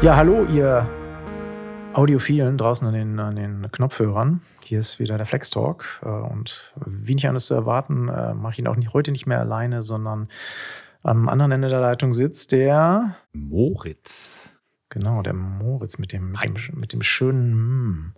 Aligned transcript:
Ja, 0.00 0.14
hallo, 0.14 0.44
ihr 0.44 0.88
Audiophilen 1.92 2.56
draußen 2.56 2.86
an 2.86 2.94
den, 2.94 3.18
an 3.18 3.34
den 3.34 3.68
Knopfhörern. 3.72 4.40
Hier 4.62 4.78
ist 4.78 5.00
wieder 5.00 5.16
der 5.16 5.26
Flex 5.26 5.50
Talk. 5.50 6.00
Äh, 6.02 6.08
und 6.08 6.72
wie 6.86 7.16
nicht 7.16 7.26
anders 7.26 7.46
zu 7.46 7.54
erwarten, 7.54 8.08
äh, 8.08 8.32
mache 8.32 8.52
ich 8.52 8.58
ihn 8.60 8.68
auch 8.68 8.76
nicht, 8.76 8.92
heute 8.92 9.10
nicht 9.10 9.26
mehr 9.26 9.40
alleine, 9.40 9.82
sondern 9.82 10.28
am 11.02 11.28
anderen 11.28 11.50
Ende 11.50 11.68
der 11.68 11.80
Leitung 11.80 12.14
sitzt 12.14 12.52
der 12.52 13.16
Moritz. 13.32 14.56
Genau, 14.88 15.22
der 15.22 15.34
Moritz 15.34 15.98
mit 15.98 16.12
dem, 16.12 16.30
mit 16.30 16.44
dem, 16.44 16.78
mit 16.78 16.92
dem 16.92 17.02
schönen 17.02 17.54
mm. 17.54 18.14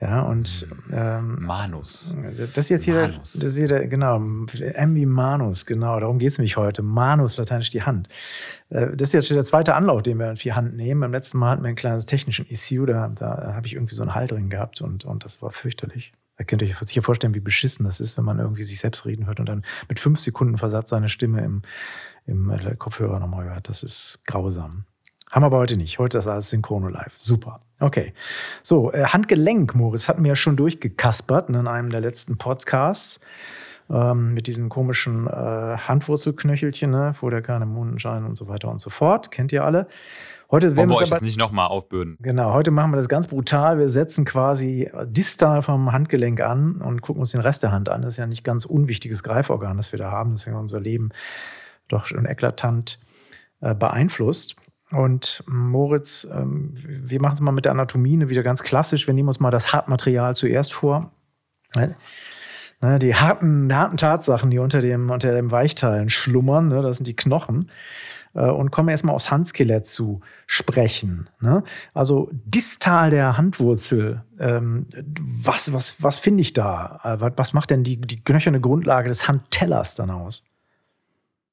Ja, 0.00 0.22
und 0.22 0.68
ähm, 0.92 1.38
Manus. 1.40 2.16
Das 2.54 2.66
ist 2.66 2.68
jetzt 2.68 2.84
hier, 2.84 3.08
Manus. 3.08 3.32
das 3.32 3.56
hier 3.56 3.88
genau, 3.88 4.16
M 4.16 4.94
wie 4.94 5.06
Manus, 5.06 5.66
genau, 5.66 5.98
darum 5.98 6.18
geht 6.18 6.28
es 6.28 6.38
nämlich 6.38 6.56
heute. 6.56 6.82
Manus, 6.82 7.36
lateinisch 7.36 7.70
die 7.70 7.82
Hand. 7.82 8.08
Äh, 8.70 8.94
das 8.94 9.08
ist 9.08 9.12
jetzt 9.12 9.30
der 9.30 9.42
zweite 9.42 9.74
Anlauf, 9.74 10.02
den 10.02 10.18
wir 10.18 10.30
in 10.30 10.36
die 10.36 10.52
Hand 10.52 10.76
nehmen. 10.76 11.00
Beim 11.00 11.12
letzten 11.12 11.38
Mal 11.38 11.50
hatten 11.50 11.62
wir 11.64 11.70
ein 11.70 11.76
kleines 11.76 12.06
technisches 12.06 12.48
Issue, 12.48 12.86
da, 12.86 13.08
da 13.08 13.54
habe 13.54 13.66
ich 13.66 13.74
irgendwie 13.74 13.94
so 13.94 14.02
einen 14.02 14.14
Hall 14.14 14.28
drin 14.28 14.50
gehabt 14.50 14.80
und, 14.80 15.04
und 15.04 15.24
das 15.24 15.42
war 15.42 15.50
fürchterlich. 15.50 16.12
Da 16.36 16.44
könnt 16.44 16.62
ihr 16.62 16.68
euch 16.68 16.78
sicher 16.78 17.02
vorstellen, 17.02 17.34
wie 17.34 17.40
beschissen 17.40 17.84
das 17.84 17.98
ist, 17.98 18.16
wenn 18.16 18.24
man 18.24 18.38
irgendwie 18.38 18.62
sich 18.62 18.78
selbst 18.78 19.04
reden 19.04 19.26
hört 19.26 19.40
und 19.40 19.48
dann 19.48 19.64
mit 19.88 19.98
fünf 19.98 20.20
Sekunden 20.20 20.56
Versatz 20.56 20.90
seine 20.90 21.08
Stimme 21.08 21.44
im, 21.44 21.62
im 22.26 22.50
äh, 22.50 22.76
Kopfhörer 22.76 23.18
nochmal 23.18 23.46
hört. 23.46 23.68
Das 23.68 23.82
ist 23.82 24.20
grausam. 24.24 24.84
Haben 25.30 25.42
wir 25.42 25.46
aber 25.46 25.58
heute 25.58 25.76
nicht. 25.76 25.98
Heute 25.98 26.18
ist 26.18 26.26
alles 26.26 26.50
synchrono 26.50 26.88
live. 26.88 27.14
Super. 27.18 27.60
Okay. 27.80 28.12
So, 28.62 28.92
äh, 28.92 29.04
Handgelenk, 29.04 29.74
Moritz, 29.74 30.08
hatten 30.08 30.22
wir 30.22 30.30
ja 30.30 30.36
schon 30.36 30.56
durchgekaspert 30.56 31.50
ne, 31.50 31.60
in 31.60 31.66
einem 31.66 31.90
der 31.90 32.00
letzten 32.00 32.38
Podcasts. 32.38 33.20
Ähm, 33.90 34.34
mit 34.34 34.46
diesen 34.46 34.68
komischen 34.68 35.26
äh, 35.26 35.30
Handwurzelknöchelchen, 35.30 36.90
ne, 36.90 37.14
vor 37.14 37.30
der 37.30 37.40
keine 37.40 37.64
Mondenschein 37.64 38.26
und 38.26 38.36
so 38.36 38.46
weiter 38.46 38.70
und 38.70 38.80
so 38.80 38.90
fort. 38.90 39.30
Kennt 39.30 39.50
ihr 39.50 39.64
alle. 39.64 39.88
Heute 40.50 40.76
werden 40.76 40.90
wir 40.90 40.96
euch 40.96 41.12
aber, 41.12 41.22
nicht 41.22 41.38
nochmal 41.38 41.68
aufbürden. 41.68 42.16
Genau, 42.20 42.52
heute 42.52 42.70
machen 42.70 42.90
wir 42.90 42.96
das 42.96 43.08
ganz 43.08 43.26
brutal. 43.26 43.78
Wir 43.78 43.88
setzen 43.88 44.26
quasi 44.26 44.90
distal 45.04 45.62
vom 45.62 45.92
Handgelenk 45.92 46.40
an 46.40 46.82
und 46.82 47.00
gucken 47.00 47.20
uns 47.20 47.32
den 47.32 47.40
Rest 47.40 47.62
der 47.62 47.72
Hand 47.72 47.88
an. 47.88 48.02
Das 48.02 48.14
ist 48.14 48.18
ja 48.18 48.26
nicht 48.26 48.44
ganz 48.44 48.66
unwichtiges 48.66 49.22
Greiforgan, 49.22 49.76
das 49.78 49.92
wir 49.92 49.98
da 49.98 50.10
haben. 50.10 50.32
Das 50.32 50.42
ist 50.42 50.46
ja 50.46 50.58
unser 50.58 50.80
Leben 50.80 51.10
doch 51.88 52.06
schon 52.06 52.26
eklatant 52.26 52.98
äh, 53.60 53.74
beeinflusst. 53.74 54.56
Und 54.90 55.44
Moritz, 55.46 56.26
ähm, 56.32 56.72
wir 56.74 57.20
machen 57.20 57.34
es 57.34 57.40
mal 57.40 57.52
mit 57.52 57.64
der 57.64 57.72
Anatomie 57.72 58.28
wieder 58.28 58.42
ganz 58.42 58.62
klassisch. 58.62 59.06
Wir 59.06 59.14
nehmen 59.14 59.28
uns 59.28 59.40
mal 59.40 59.50
das 59.50 59.72
Hartmaterial 59.72 60.34
zuerst 60.34 60.72
vor. 60.72 61.12
Ne, 62.80 62.98
die 62.98 63.14
harten, 63.14 63.74
harten 63.74 63.96
Tatsachen, 63.96 64.50
die 64.50 64.58
unter 64.58 64.80
dem, 64.80 65.10
unter 65.10 65.32
dem 65.32 65.50
Weichteilen 65.50 66.10
schlummern, 66.10 66.68
ne, 66.68 66.80
das 66.80 66.98
sind 66.98 67.06
die 67.06 67.16
Knochen. 67.16 67.70
Äh, 68.34 68.50
und 68.50 68.70
kommen 68.70 68.88
erstmal 68.88 69.14
aufs 69.14 69.30
Handskelett 69.30 69.86
zu 69.86 70.20
sprechen. 70.46 71.28
Ne? 71.40 71.64
Also 71.94 72.30
distal 72.32 73.10
der 73.10 73.36
Handwurzel, 73.36 74.22
ähm, 74.38 74.86
was, 75.42 75.72
was, 75.72 75.96
was 75.98 76.18
finde 76.18 76.42
ich 76.42 76.52
da? 76.52 77.00
Äh, 77.02 77.32
was 77.36 77.52
macht 77.52 77.70
denn 77.70 77.84
die, 77.84 78.00
die 78.00 78.22
knöcherne 78.22 78.60
Grundlage 78.60 79.08
des 79.08 79.28
Handtellers 79.28 79.94
dann 79.94 80.10
aus? 80.10 80.44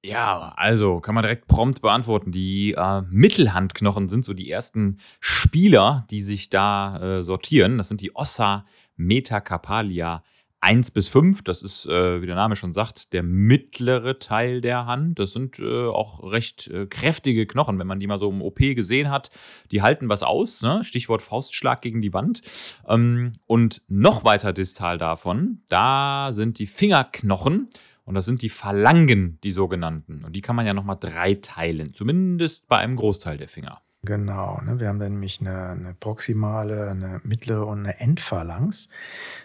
Ja, 0.05 0.53
also 0.55 0.99
kann 0.99 1.15
man 1.15 1.23
direkt 1.23 1.47
prompt 1.47 1.81
beantworten. 1.81 2.31
Die 2.31 2.73
äh, 2.73 3.01
Mittelhandknochen 3.09 4.07
sind 4.07 4.23
so 4.23 4.35
die 4.35 4.51
ersten 4.51 4.99
Spieler, 5.19 6.05
die 6.11 6.21
sich 6.21 6.51
da 6.51 7.17
äh, 7.17 7.23
sortieren. 7.23 7.77
Das 7.77 7.87
sind 7.87 8.01
die 8.01 8.15
Ossa 8.15 8.67
metacarpalia 8.97 10.23
1 10.59 10.91
bis 10.91 11.09
5. 11.09 11.41
Das 11.43 11.63
ist, 11.63 11.87
äh, 11.87 12.21
wie 12.21 12.27
der 12.27 12.35
Name 12.35 12.55
schon 12.55 12.71
sagt, 12.71 13.13
der 13.13 13.23
mittlere 13.23 14.19
Teil 14.19 14.61
der 14.61 14.85
Hand. 14.85 15.17
Das 15.17 15.33
sind 15.33 15.57
äh, 15.57 15.87
auch 15.87 16.31
recht 16.31 16.67
äh, 16.67 16.85
kräftige 16.85 17.47
Knochen, 17.47 17.79
wenn 17.79 17.87
man 17.87 17.99
die 17.99 18.05
mal 18.05 18.19
so 18.19 18.29
im 18.29 18.43
OP 18.43 18.59
gesehen 18.59 19.09
hat. 19.09 19.31
Die 19.71 19.81
halten 19.81 20.07
was 20.07 20.21
aus. 20.21 20.61
Ne? 20.61 20.83
Stichwort 20.83 21.23
Faustschlag 21.23 21.81
gegen 21.81 22.03
die 22.03 22.13
Wand. 22.13 22.43
Ähm, 22.87 23.31
und 23.47 23.81
noch 23.87 24.23
weiter 24.23 24.53
distal 24.53 24.99
davon, 24.99 25.63
da 25.67 26.29
sind 26.31 26.59
die 26.59 26.67
Fingerknochen. 26.67 27.69
Und 28.05 28.13
das 28.15 28.25
sind 28.25 28.41
die 28.41 28.49
Phalangen, 28.49 29.39
die 29.43 29.51
sogenannten. 29.51 30.23
Und 30.23 30.35
die 30.35 30.41
kann 30.41 30.55
man 30.55 30.65
ja 30.65 30.73
nochmal 30.73 30.97
drei 30.99 31.35
teilen, 31.35 31.93
zumindest 31.93 32.67
bei 32.67 32.77
einem 32.77 32.95
Großteil 32.95 33.37
der 33.37 33.47
Finger. 33.47 33.81
Genau, 34.03 34.61
ne? 34.63 34.79
wir 34.79 34.87
haben 34.87 34.99
dann 34.99 35.13
nämlich 35.13 35.41
eine, 35.41 35.69
eine, 35.69 35.95
proximale, 35.99 36.91
eine 36.91 37.21
mittlere 37.23 37.65
und 37.65 37.79
eine 37.79 37.99
Endphalanx. 37.99 38.87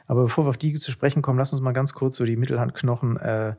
Aber 0.06 0.24
bevor 0.24 0.44
wir 0.44 0.50
auf 0.50 0.58
die 0.58 0.74
zu 0.74 0.90
sprechen 0.92 1.22
kommen, 1.22 1.38
lass 1.38 1.52
uns 1.54 1.62
mal 1.62 1.72
ganz 1.72 1.94
kurz 1.94 2.16
so 2.16 2.24
die 2.24 2.36
Mittelhandknochen 2.36 3.16
äh, 3.16 3.54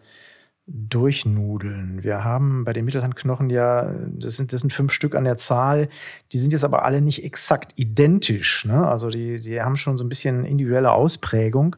durchnudeln. 0.68 2.04
Wir 2.04 2.24
haben 2.24 2.64
bei 2.64 2.74
den 2.74 2.86
Mittelhandknochen 2.86 3.50
ja, 3.50 3.92
das 4.08 4.38
sind, 4.38 4.54
das 4.54 4.62
sind 4.62 4.72
fünf 4.72 4.92
Stück 4.92 5.16
an 5.16 5.24
der 5.24 5.38
Zahl, 5.38 5.90
die 6.32 6.38
sind 6.38 6.54
jetzt 6.54 6.64
aber 6.64 6.86
alle 6.86 7.02
nicht 7.02 7.24
exakt 7.24 7.74
identisch. 7.76 8.66
Ne? 8.66 8.88
Also 8.88 9.10
die, 9.10 9.40
die 9.40 9.60
haben 9.60 9.76
schon 9.76 9.98
so 9.98 10.04
ein 10.04 10.10
bisschen 10.10 10.46
individuelle 10.46 10.92
Ausprägung. 10.92 11.76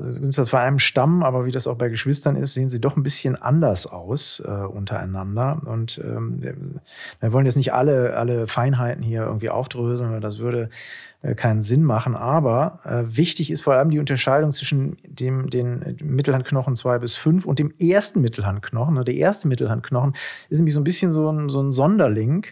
Sind 0.00 0.32
zwar 0.32 0.46
von 0.46 0.58
einem 0.60 0.78
Stamm, 0.78 1.22
aber 1.22 1.46
wie 1.46 1.52
das 1.52 1.66
auch 1.66 1.76
bei 1.76 1.88
Geschwistern 1.88 2.36
ist, 2.36 2.54
sehen 2.54 2.68
sie 2.68 2.80
doch 2.80 2.96
ein 2.96 3.02
bisschen 3.02 3.36
anders 3.36 3.86
aus 3.86 4.42
äh, 4.44 4.50
untereinander. 4.50 5.62
Und 5.64 6.00
ähm, 6.04 6.80
wir 7.20 7.32
wollen 7.32 7.46
jetzt 7.46 7.56
nicht 7.56 7.72
alle, 7.72 8.16
alle 8.16 8.46
Feinheiten 8.46 9.02
hier 9.02 9.22
irgendwie 9.22 9.50
aufdröseln, 9.50 10.12
weil 10.12 10.20
das 10.20 10.38
würde 10.38 10.70
keinen 11.34 11.62
Sinn 11.62 11.82
machen. 11.82 12.14
Aber 12.14 12.80
äh, 12.84 13.16
wichtig 13.16 13.50
ist 13.50 13.62
vor 13.62 13.74
allem 13.74 13.90
die 13.90 13.98
Unterscheidung 13.98 14.50
zwischen 14.50 14.96
dem, 15.04 15.50
den 15.50 15.96
Mittelhandknochen 16.02 16.76
2 16.76 16.98
bis 16.98 17.14
5 17.14 17.44
und 17.44 17.58
dem 17.58 17.72
ersten 17.78 18.20
Mittelhandknochen. 18.20 18.94
Ne, 18.94 19.04
der 19.04 19.14
erste 19.14 19.48
Mittelhandknochen 19.48 20.14
ist 20.48 20.58
nämlich 20.58 20.74
so 20.74 20.80
ein 20.80 20.84
bisschen 20.84 21.12
so 21.12 21.30
ein, 21.30 21.48
so 21.48 21.60
ein 21.62 21.72
Sonderling, 21.72 22.46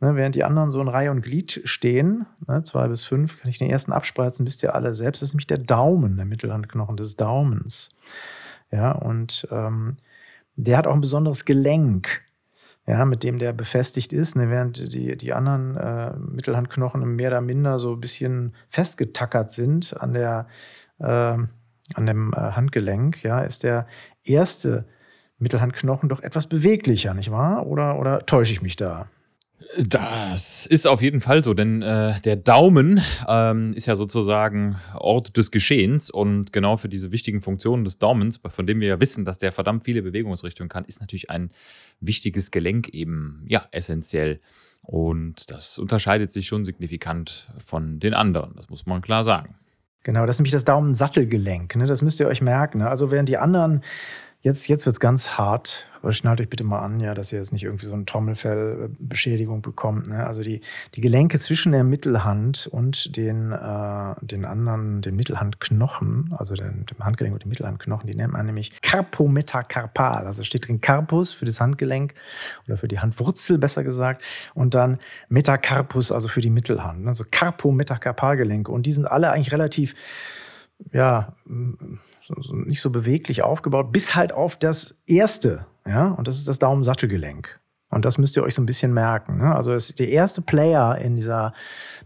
ne, 0.00 0.14
während 0.16 0.34
die 0.34 0.44
anderen 0.44 0.70
so 0.70 0.80
in 0.80 0.88
Reihe 0.88 1.10
und 1.10 1.22
Glied 1.22 1.60
stehen. 1.64 2.26
2 2.62 2.82
ne, 2.82 2.88
bis 2.88 3.04
5 3.04 3.40
kann 3.40 3.50
ich 3.50 3.58
den 3.58 3.70
ersten 3.70 3.92
abspreizen, 3.92 4.46
wisst 4.46 4.62
ihr 4.62 4.74
alle 4.74 4.94
selbst. 4.94 5.22
Das 5.22 5.30
ist 5.30 5.34
nämlich 5.34 5.46
der 5.46 5.58
Daumen, 5.58 6.16
der 6.16 6.26
Mittelhandknochen 6.26 6.96
des 6.96 7.16
Daumens. 7.16 7.90
Ja, 8.70 8.92
und 8.92 9.48
ähm, 9.50 9.96
der 10.56 10.76
hat 10.76 10.86
auch 10.86 10.94
ein 10.94 11.00
besonderes 11.00 11.44
Gelenk 11.44 12.22
ja, 12.88 13.04
mit 13.04 13.22
dem 13.22 13.38
der 13.38 13.52
befestigt 13.52 14.14
ist, 14.14 14.34
ne, 14.34 14.48
während 14.48 14.94
die, 14.94 15.14
die 15.14 15.34
anderen 15.34 15.76
äh, 15.76 16.16
Mittelhandknochen 16.16 17.04
mehr 17.16 17.28
oder 17.28 17.42
minder 17.42 17.78
so 17.78 17.92
ein 17.92 18.00
bisschen 18.00 18.54
festgetackert 18.70 19.50
sind 19.50 19.94
an, 20.00 20.14
der, 20.14 20.46
äh, 20.98 21.04
an 21.04 22.06
dem 22.06 22.32
äh, 22.32 22.36
Handgelenk, 22.36 23.22
ja, 23.22 23.40
ist 23.40 23.62
der 23.62 23.86
erste 24.24 24.86
Mittelhandknochen 25.38 26.08
doch 26.08 26.22
etwas 26.22 26.46
beweglicher, 26.46 27.12
nicht 27.12 27.30
wahr? 27.30 27.66
Oder, 27.66 27.98
oder 27.98 28.24
täusche 28.24 28.54
ich 28.54 28.62
mich 28.62 28.76
da? 28.76 29.08
Das 29.76 30.66
ist 30.66 30.86
auf 30.86 31.02
jeden 31.02 31.20
Fall 31.20 31.44
so, 31.44 31.52
denn 31.52 31.82
äh, 31.82 32.18
der 32.22 32.36
Daumen 32.36 33.02
ähm, 33.28 33.74
ist 33.74 33.86
ja 33.86 33.96
sozusagen 33.96 34.76
Ort 34.94 35.36
des 35.36 35.50
Geschehens 35.50 36.08
und 36.10 36.52
genau 36.52 36.78
für 36.78 36.88
diese 36.88 37.12
wichtigen 37.12 37.42
Funktionen 37.42 37.84
des 37.84 37.98
Daumens, 37.98 38.40
von 38.48 38.66
dem 38.66 38.80
wir 38.80 38.88
ja 38.88 39.00
wissen, 39.00 39.24
dass 39.26 39.36
der 39.36 39.52
verdammt 39.52 39.84
viele 39.84 40.02
Bewegungsrichtungen 40.02 40.70
kann, 40.70 40.84
ist 40.86 41.00
natürlich 41.00 41.28
ein 41.28 41.50
wichtiges 42.00 42.50
Gelenk 42.50 42.88
eben 42.88 43.44
ja 43.46 43.66
essentiell 43.70 44.40
und 44.82 45.50
das 45.50 45.78
unterscheidet 45.78 46.32
sich 46.32 46.46
schon 46.46 46.64
signifikant 46.64 47.50
von 47.62 48.00
den 48.00 48.14
anderen, 48.14 48.54
das 48.56 48.70
muss 48.70 48.86
man 48.86 49.02
klar 49.02 49.22
sagen. 49.22 49.54
Genau, 50.02 50.24
das 50.24 50.36
ist 50.36 50.40
nämlich 50.40 50.52
das 50.52 50.64
Daumensattelgelenk, 50.64 51.76
ne? 51.76 51.86
das 51.86 52.00
müsst 52.00 52.20
ihr 52.20 52.26
euch 52.28 52.40
merken. 52.40 52.78
Ne? 52.78 52.88
Also 52.88 53.10
während 53.10 53.28
die 53.28 53.36
anderen 53.36 53.82
Jetzt, 54.40 54.68
jetzt 54.68 54.86
wird 54.86 54.94
es 54.94 55.00
ganz 55.00 55.30
hart, 55.30 55.84
aber 56.08 56.14
schnallt 56.14 56.40
euch 56.40 56.48
bitte 56.48 56.64
mal 56.64 56.78
an, 56.78 57.00
ja, 57.00 57.12
dass 57.12 57.34
ihr 57.34 57.38
jetzt 57.38 57.52
nicht 57.52 57.64
irgendwie 57.64 57.84
so 57.84 57.92
eine 57.92 58.06
Trommelfellbeschädigung 58.06 59.60
bekommt. 59.60 60.06
Ne? 60.06 60.26
Also 60.26 60.42
die, 60.42 60.62
die 60.94 61.02
Gelenke 61.02 61.38
zwischen 61.38 61.72
der 61.72 61.84
Mittelhand 61.84 62.66
und 62.66 63.14
den, 63.14 63.52
äh, 63.52 64.14
den 64.22 64.46
anderen, 64.46 65.02
den 65.02 65.16
Mittelhandknochen, 65.16 66.34
also 66.34 66.54
den, 66.54 66.86
dem 66.86 67.04
Handgelenk 67.04 67.34
und 67.34 67.44
dem 67.44 67.50
Mittelhandknochen, 67.50 68.06
die 68.06 68.14
nennt 68.14 68.32
man 68.32 68.46
nämlich 68.46 68.80
Carpometacarpal. 68.80 70.26
Also 70.26 70.44
steht 70.44 70.66
drin 70.66 70.80
Carpus 70.80 71.34
für 71.34 71.44
das 71.44 71.60
Handgelenk 71.60 72.14
oder 72.66 72.78
für 72.78 72.88
die 72.88 73.00
Handwurzel 73.00 73.58
besser 73.58 73.84
gesagt 73.84 74.22
und 74.54 74.72
dann 74.72 75.00
Metacarpus, 75.28 76.10
also 76.10 76.28
für 76.28 76.40
die 76.40 76.48
Mittelhand. 76.48 77.06
Also 77.06 77.24
Carpometacarpalgelenke 77.30 78.72
und 78.72 78.86
die 78.86 78.94
sind 78.94 79.04
alle 79.04 79.30
eigentlich 79.30 79.52
relativ 79.52 79.94
ja, 80.92 81.34
nicht 82.50 82.80
so 82.80 82.90
beweglich 82.90 83.42
aufgebaut, 83.42 83.92
bis 83.92 84.14
halt 84.14 84.32
auf 84.32 84.56
das 84.56 84.94
erste, 85.06 85.66
ja, 85.88 86.08
und 86.08 86.28
das 86.28 86.36
ist 86.36 86.48
das 86.48 86.58
Daumensattelgelenk. 86.58 87.60
Und 87.90 88.04
das 88.04 88.18
müsst 88.18 88.36
ihr 88.36 88.42
euch 88.42 88.54
so 88.54 88.60
ein 88.60 88.66
bisschen 88.66 88.92
merken. 88.92 89.38
Ne? 89.38 89.54
Also 89.54 89.72
das, 89.72 89.94
der 89.94 90.10
erste 90.10 90.42
Player 90.42 90.98
in 90.98 91.16
dieser 91.16 91.54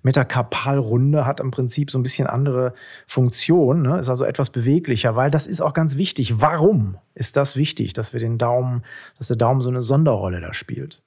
Metakarpalrunde 0.03 1.27
hat 1.27 1.41
im 1.41 1.51
Prinzip 1.51 1.91
so 1.91 1.99
ein 1.99 2.05
bisschen 2.05 2.29
andere 2.29 2.75
Funktion, 3.09 3.83
ne? 3.83 3.99
ist 3.99 4.09
also 4.09 4.25
etwas 4.25 4.51
beweglicher, 4.51 5.17
weil 5.17 5.31
das 5.33 5.49
ist 5.49 5.61
auch 5.61 5.75
ganz 5.75 5.97
wichtig. 5.97 6.41
Warum 6.41 6.99
ist 7.15 7.37
das 7.37 7.57
wichtig, 7.57 7.95
dass 7.95 8.13
wir 8.13 8.21
den 8.21 8.39
Daumen, 8.39 8.85
dass 9.19 9.27
der 9.27 9.37
Daumen 9.37 9.61
so 9.61 9.71
eine 9.71 9.83
Sonderrolle 9.83 10.41
da 10.41 10.55
spielt? 10.55 11.03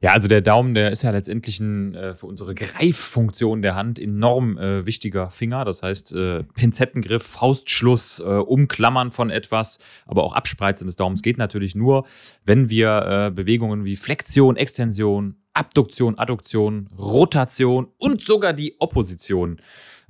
Ja, 0.00 0.12
also 0.12 0.28
der 0.28 0.42
Daumen, 0.42 0.74
der 0.74 0.92
ist 0.92 1.02
ja 1.02 1.10
letztendlich 1.10 1.58
ein, 1.58 1.94
äh, 1.94 2.14
für 2.14 2.26
unsere 2.26 2.54
Greiffunktion 2.54 3.62
der 3.62 3.74
Hand 3.74 3.98
enorm 3.98 4.56
äh, 4.56 4.86
wichtiger 4.86 5.30
Finger. 5.30 5.64
Das 5.64 5.82
heißt, 5.82 6.14
äh, 6.14 6.44
Pinzettengriff, 6.44 7.24
Faustschluss, 7.24 8.20
äh, 8.20 8.22
Umklammern 8.22 9.10
von 9.10 9.30
etwas, 9.30 9.80
aber 10.06 10.22
auch 10.22 10.34
Abspreizen 10.34 10.86
des 10.86 10.94
Daumens 10.94 11.22
geht 11.22 11.36
natürlich 11.36 11.74
nur, 11.74 12.06
wenn 12.44 12.70
wir 12.70 13.26
äh, 13.26 13.30
Bewegungen 13.32 13.84
wie 13.84 13.96
Flexion, 13.96 14.56
Extension, 14.56 15.34
Abduktion, 15.52 16.16
Adduktion, 16.16 16.88
Rotation 16.96 17.88
und 17.98 18.20
sogar 18.20 18.52
die 18.52 18.76
Opposition 18.78 19.60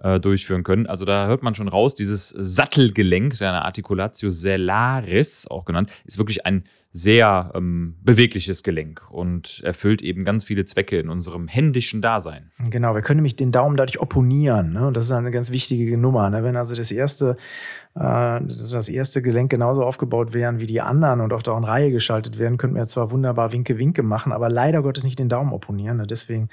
äh, 0.02 0.20
durchführen 0.20 0.64
können. 0.64 0.87
Also 0.87 1.06
da 1.06 1.26
hört 1.26 1.43
man 1.43 1.55
schon 1.55 1.69
raus, 1.69 1.94
dieses 1.94 2.29
Sattelgelenk, 2.29 3.35
seine 3.35 3.64
Articulatio 3.64 4.29
sellaris 4.29 5.46
auch 5.46 5.64
genannt, 5.64 5.90
ist 6.05 6.19
wirklich 6.19 6.44
ein 6.44 6.64
sehr 6.90 7.52
ähm, 7.55 7.96
bewegliches 8.02 8.62
Gelenk 8.62 9.02
und 9.11 9.61
erfüllt 9.62 10.00
eben 10.00 10.25
ganz 10.25 10.44
viele 10.44 10.64
Zwecke 10.64 10.99
in 10.99 11.11
unserem 11.11 11.46
händischen 11.46 12.00
Dasein. 12.00 12.50
Genau, 12.70 12.94
wir 12.94 13.02
können 13.02 13.19
nämlich 13.19 13.37
den 13.37 13.52
Daumen 13.52 13.76
dadurch 13.76 14.00
opponieren. 14.00 14.73
Ne? 14.73 14.87
Und 14.87 14.96
das 14.96 15.05
ist 15.05 15.12
eine 15.12 15.31
ganz 15.31 15.50
wichtige 15.50 15.99
Nummer. 15.99 16.31
Ne? 16.31 16.43
Wenn 16.43 16.56
also 16.56 16.75
das 16.75 16.90
erste, 16.90 17.37
äh, 17.94 18.40
das 18.40 18.88
erste 18.88 19.20
Gelenk 19.20 19.50
genauso 19.50 19.85
aufgebaut 19.85 20.32
wären 20.32 20.61
wie 20.61 20.67
die 20.67 20.81
anderen 20.81 21.20
und 21.20 21.35
auch 21.35 21.43
da 21.43 21.56
in 21.58 21.64
Reihe 21.64 21.90
geschaltet 21.90 22.38
werden, 22.38 22.56
könnten 22.56 22.76
wir 22.76 22.87
zwar 22.87 23.11
wunderbar 23.11 23.52
Winke-Winke 23.52 24.02
machen, 24.02 24.32
aber 24.32 24.49
leider 24.49 24.82
Gottes 24.82 25.05
nicht 25.05 25.19
den 25.19 25.29
Daumen 25.29 25.52
opponieren. 25.52 25.99
Ne? 25.99 26.06
Deswegen 26.06 26.49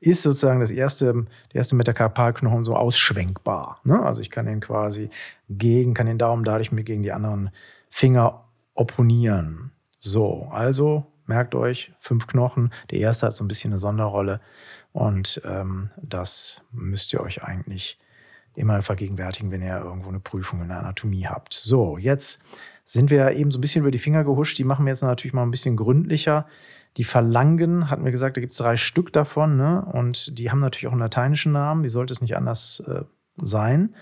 ist 0.00 0.22
sozusagen 0.22 0.58
das 0.58 0.72
erste, 0.72 1.12
der 1.52 1.58
erste 1.58 1.76
Metakarpalknochen 1.76 2.64
so 2.64 2.74
ausschwenkbar. 2.74 3.80
Ne? 3.84 4.02
Also 4.02 4.20
ich 4.20 4.30
kann 4.30 4.46
den 4.46 4.58
quasi 4.58 5.10
gegen, 5.48 5.94
kann 5.94 6.06
den 6.06 6.18
Daumen 6.18 6.42
dadurch 6.42 6.72
mit 6.72 6.86
gegen 6.86 7.04
die 7.04 7.12
anderen 7.12 7.50
Finger 7.88 8.42
opponieren. 8.74 9.70
So, 10.06 10.48
also 10.52 11.04
merkt 11.26 11.54
euch, 11.54 11.92
fünf 11.98 12.26
Knochen. 12.26 12.72
Der 12.90 13.00
erste 13.00 13.26
hat 13.26 13.34
so 13.34 13.44
ein 13.44 13.48
bisschen 13.48 13.72
eine 13.72 13.78
Sonderrolle 13.78 14.40
und 14.92 15.40
ähm, 15.44 15.90
das 16.00 16.62
müsst 16.70 17.12
ihr 17.12 17.20
euch 17.20 17.42
eigentlich 17.42 17.98
immer 18.54 18.80
vergegenwärtigen, 18.82 19.50
wenn 19.50 19.62
ihr 19.62 19.78
irgendwo 19.78 20.08
eine 20.08 20.20
Prüfung 20.20 20.62
in 20.62 20.68
der 20.68 20.78
Anatomie 20.78 21.26
habt. 21.26 21.54
So, 21.54 21.98
jetzt 21.98 22.40
sind 22.84 23.10
wir 23.10 23.32
eben 23.32 23.50
so 23.50 23.58
ein 23.58 23.60
bisschen 23.60 23.82
über 23.82 23.90
die 23.90 23.98
Finger 23.98 24.24
gehuscht. 24.24 24.58
Die 24.58 24.64
machen 24.64 24.86
wir 24.86 24.90
jetzt 24.90 25.02
natürlich 25.02 25.34
mal 25.34 25.42
ein 25.42 25.50
bisschen 25.50 25.76
gründlicher. 25.76 26.46
Die 26.96 27.04
Phalangen, 27.04 27.90
hatten 27.90 28.04
wir 28.04 28.12
gesagt, 28.12 28.36
da 28.36 28.40
gibt 28.40 28.52
es 28.52 28.58
drei 28.58 28.76
Stück 28.76 29.12
davon. 29.12 29.56
Ne? 29.56 29.84
Und 29.92 30.38
die 30.38 30.50
haben 30.50 30.60
natürlich 30.60 30.86
auch 30.86 30.92
einen 30.92 31.00
lateinischen 31.00 31.52
Namen. 31.52 31.82
Wie 31.82 31.88
sollte 31.88 32.12
es 32.12 32.22
nicht 32.22 32.36
anders 32.36 32.80
äh, 32.86 33.02
sein? 33.36 33.94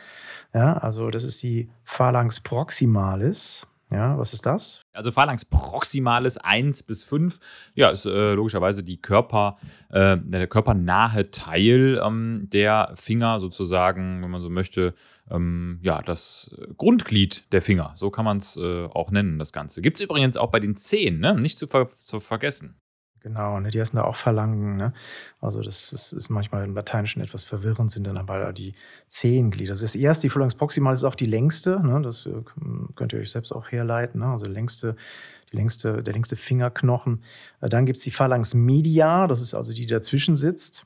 Ja, 0.52 0.74
also 0.74 1.10
das 1.10 1.24
ist 1.24 1.42
die 1.42 1.70
Phalanx 1.84 2.40
proximalis. 2.40 3.66
Ja, 3.94 4.18
was 4.18 4.32
ist 4.32 4.44
das? 4.44 4.82
Also 4.92 5.12
Phalanx 5.12 5.44
proximalis 5.44 6.36
1 6.36 6.82
bis 6.82 7.04
5, 7.04 7.38
ja, 7.74 7.90
ist 7.90 8.06
äh, 8.06 8.32
logischerweise 8.32 8.82
die 8.82 9.00
Körper, 9.00 9.56
äh, 9.90 10.16
der 10.20 10.48
körpernahe 10.48 11.30
Teil 11.30 12.02
ähm, 12.04 12.48
der 12.52 12.92
Finger 12.96 13.38
sozusagen, 13.38 14.20
wenn 14.20 14.30
man 14.32 14.40
so 14.40 14.50
möchte, 14.50 14.94
ähm, 15.30 15.78
ja, 15.80 16.02
das 16.02 16.56
Grundglied 16.76 17.52
der 17.52 17.62
Finger. 17.62 17.92
So 17.94 18.10
kann 18.10 18.24
man 18.24 18.38
es 18.38 18.56
äh, 18.56 18.86
auch 18.86 19.12
nennen, 19.12 19.38
das 19.38 19.52
Ganze. 19.52 19.80
Gibt 19.80 19.96
es 19.96 20.02
übrigens 20.02 20.36
auch 20.36 20.50
bei 20.50 20.58
den 20.58 20.74
Zehen, 20.74 21.20
ne? 21.20 21.36
nicht 21.36 21.56
zu, 21.56 21.68
ver 21.68 21.88
zu 21.96 22.18
vergessen. 22.18 22.74
Genau, 23.24 23.58
ne, 23.58 23.70
die 23.70 23.80
heißen 23.80 23.96
da 23.96 24.04
auch 24.04 24.16
Phalangen. 24.16 24.76
Ne? 24.76 24.92
Also 25.40 25.62
das, 25.62 25.88
das, 25.92 26.12
ist 26.12 26.28
manchmal 26.28 26.62
im 26.62 26.74
Lateinischen 26.74 27.22
etwas 27.22 27.42
verwirrend, 27.42 27.90
sind 27.90 28.06
dann 28.06 28.18
aber 28.18 28.52
die 28.52 28.74
Zehenglieder. 29.06 29.72
Das 29.72 29.94
erste, 29.94 30.26
die 30.26 30.30
Phalanx 30.30 30.54
proximalis, 30.54 30.98
ist 30.98 31.04
auch 31.06 31.14
die 31.14 31.24
längste. 31.24 31.80
Ne? 31.80 32.02
Das 32.02 32.26
äh, 32.26 32.42
könnt 32.94 33.14
ihr 33.14 33.20
euch 33.20 33.30
selbst 33.30 33.50
auch 33.52 33.72
herleiten. 33.72 34.20
Ne? 34.20 34.26
Also 34.26 34.44
längste, 34.44 34.94
die 35.50 35.56
längste, 35.56 36.02
der 36.02 36.12
längste 36.12 36.36
Fingerknochen. 36.36 37.22
Äh, 37.62 37.70
dann 37.70 37.86
gibt 37.86 37.96
es 37.96 38.04
die 38.04 38.10
Phalanx 38.10 38.52
media, 38.52 39.26
das 39.26 39.40
ist 39.40 39.54
also 39.54 39.72
die, 39.72 39.86
die 39.86 39.94
dazwischen 39.94 40.36
sitzt. 40.36 40.84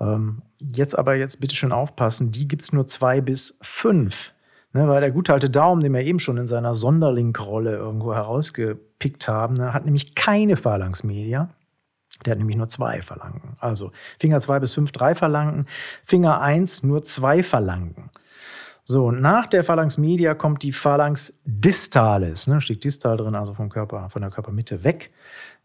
Ähm, 0.00 0.40
jetzt 0.58 0.98
aber 0.98 1.16
jetzt 1.16 1.38
bitte 1.38 1.54
schön 1.54 1.72
aufpassen, 1.72 2.32
die 2.32 2.48
gibt 2.48 2.62
es 2.62 2.72
nur 2.72 2.86
zwei 2.86 3.20
bis 3.20 3.58
fünf. 3.60 4.32
Ne, 4.74 4.88
weil 4.88 5.00
der 5.00 5.12
gute 5.12 5.32
alte 5.32 5.48
Daumen, 5.48 5.82
den 5.82 5.94
wir 5.94 6.00
eben 6.00 6.18
schon 6.18 6.36
in 6.36 6.48
seiner 6.48 6.74
Sonderlink-Rolle 6.74 7.76
irgendwo 7.76 8.12
herausgepickt 8.12 9.28
haben, 9.28 9.54
ne, 9.54 9.72
hat 9.72 9.84
nämlich 9.84 10.16
keine 10.16 10.56
Phalanx-Media. 10.56 11.48
Der 12.24 12.32
hat 12.32 12.38
nämlich 12.38 12.56
nur 12.56 12.68
zwei 12.68 13.00
Phalangen. 13.00 13.56
Also 13.60 13.92
Finger 14.18 14.40
2 14.40 14.58
bis 14.58 14.74
5 14.74 14.90
drei 14.90 15.14
Phalangen, 15.14 15.66
Finger 16.04 16.40
1 16.40 16.82
nur 16.82 17.04
zwei 17.04 17.44
Phalangen. 17.44 18.10
So, 18.82 19.12
nach 19.12 19.46
der 19.46 19.64
Phalanx 19.64 19.96
media 19.96 20.34
kommt 20.34 20.62
die 20.62 20.72
Phalanx 20.72 21.32
distalis, 21.44 22.46
ne, 22.48 22.60
steht 22.60 22.84
distal 22.84 23.16
drin, 23.16 23.34
also 23.34 23.54
vom 23.54 23.70
Körper, 23.70 24.10
von 24.10 24.22
der 24.22 24.30
Körpermitte 24.30 24.84
weg. 24.84 25.10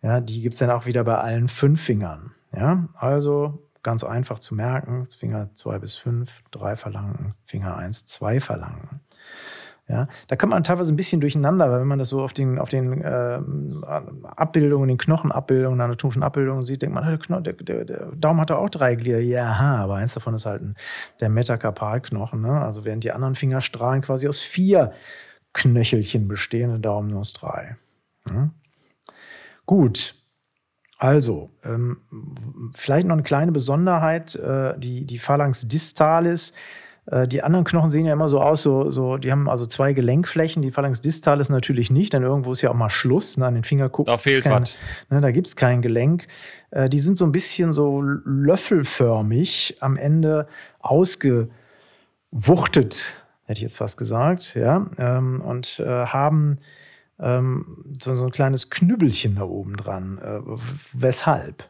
Ja, 0.02 0.22
die 0.22 0.42
gibt 0.42 0.54
es 0.54 0.60
dann 0.60 0.70
auch 0.70 0.86
wieder 0.86 1.04
bei 1.04 1.18
allen 1.18 1.50
fünf 1.50 1.82
Fingern. 1.82 2.32
Ja, 2.56 2.88
also 2.96 3.69
ganz 3.84 4.04
einfach 4.04 4.40
zu 4.40 4.56
merken. 4.56 5.06
Finger 5.06 5.50
2 5.54 5.80
bis 5.80 5.96
5, 5.98 6.30
3 6.52 6.76
verlangen, 6.76 7.34
Finger 7.46 7.78
1, 7.78 8.06
2 8.06 8.40
verlangen. 8.40 9.02
Ja, 9.90 10.08
da 10.28 10.36
kommt 10.36 10.52
man 10.52 10.64
teilweise 10.64 10.94
ein 10.94 10.98
bisschen 10.98 11.20
durcheinander, 11.20 11.72
weil 11.72 11.80
wenn 11.80 11.88
man 11.88 11.98
das 11.98 12.10
so 12.10 12.22
auf 12.22 12.32
den, 12.32 12.60
auf 12.60 12.70
den 12.70 13.02
äh, 13.02 13.40
Abbildungen, 14.24 14.88
den 14.88 15.00
Knochenabbildungen, 15.00 15.82
anatomischen 15.82 16.22
Abbildungen 16.22 16.62
sieht, 16.62 16.84
denkt 16.84 16.94
man, 16.94 17.44
der, 17.44 17.54
der, 17.54 17.86
der, 17.86 18.06
Daumen 18.16 18.40
hat 18.40 18.52
auch 18.52 18.70
drei 18.70 18.94
Glieder. 18.94 19.20
Ja, 19.20 19.52
aber 19.52 19.96
eins 19.96 20.14
davon 20.14 20.36
ist 20.36 20.46
halt 20.46 20.62
ein, 20.62 20.76
der 21.22 21.30
Metakarpalknochen. 21.30 22.40
Ne? 22.40 22.62
Also 22.62 22.86
während 22.86 23.04
die 23.04 23.12
anderen 23.12 23.34
Fingerstrahlen 23.34 24.04
quasi 24.04 24.28
aus 24.28 24.40
vier 24.40 24.94
Knöchelchen 25.54 26.28
bestehen, 26.28 26.70
der 26.70 26.80
Daumen 26.80 27.10
nur 27.10 27.22
aus 27.22 27.34
drei. 27.34 27.76
Ja? 28.30 28.52
Gut, 29.66 30.14
also, 31.00 31.50
ähm, 31.64 31.98
vielleicht 32.76 33.08
noch 33.08 33.14
eine 33.14 33.24
kleine 33.24 33.54
Besonderheit, 33.54 34.36
äh, 34.36 34.78
die, 34.78 35.06
die 35.06 35.18
Phalanx 35.18 35.66
distalis. 35.66 36.52
Äh, 37.06 37.26
die 37.26 37.42
anderen 37.42 37.64
Knochen 37.64 37.90
sehen 37.90 38.06
ja 38.06 38.12
immer 38.12 38.28
so 38.28 38.42
aus, 38.42 38.64
so, 38.64 38.92
so, 38.92 39.16
die 39.16 39.32
haben 39.32 39.50
also 39.50 39.66
zwei 39.66 39.94
Gelenkflächen. 39.94 40.62
Die 40.62 40.72
Phalanx 40.72 41.00
distalis 41.00 41.50
natürlich 41.50 41.90
nicht, 41.90 42.12
denn 42.12 42.24
irgendwo 42.24 42.52
ist 42.52 42.62
ja 42.62 42.70
auch 42.70 42.76
mal 42.76 42.90
Schluss. 42.90 43.38
Ne, 43.38 43.46
an 43.48 43.54
den 43.54 43.64
Finger 43.64 43.88
gucken. 43.88 44.12
Da 44.12 44.18
fehlt 44.18 44.44
kein, 44.44 44.64
was. 44.64 44.78
Ne, 45.10 45.22
da 45.22 45.32
gibt 45.32 45.48
es 45.48 45.56
kein 45.56 45.82
Gelenk. 45.82 46.28
Äh, 46.72 46.90
die 46.90 47.00
sind 47.00 47.18
so 47.18 47.24
ein 47.24 47.32
bisschen 47.32 47.72
so 47.72 48.02
löffelförmig 48.02 49.78
am 49.80 49.96
Ende 49.96 50.48
ausgewuchtet, 50.82 51.50
hätte 53.48 53.58
ich 53.58 53.62
jetzt 53.62 53.78
fast 53.78 53.98
gesagt, 53.98 54.54
ja, 54.56 54.86
ähm, 54.98 55.40
und 55.40 55.80
äh, 55.80 56.08
haben 56.08 56.60
ähm, 57.20 57.84
so, 58.02 58.16
ein 58.24 58.32
kleines 58.32 58.70
Knüppelchen 58.70 59.36
da 59.36 59.44
oben 59.44 59.76
dran. 59.76 60.18
Äh, 60.20 60.42
weshalb? 60.94 61.70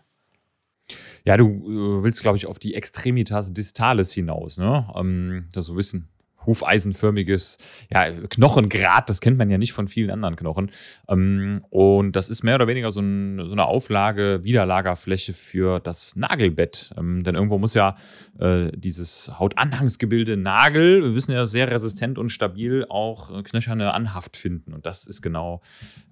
Ja, 1.25 1.37
du 1.37 1.45
äh, 1.45 2.03
willst, 2.03 2.21
glaube 2.21 2.37
ich, 2.37 2.45
auf 2.45 2.59
die 2.59 2.75
Extremitas 2.75 3.53
distalis 3.53 4.13
hinaus, 4.13 4.57
ne? 4.57 4.87
Ähm, 4.95 5.47
das 5.53 5.65
so 5.65 5.73
bisschen 5.75 6.09
hufeisenförmiges 6.49 7.57
ja, 7.91 8.11
Knochengrad, 8.11 9.09
das 9.09 9.21
kennt 9.21 9.37
man 9.37 9.49
ja 9.49 9.57
nicht 9.57 9.73
von 9.73 9.87
vielen 9.87 10.11
anderen 10.11 10.35
Knochen. 10.35 10.71
Ähm, 11.07 11.61
und 11.69 12.15
das 12.15 12.29
ist 12.29 12.43
mehr 12.43 12.55
oder 12.55 12.67
weniger 12.67 12.91
so, 12.91 13.01
ein, 13.01 13.47
so 13.47 13.53
eine 13.53 13.65
Auflage, 13.65 14.41
Wiederlagerfläche 14.43 15.33
für 15.33 15.79
das 15.79 16.15
Nagelbett. 16.15 16.91
Ähm, 16.97 17.23
denn 17.23 17.35
irgendwo 17.35 17.57
muss 17.57 17.73
ja 17.73 17.95
äh, 18.39 18.71
dieses 18.75 19.31
Hautanhangsgebilde 19.39 20.37
Nagel, 20.37 21.03
wir 21.03 21.15
wissen 21.15 21.31
ja, 21.31 21.45
sehr 21.45 21.69
resistent 21.69 22.17
und 22.17 22.31
stabil 22.31 22.85
auch 22.89 23.31
äh, 23.31 23.43
knöcherne 23.43 23.93
Anhaft 23.93 24.35
finden. 24.35 24.73
Und 24.73 24.85
das 24.85 25.07
ist 25.07 25.21
genau 25.21 25.61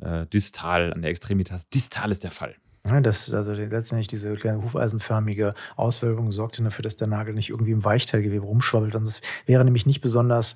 äh, 0.02 0.26
distal, 0.28 0.94
an 0.94 1.02
der 1.02 1.12
Extremitas 1.12 1.70
distal 1.70 2.12
ist 2.12 2.24
der 2.24 2.32
Fall. 2.32 2.56
Das, 2.84 3.34
also 3.34 3.52
letztendlich 3.52 4.08
diese 4.08 4.34
kleine 4.36 4.64
hufeisenförmige 4.64 5.54
Auswölbung 5.76 6.32
sorgt 6.32 6.60
dafür, 6.60 6.84
dass 6.84 6.96
der 6.96 7.08
Nagel 7.08 7.34
nicht 7.34 7.50
irgendwie 7.50 7.72
im 7.72 7.84
Weichteilgewebe 7.84 8.46
rumschwabbelt. 8.46 8.96
Und 8.96 9.06
das 9.06 9.22
wäre 9.46 9.66
nämlich 9.66 9.86
nicht 9.86 10.02
besonders 10.02 10.56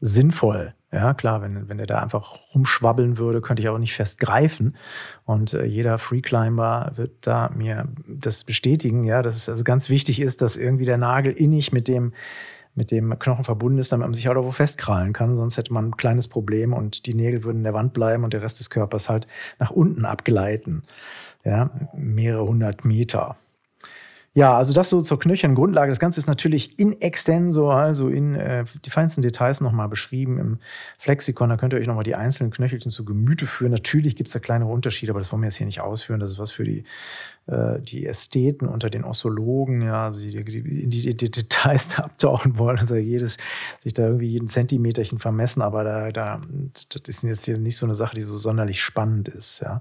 sinnvoll. 0.00 0.74
Ja, 0.92 1.12
klar, 1.12 1.42
wenn, 1.42 1.68
wenn 1.68 1.78
er 1.78 1.86
da 1.86 1.98
einfach 1.98 2.38
rumschwabbeln 2.54 3.18
würde, 3.18 3.40
könnte 3.40 3.62
ich 3.62 3.68
auch 3.68 3.78
nicht 3.78 3.94
fest 3.94 4.18
greifen. 4.18 4.76
Und 5.24 5.52
äh, 5.52 5.64
jeder 5.64 5.98
Freeclimber 5.98 6.92
wird 6.94 7.26
da 7.26 7.50
mir 7.54 7.88
das 8.08 8.44
bestätigen, 8.44 9.04
ja, 9.04 9.22
dass 9.22 9.36
es 9.36 9.48
also 9.48 9.64
ganz 9.64 9.90
wichtig 9.90 10.20
ist, 10.20 10.40
dass 10.40 10.56
irgendwie 10.56 10.86
der 10.86 10.96
Nagel 10.96 11.32
innig 11.34 11.72
mit 11.72 11.88
dem, 11.88 12.14
mit 12.74 12.90
dem 12.90 13.18
Knochen 13.18 13.44
verbunden 13.44 13.78
ist, 13.78 13.92
damit 13.92 14.06
man 14.06 14.14
sich 14.14 14.28
auch 14.28 14.34
irgendwo 14.34 14.52
festkrallen 14.52 15.12
kann. 15.12 15.36
Sonst 15.36 15.58
hätte 15.58 15.74
man 15.74 15.88
ein 15.88 15.96
kleines 15.96 16.28
Problem 16.28 16.72
und 16.72 17.04
die 17.04 17.14
Nägel 17.14 17.44
würden 17.44 17.58
in 17.58 17.64
der 17.64 17.74
Wand 17.74 17.92
bleiben 17.92 18.24
und 18.24 18.32
der 18.32 18.42
Rest 18.42 18.60
des 18.60 18.70
Körpers 18.70 19.10
halt 19.10 19.26
nach 19.58 19.70
unten 19.70 20.06
abgleiten 20.06 20.84
ja, 21.44 21.70
mehrere 21.94 22.46
hundert 22.46 22.84
Meter. 22.84 23.36
Ja, 24.34 24.56
also 24.56 24.72
das 24.72 24.88
so 24.88 25.00
zur 25.00 25.18
knöchernen 25.18 25.56
Grundlage. 25.56 25.90
Das 25.90 25.98
Ganze 25.98 26.20
ist 26.20 26.28
natürlich 26.28 26.78
in 26.78 27.00
extenso, 27.00 27.72
also 27.72 28.08
in 28.08 28.36
äh, 28.36 28.66
die 28.84 28.90
feinsten 28.90 29.20
Details 29.20 29.60
nochmal 29.60 29.88
beschrieben 29.88 30.38
im 30.38 30.58
Flexikon. 30.98 31.48
Da 31.48 31.56
könnt 31.56 31.72
ihr 31.72 31.80
euch 31.80 31.88
nochmal 31.88 32.04
die 32.04 32.14
einzelnen 32.14 32.52
Knöchelchen 32.52 32.92
zu 32.92 33.04
Gemüte 33.04 33.46
führen. 33.46 33.72
Natürlich 33.72 34.14
gibt 34.14 34.28
es 34.28 34.34
da 34.34 34.38
kleinere 34.38 34.68
Unterschiede, 34.68 35.10
aber 35.10 35.18
das 35.18 35.32
wollen 35.32 35.42
wir 35.42 35.48
jetzt 35.48 35.56
hier 35.56 35.66
nicht 35.66 35.80
ausführen. 35.80 36.20
Das 36.20 36.30
ist 36.30 36.38
was 36.38 36.52
für 36.52 36.62
die, 36.62 36.84
äh, 37.46 37.80
die 37.80 38.06
Ästheten 38.06 38.68
unter 38.68 38.90
den 38.90 39.02
Ossologen, 39.02 39.82
ja, 39.82 40.04
also 40.04 40.20
die, 40.20 40.44
die, 40.44 40.86
die, 40.86 41.16
die 41.16 41.30
Details 41.32 41.88
da 41.88 42.04
abtauchen 42.04 42.58
wollen. 42.58 42.78
Also 42.78 42.94
jedes, 42.94 43.38
sich 43.82 43.94
da 43.94 44.06
irgendwie 44.06 44.28
jeden 44.28 44.46
Zentimeterchen 44.46 45.18
vermessen, 45.18 45.62
aber 45.62 45.82
da, 45.82 46.12
da, 46.12 46.42
das 46.90 47.08
ist 47.08 47.24
jetzt 47.24 47.46
hier 47.46 47.58
nicht 47.58 47.76
so 47.76 47.86
eine 47.86 47.96
Sache, 47.96 48.14
die 48.14 48.22
so 48.22 48.36
sonderlich 48.36 48.80
spannend 48.80 49.28
ist, 49.28 49.62
ja. 49.64 49.80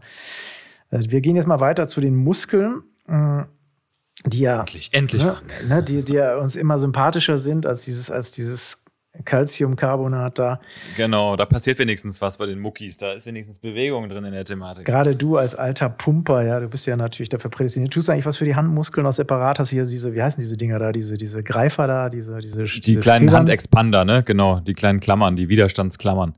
Äh, 0.91 0.99
wir 1.09 1.21
gehen 1.21 1.35
jetzt 1.35 1.47
mal 1.47 1.59
weiter 1.59 1.87
zu 1.87 2.01
den 2.01 2.15
Muskeln, 2.15 2.83
äh, 3.07 3.43
die 4.25 4.39
ja, 4.39 4.61
endlich, 4.61 4.89
endlich, 4.93 5.23
ne, 5.23 5.37
ne, 5.67 5.83
die, 5.83 6.03
die 6.03 6.13
ja 6.13 6.37
uns 6.37 6.55
immer 6.55 6.79
sympathischer 6.79 7.37
sind 7.37 7.65
als 7.65 7.81
dieses, 7.81 8.09
als 8.09 8.31
dieses 8.31 8.83
Calciumcarbonat 9.25 10.37
da. 10.37 10.59
Genau, 10.95 11.35
da 11.35 11.45
passiert 11.45 11.79
wenigstens 11.79 12.21
was 12.21 12.37
bei 12.37 12.45
den 12.45 12.59
Muckis. 12.59 12.97
Da 12.97 13.13
ist 13.13 13.25
wenigstens 13.25 13.59
Bewegung 13.59 14.09
drin 14.09 14.23
in 14.25 14.31
der 14.31 14.45
Thematik. 14.45 14.85
Gerade 14.85 15.15
du 15.15 15.37
als 15.37 15.55
alter 15.55 15.89
Pumper, 15.89 16.43
ja, 16.43 16.59
du 16.59 16.67
bist 16.67 16.85
ja 16.85 16.95
natürlich 16.95 17.29
dafür 17.29 17.49
prädestiniert. 17.49 17.93
Tust 17.93 18.07
du 18.07 18.11
eigentlich 18.11 18.25
was 18.25 18.37
für 18.37 18.45
die 18.45 18.55
Handmuskeln 18.55 19.05
aus 19.05 19.17
separat? 19.17 19.59
Hast 19.59 19.71
du 19.71 19.75
hier 19.75 19.85
diese, 19.85 20.13
wie 20.13 20.21
heißen 20.21 20.39
diese 20.39 20.57
Dinger 20.57 20.79
da, 20.79 20.91
diese, 20.91 21.17
diese 21.17 21.43
Greifer 21.43 21.87
da, 21.87 22.09
diese, 22.09 22.39
diese 22.39 22.63
Die 22.63 22.81
diese 22.81 22.99
kleinen 22.99 23.27
Federn? 23.27 23.39
Handexpander, 23.39 24.05
ne? 24.05 24.23
Genau, 24.23 24.59
die 24.59 24.73
kleinen 24.73 24.99
Klammern, 24.99 25.35
die 25.35 25.49
Widerstandsklammern. 25.49 26.35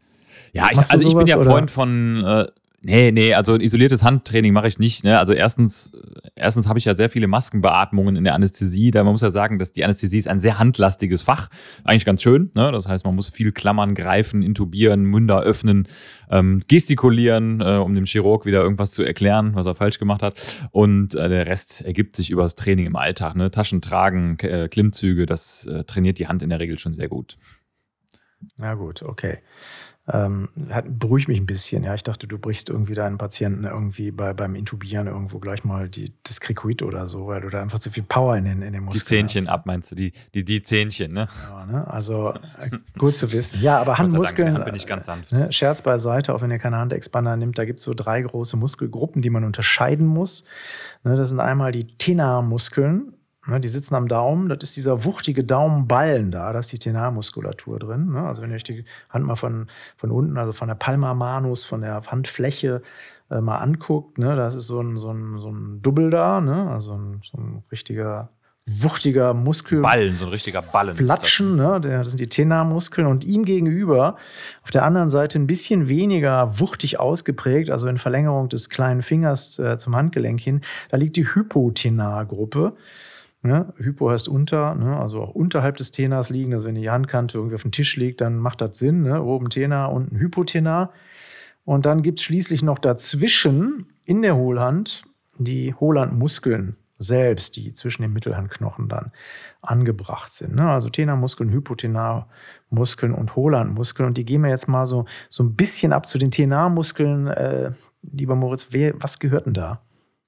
Ja, 0.53 0.69
ich, 0.71 0.79
also 0.89 1.07
ich 1.07 1.15
bin 1.15 1.27
ja 1.27 1.41
Freund 1.41 1.69
von 1.69 2.23
äh, 2.25 2.45
Nee, 2.81 3.11
nee, 3.11 3.33
also 3.33 3.55
ein 3.55 3.61
isoliertes 3.61 4.03
Handtraining 4.03 4.53
mache 4.53 4.67
ich 4.69 4.79
nicht. 4.79 5.03
Ne? 5.03 5.19
Also 5.19 5.33
erstens, 5.33 5.91
erstens 6.35 6.65
habe 6.65 6.79
ich 6.79 6.85
ja 6.85 6.95
sehr 6.95 7.09
viele 7.09 7.27
Maskenbeatmungen 7.27 8.15
in 8.15 8.23
der 8.23 8.35
Anästhesie. 8.35 8.91
Da 8.91 9.03
man 9.03 9.11
muss 9.11 9.21
ja 9.21 9.31
sagen, 9.31 9.59
dass 9.59 9.73
die 9.73 9.83
Anästhesie 9.83 10.17
ist 10.17 10.29
ein 10.29 10.39
sehr 10.39 10.59
handlastiges 10.59 11.23
Fach. 11.23 11.49
Eigentlich 11.83 12.05
ganz 12.05 12.21
schön. 12.21 12.51
Ne? 12.55 12.71
Das 12.71 12.87
heißt, 12.87 13.03
man 13.03 13.15
muss 13.15 13.27
viel 13.27 13.51
klammern, 13.51 13.95
greifen, 13.95 14.41
intubieren, 14.41 15.03
Münder 15.03 15.41
öffnen, 15.41 15.89
ähm, 16.31 16.61
gestikulieren, 16.69 17.59
äh, 17.59 17.77
um 17.83 17.95
dem 17.95 18.05
Chirurg 18.05 18.45
wieder 18.45 18.61
irgendwas 18.61 18.91
zu 18.91 19.03
erklären, 19.03 19.55
was 19.55 19.65
er 19.65 19.75
falsch 19.75 19.99
gemacht 19.99 20.23
hat. 20.23 20.69
Und 20.71 21.15
äh, 21.15 21.27
der 21.27 21.47
Rest 21.47 21.81
ergibt 21.81 22.15
sich 22.15 22.29
über 22.29 22.43
das 22.43 22.55
Training 22.55 22.85
im 22.85 22.95
Alltag. 22.95 23.35
Ne? 23.35 23.51
Taschen 23.51 23.81
tragen, 23.81 24.37
äh, 24.39 24.69
Klimmzüge, 24.69 25.25
das 25.25 25.65
äh, 25.65 25.83
trainiert 25.83 26.17
die 26.17 26.27
Hand 26.27 26.43
in 26.43 26.49
der 26.49 26.61
Regel 26.61 26.79
schon 26.79 26.93
sehr 26.93 27.09
gut. 27.09 27.37
Na 28.55 28.75
gut, 28.75 29.03
okay 29.03 29.39
ähm, 30.11 30.49
hat, 30.69 30.85
beruhigt 30.87 31.27
mich 31.27 31.39
ein 31.39 31.45
bisschen. 31.45 31.83
Ja, 31.83 31.93
ich 31.93 32.03
dachte, 32.03 32.27
du 32.27 32.37
brichst 32.39 32.69
irgendwie 32.69 32.95
deinen 32.95 33.17
Patienten 33.17 33.65
irgendwie 33.65 34.11
bei, 34.11 34.33
beim 34.33 34.55
Intubieren 34.55 35.07
irgendwo 35.07 35.39
gleich 35.39 35.63
mal 35.63 35.87
die, 35.87 36.11
das 36.23 36.39
Krikuit 36.39 36.81
oder 36.81 37.07
so, 37.07 37.27
weil 37.27 37.41
du 37.41 37.49
da 37.49 37.61
einfach 37.61 37.79
zu 37.79 37.91
viel 37.91 38.03
Power 38.03 38.35
in 38.35 38.45
den, 38.45 38.61
in 38.61 38.73
den 38.73 38.83
Muskeln 38.83 39.01
Die 39.01 39.05
Zähnchen 39.05 39.47
hast. 39.47 39.53
ab, 39.53 39.65
meinst 39.65 39.91
du? 39.91 39.95
Die, 39.95 40.13
die, 40.33 40.43
die 40.43 40.61
Zähnchen, 40.61 41.13
ne? 41.13 41.27
Ja, 41.49 41.65
ne? 41.65 41.87
Also 41.87 42.33
gut 42.97 43.15
zu 43.15 43.31
wissen. 43.31 43.61
Ja, 43.61 43.79
aber 43.79 43.97
Handmuskeln. 43.99 44.53
Dank, 44.55 44.65
bin 44.65 44.75
ich 44.75 44.87
ganz 44.87 45.05
sanft. 45.05 45.31
Ne? 45.31 45.51
Scherz 45.51 45.81
beiseite, 45.81 46.33
auch 46.33 46.41
wenn 46.41 46.51
ihr 46.51 46.59
keine 46.59 46.77
Handexpander 46.77 47.35
nimmt, 47.35 47.57
da 47.57 47.65
gibt 47.65 47.79
es 47.79 47.85
so 47.85 47.93
drei 47.93 48.21
große 48.21 48.57
Muskelgruppen, 48.57 49.21
die 49.21 49.29
man 49.29 49.43
unterscheiden 49.43 50.07
muss. 50.07 50.43
Ne, 51.03 51.15
das 51.15 51.29
sind 51.29 51.39
einmal 51.39 51.71
die 51.71 51.85
Tenarmuskeln, 51.97 53.13
die 53.57 53.69
sitzen 53.69 53.95
am 53.95 54.07
Daumen, 54.07 54.49
das 54.49 54.59
ist 54.61 54.77
dieser 54.77 55.03
wuchtige 55.05 55.43
Daumenballen 55.43 56.29
da, 56.29 56.53
da 56.53 56.59
ist 56.59 56.71
die 56.71 56.77
Tenarmuskulatur 56.77 57.79
drin. 57.79 58.11
Ne? 58.11 58.27
Also 58.27 58.41
wenn 58.41 58.51
ihr 58.51 58.55
euch 58.55 58.63
die 58.63 58.85
Hand 59.09 59.25
mal 59.25 59.35
von, 59.35 59.67
von 59.97 60.11
unten, 60.11 60.37
also 60.37 60.53
von 60.53 60.67
der 60.67 60.75
Palma 60.75 61.13
Manus, 61.15 61.65
von 61.65 61.81
der 61.81 62.01
Handfläche 62.05 62.83
äh, 63.31 63.41
mal 63.41 63.57
anguckt, 63.57 64.19
ne? 64.19 64.35
das 64.35 64.53
ist 64.53 64.67
so 64.67 64.79
ein, 64.81 64.97
so 64.97 65.11
ein, 65.11 65.39
so 65.39 65.49
ein 65.49 65.81
Double 65.81 66.11
da, 66.11 66.41
ne? 66.41 66.69
also 66.69 66.93
ein, 66.93 67.21
so 67.23 67.37
ein 67.37 67.63
richtiger 67.71 68.29
wuchtiger 68.69 69.33
Muskel. 69.33 69.81
Ballen, 69.81 70.17
so 70.17 70.25
ein 70.25 70.31
richtiger 70.31 70.61
Ballen. 70.61 70.95
Flatschen, 70.95 71.55
ne? 71.55 71.79
das 71.81 72.09
sind 72.09 72.19
die 72.19 72.29
Tenarmuskeln. 72.29 73.07
Und 73.07 73.23
ihm 73.23 73.45
gegenüber 73.45 74.15
auf 74.63 74.71
der 74.71 74.83
anderen 74.83 75.09
Seite 75.09 75.39
ein 75.39 75.47
bisschen 75.47 75.87
weniger 75.87 76.59
wuchtig 76.59 76.99
ausgeprägt, 76.99 77.69
also 77.69 77.87
in 77.87 77.97
Verlängerung 77.97 78.49
des 78.49 78.69
kleinen 78.69 79.01
Fingers 79.01 79.57
äh, 79.59 79.77
zum 79.77 79.95
Handgelenk 79.95 80.39
hin, 80.39 80.61
da 80.89 80.97
liegt 80.97 81.15
die 81.15 81.33
Hypotenargruppe. 81.33 82.75
Ne? 83.41 83.73
Hypo 83.77 84.09
heißt 84.09 84.27
unter, 84.27 84.75
ne? 84.75 84.97
also 84.97 85.21
auch 85.21 85.33
unterhalb 85.33 85.77
des 85.77 85.91
Tenars 85.91 86.29
liegen. 86.29 86.53
Also 86.53 86.65
wenn 86.65 86.75
die 86.75 86.89
Handkante 86.89 87.37
irgendwie 87.37 87.55
auf 87.55 87.61
dem 87.61 87.71
Tisch 87.71 87.95
liegt, 87.95 88.21
dann 88.21 88.37
macht 88.37 88.61
das 88.61 88.77
Sinn. 88.77 89.03
Ne? 89.03 89.21
Oben 89.21 89.49
Tenar, 89.49 89.93
unten 89.93 90.17
Hypotenar. 90.17 90.91
Und 91.63 91.85
dann 91.85 92.01
gibt 92.01 92.19
es 92.19 92.25
schließlich 92.25 92.63
noch 92.63 92.79
dazwischen 92.79 93.93
in 94.03 94.21
der 94.21 94.35
Hohlhand 94.35 95.03
die 95.37 95.73
Hohlhandmuskeln 95.73 96.75
selbst, 96.97 97.55
die 97.55 97.73
zwischen 97.73 98.01
den 98.01 98.11
Mittelhandknochen 98.11 98.89
dann 98.89 99.11
angebracht 99.61 100.33
sind. 100.33 100.55
Ne? 100.55 100.69
Also 100.69 100.89
Tenarmuskeln, 100.89 101.49
Hypotenarmuskeln 101.49 103.13
und 103.13 103.35
Hohlhandmuskeln. 103.35 104.07
Und 104.07 104.17
die 104.17 104.25
gehen 104.25 104.41
wir 104.41 104.49
jetzt 104.49 104.67
mal 104.67 104.85
so, 104.85 105.05
so 105.29 105.43
ein 105.43 105.55
bisschen 105.55 105.93
ab 105.93 106.07
zu 106.07 106.17
den 106.17 106.29
Tenarmuskeln. 106.29 107.27
Äh, 107.27 107.71
lieber 108.01 108.35
Moritz, 108.35 108.67
wer, 108.71 108.93
was 109.01 109.19
gehört 109.19 109.45
denn 109.45 109.53
da? 109.53 109.81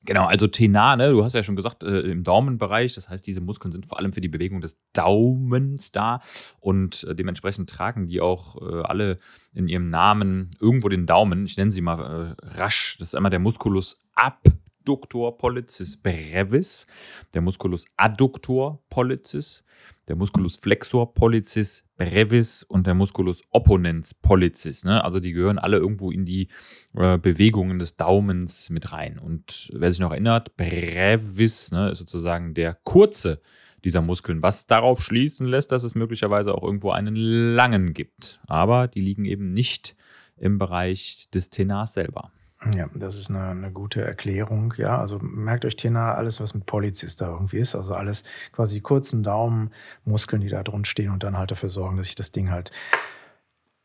Genau, 0.03 0.25
also 0.25 0.47
Tenar, 0.47 0.95
ne, 0.95 1.11
du 1.11 1.23
hast 1.23 1.33
ja 1.33 1.43
schon 1.43 1.55
gesagt, 1.55 1.83
äh, 1.83 1.99
im 1.99 2.23
Daumenbereich, 2.23 2.95
das 2.95 3.07
heißt, 3.07 3.25
diese 3.25 3.39
Muskeln 3.39 3.71
sind 3.71 3.85
vor 3.85 3.99
allem 3.99 4.13
für 4.13 4.21
die 4.21 4.29
Bewegung 4.29 4.59
des 4.59 4.79
Daumens 4.93 5.91
da 5.91 6.21
und 6.59 7.03
äh, 7.03 7.13
dementsprechend 7.13 7.69
tragen 7.69 8.07
die 8.07 8.19
auch 8.19 8.59
äh, 8.61 8.81
alle 8.81 9.19
in 9.53 9.67
ihrem 9.67 9.87
Namen 9.87 10.49
irgendwo 10.59 10.89
den 10.89 11.05
Daumen. 11.05 11.45
Ich 11.45 11.55
nenne 11.55 11.71
sie 11.71 11.81
mal 11.81 12.35
äh, 12.39 12.45
rasch. 12.59 12.97
Das 12.99 13.09
ist 13.09 13.15
einmal 13.15 13.29
der 13.29 13.39
Musculus 13.39 13.99
abductor 14.15 15.37
pollicis 15.37 16.01
brevis, 16.01 16.87
der 17.35 17.41
Musculus 17.41 17.85
adductor 17.95 18.83
pollicis, 18.89 19.63
der 20.11 20.17
Musculus 20.17 20.57
flexor 20.57 21.13
pollicis 21.13 21.85
brevis 21.95 22.63
und 22.63 22.85
der 22.85 22.95
Musculus 22.95 23.43
opponens 23.49 24.13
pollicis. 24.13 24.83
Ne? 24.83 25.01
Also 25.01 25.21
die 25.21 25.31
gehören 25.31 25.57
alle 25.57 25.77
irgendwo 25.77 26.11
in 26.11 26.25
die 26.25 26.49
äh, 26.93 27.17
Bewegungen 27.17 27.79
des 27.79 27.95
Daumens 27.95 28.69
mit 28.69 28.91
rein. 28.91 29.19
Und 29.19 29.71
wer 29.73 29.89
sich 29.89 30.01
noch 30.01 30.11
erinnert, 30.11 30.57
brevis 30.57 31.71
ne, 31.71 31.91
ist 31.91 31.99
sozusagen 31.99 32.53
der 32.53 32.77
kurze 32.83 33.41
dieser 33.85 34.01
Muskeln, 34.01 34.41
was 34.41 34.67
darauf 34.67 35.01
schließen 35.01 35.47
lässt, 35.47 35.71
dass 35.71 35.85
es 35.85 35.95
möglicherweise 35.95 36.53
auch 36.53 36.63
irgendwo 36.63 36.91
einen 36.91 37.15
langen 37.15 37.93
gibt. 37.93 38.41
Aber 38.47 38.89
die 38.89 38.99
liegen 38.99 39.23
eben 39.23 39.47
nicht 39.47 39.95
im 40.35 40.57
Bereich 40.57 41.29
des 41.33 41.51
Tenars 41.51 41.93
selber. 41.93 42.33
Ja, 42.75 42.87
das 42.93 43.17
ist 43.17 43.31
eine, 43.31 43.49
eine, 43.49 43.71
gute 43.71 44.03
Erklärung. 44.03 44.75
Ja, 44.77 44.99
also 44.99 45.17
merkt 45.19 45.65
euch 45.65 45.75
Tena, 45.75 46.13
alles, 46.13 46.39
was 46.39 46.53
mit 46.53 46.67
Polizis 46.67 47.15
da 47.15 47.27
irgendwie 47.31 47.57
ist. 47.57 47.73
Also 47.73 47.95
alles 47.95 48.23
quasi 48.51 48.81
kurzen 48.81 49.23
Daumenmuskeln, 49.23 50.41
die 50.41 50.49
da 50.49 50.61
drunter 50.61 50.87
stehen 50.87 51.11
und 51.11 51.23
dann 51.23 51.37
halt 51.37 51.49
dafür 51.49 51.69
sorgen, 51.69 51.97
dass 51.97 52.05
sich 52.05 52.15
das 52.15 52.31
Ding 52.31 52.51
halt 52.51 52.71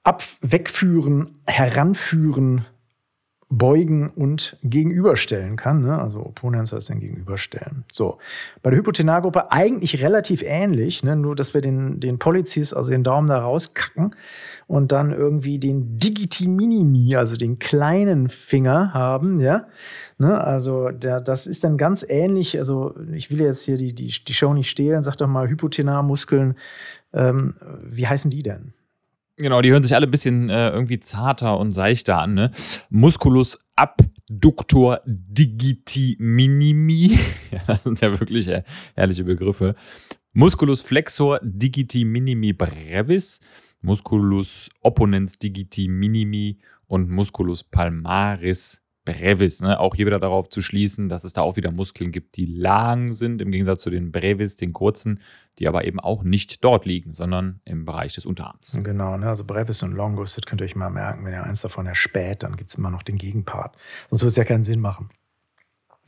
ab, 0.02 0.22
wegführen, 0.42 1.40
heranführen, 1.46 2.66
beugen 3.48 4.10
und 4.10 4.56
gegenüberstellen 4.64 5.56
kann. 5.56 5.82
Ne? 5.82 5.96
Also 5.96 6.18
Opponents 6.20 6.72
heißt 6.72 6.90
dann 6.90 6.98
gegenüberstellen. 6.98 7.84
So, 7.90 8.18
bei 8.62 8.70
der 8.70 8.78
Hypotenargruppe 8.80 9.52
eigentlich 9.52 10.02
relativ 10.02 10.42
ähnlich, 10.42 11.04
ne? 11.04 11.14
nur 11.14 11.36
dass 11.36 11.54
wir 11.54 11.60
den, 11.60 12.00
den 12.00 12.18
Polizis, 12.18 12.72
also 12.72 12.90
den 12.90 13.04
Daumen 13.04 13.28
da 13.28 13.38
rauskacken 13.38 14.16
und 14.66 14.90
dann 14.90 15.12
irgendwie 15.12 15.60
den 15.60 15.98
Digiti 15.98 16.48
Minimi, 16.48 17.14
also 17.14 17.36
den 17.36 17.60
kleinen 17.60 18.28
Finger 18.28 18.92
haben. 18.92 19.38
Ja? 19.38 19.68
Ne? 20.18 20.42
Also 20.42 20.90
der, 20.90 21.20
das 21.20 21.46
ist 21.46 21.62
dann 21.62 21.76
ganz 21.76 22.04
ähnlich. 22.08 22.58
Also 22.58 22.96
ich 23.12 23.30
will 23.30 23.40
jetzt 23.40 23.62
hier 23.62 23.76
die, 23.76 23.94
die, 23.94 24.12
die 24.26 24.34
Show 24.34 24.54
nicht 24.54 24.70
stehlen. 24.70 25.04
Sag 25.04 25.16
doch 25.18 25.28
mal 25.28 25.48
Hypotenarmuskeln. 25.48 26.56
Ähm, 27.12 27.54
wie 27.84 28.08
heißen 28.08 28.30
die 28.30 28.42
denn? 28.42 28.72
Genau, 29.38 29.60
die 29.60 29.70
hören 29.70 29.82
sich 29.82 29.94
alle 29.94 30.06
ein 30.06 30.10
bisschen 30.10 30.48
äh, 30.48 30.70
irgendwie 30.70 30.98
zarter 30.98 31.58
und 31.58 31.72
seichter 31.72 32.18
an. 32.18 32.34
Ne? 32.34 32.50
Musculus 32.88 33.58
abductor 33.74 35.00
digiti 35.04 36.16
minimi. 36.18 37.18
ja, 37.50 37.60
das 37.66 37.84
sind 37.84 38.00
ja 38.00 38.18
wirklich 38.18 38.48
äh, 38.48 38.62
herrliche 38.94 39.24
Begriffe. 39.24 39.74
Musculus 40.32 40.80
flexor 40.80 41.38
digiti 41.42 42.04
minimi 42.04 42.54
brevis. 42.54 43.40
Musculus 43.82 44.70
opponens 44.80 45.38
digiti 45.38 45.86
minimi 45.88 46.58
und 46.86 47.10
Musculus 47.10 47.62
palmaris 47.62 48.80
Brevis, 49.06 49.62
ne? 49.62 49.80
auch 49.80 49.94
hier 49.94 50.04
wieder 50.04 50.18
darauf 50.18 50.50
zu 50.50 50.60
schließen, 50.60 51.08
dass 51.08 51.24
es 51.24 51.32
da 51.32 51.40
auch 51.40 51.56
wieder 51.56 51.70
Muskeln 51.70 52.12
gibt, 52.12 52.36
die 52.36 52.44
lang 52.44 53.14
sind, 53.14 53.40
im 53.40 53.50
Gegensatz 53.50 53.80
zu 53.80 53.88
den 53.88 54.12
Brevis, 54.12 54.56
den 54.56 54.74
kurzen, 54.74 55.20
die 55.58 55.68
aber 55.68 55.86
eben 55.86 55.98
auch 56.00 56.22
nicht 56.22 56.62
dort 56.62 56.84
liegen, 56.84 57.14
sondern 57.14 57.60
im 57.64 57.86
Bereich 57.86 58.14
des 58.14 58.26
Unterarms. 58.26 58.78
Genau, 58.82 59.16
ne? 59.16 59.28
also 59.28 59.44
Brevis 59.44 59.82
und 59.82 59.92
Longus, 59.92 60.34
das 60.34 60.44
könnt 60.44 60.60
ihr 60.60 60.66
euch 60.66 60.76
mal 60.76 60.90
merken, 60.90 61.24
wenn 61.24 61.32
ihr 61.32 61.44
eins 61.44 61.62
davon 61.62 61.86
erspäht, 61.86 62.42
dann 62.42 62.56
gibt 62.56 62.68
es 62.68 62.74
immer 62.74 62.90
noch 62.90 63.02
den 63.02 63.16
Gegenpart. 63.16 63.76
Sonst 64.10 64.22
würde 64.22 64.28
es 64.28 64.36
ja 64.36 64.44
keinen 64.44 64.64
Sinn 64.64 64.80
machen. 64.80 65.08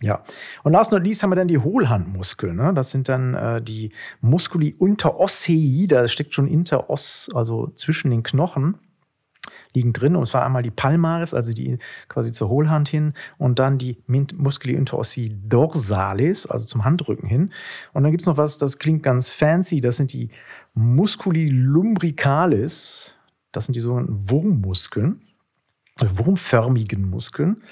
Ja, 0.00 0.22
und 0.62 0.72
last 0.72 0.92
not 0.92 1.02
least 1.02 1.22
haben 1.22 1.30
wir 1.30 1.36
dann 1.36 1.48
die 1.48 1.58
Hohlhandmuskeln. 1.58 2.54
Ne? 2.54 2.72
Das 2.72 2.90
sind 2.90 3.08
dann 3.08 3.34
äh, 3.34 3.62
die 3.62 3.92
Musculi 4.20 4.68
interossei, 4.68 5.86
da 5.88 6.06
steckt 6.06 6.34
schon 6.34 6.46
interos, 6.46 7.30
also 7.34 7.68
zwischen 7.74 8.10
den 8.10 8.22
Knochen 8.22 8.76
liegen 9.74 9.92
drin. 9.92 10.16
Und 10.16 10.26
zwar 10.26 10.44
einmal 10.44 10.62
die 10.62 10.70
Palmaris, 10.70 11.34
also 11.34 11.52
die 11.52 11.78
quasi 12.08 12.32
zur 12.32 12.48
Hohlhand 12.48 12.88
hin, 12.88 13.14
und 13.38 13.58
dann 13.58 13.78
die 13.78 13.98
Musculi 14.06 14.74
interossi 14.74 15.36
dorsalis, 15.46 16.46
also 16.46 16.66
zum 16.66 16.84
Handrücken 16.84 17.28
hin. 17.28 17.52
Und 17.92 18.02
dann 18.02 18.12
gibt 18.12 18.22
es 18.22 18.26
noch 18.26 18.36
was, 18.36 18.58
das 18.58 18.78
klingt 18.78 19.02
ganz 19.02 19.30
fancy, 19.30 19.80
das 19.80 19.96
sind 19.96 20.12
die 20.12 20.30
Musculi 20.74 21.48
lumbricalis. 21.48 23.14
Das 23.52 23.64
sind 23.66 23.74
die 23.74 23.80
sogenannten 23.80 24.30
Wurmmuskeln, 24.30 25.22
also 25.98 26.18
wurmförmigen 26.18 27.08
Muskeln. 27.08 27.62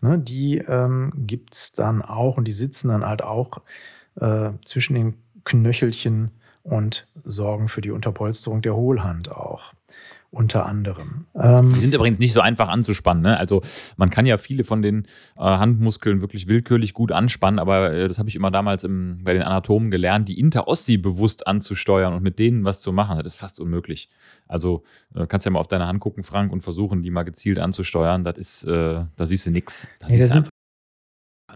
Ne, 0.00 0.18
die 0.18 0.58
ähm, 0.58 1.12
gibt 1.14 1.54
es 1.54 1.72
dann 1.72 2.02
auch 2.02 2.36
und 2.36 2.46
die 2.46 2.52
sitzen 2.52 2.88
dann 2.88 3.04
halt 3.04 3.22
auch 3.22 3.60
äh, 4.20 4.50
zwischen 4.64 4.94
den 4.94 5.14
Knöchelchen 5.44 6.30
und 6.62 7.08
sorgen 7.24 7.68
für 7.68 7.80
die 7.80 7.90
Unterpolsterung 7.90 8.62
der 8.62 8.76
Hohlhand 8.76 9.30
auch. 9.30 9.72
Unter 10.30 10.66
anderem. 10.66 11.26
Ähm, 11.34 11.72
die 11.72 11.80
sind 11.80 11.94
übrigens 11.94 12.18
nicht 12.18 12.34
so 12.34 12.40
einfach 12.40 12.68
anzuspannen. 12.68 13.22
Ne? 13.22 13.38
Also 13.38 13.62
man 13.96 14.10
kann 14.10 14.26
ja 14.26 14.36
viele 14.36 14.62
von 14.62 14.82
den 14.82 15.04
äh, 15.36 15.42
Handmuskeln 15.42 16.20
wirklich 16.20 16.48
willkürlich 16.48 16.92
gut 16.92 17.12
anspannen, 17.12 17.58
aber 17.58 17.92
äh, 17.92 18.08
das 18.08 18.18
habe 18.18 18.28
ich 18.28 18.36
immer 18.36 18.50
damals 18.50 18.84
im, 18.84 19.20
bei 19.24 19.32
den 19.32 19.42
Anatomen 19.42 19.90
gelernt, 19.90 20.28
die 20.28 20.38
Interossi 20.38 20.98
bewusst 20.98 21.46
anzusteuern 21.46 22.12
und 22.12 22.22
mit 22.22 22.38
denen 22.38 22.64
was 22.64 22.82
zu 22.82 22.92
machen, 22.92 23.16
das 23.18 23.34
ist 23.34 23.40
fast 23.40 23.58
unmöglich. 23.58 24.10
Also 24.46 24.82
äh, 25.14 25.26
kannst 25.26 25.46
ja 25.46 25.50
mal 25.50 25.60
auf 25.60 25.68
deine 25.68 25.86
Hand 25.86 26.00
gucken, 26.00 26.22
Frank, 26.22 26.52
und 26.52 26.60
versuchen, 26.60 27.02
die 27.02 27.10
mal 27.10 27.22
gezielt 27.22 27.58
anzusteuern. 27.58 28.22
Das 28.24 28.36
ist, 28.36 28.64
äh, 28.64 29.04
da 29.16 29.26
siehst 29.26 29.46
du 29.46 29.50
nichts. 29.50 29.88
Nee, 30.08 30.18
das 30.18 30.28
sind, 30.28 30.48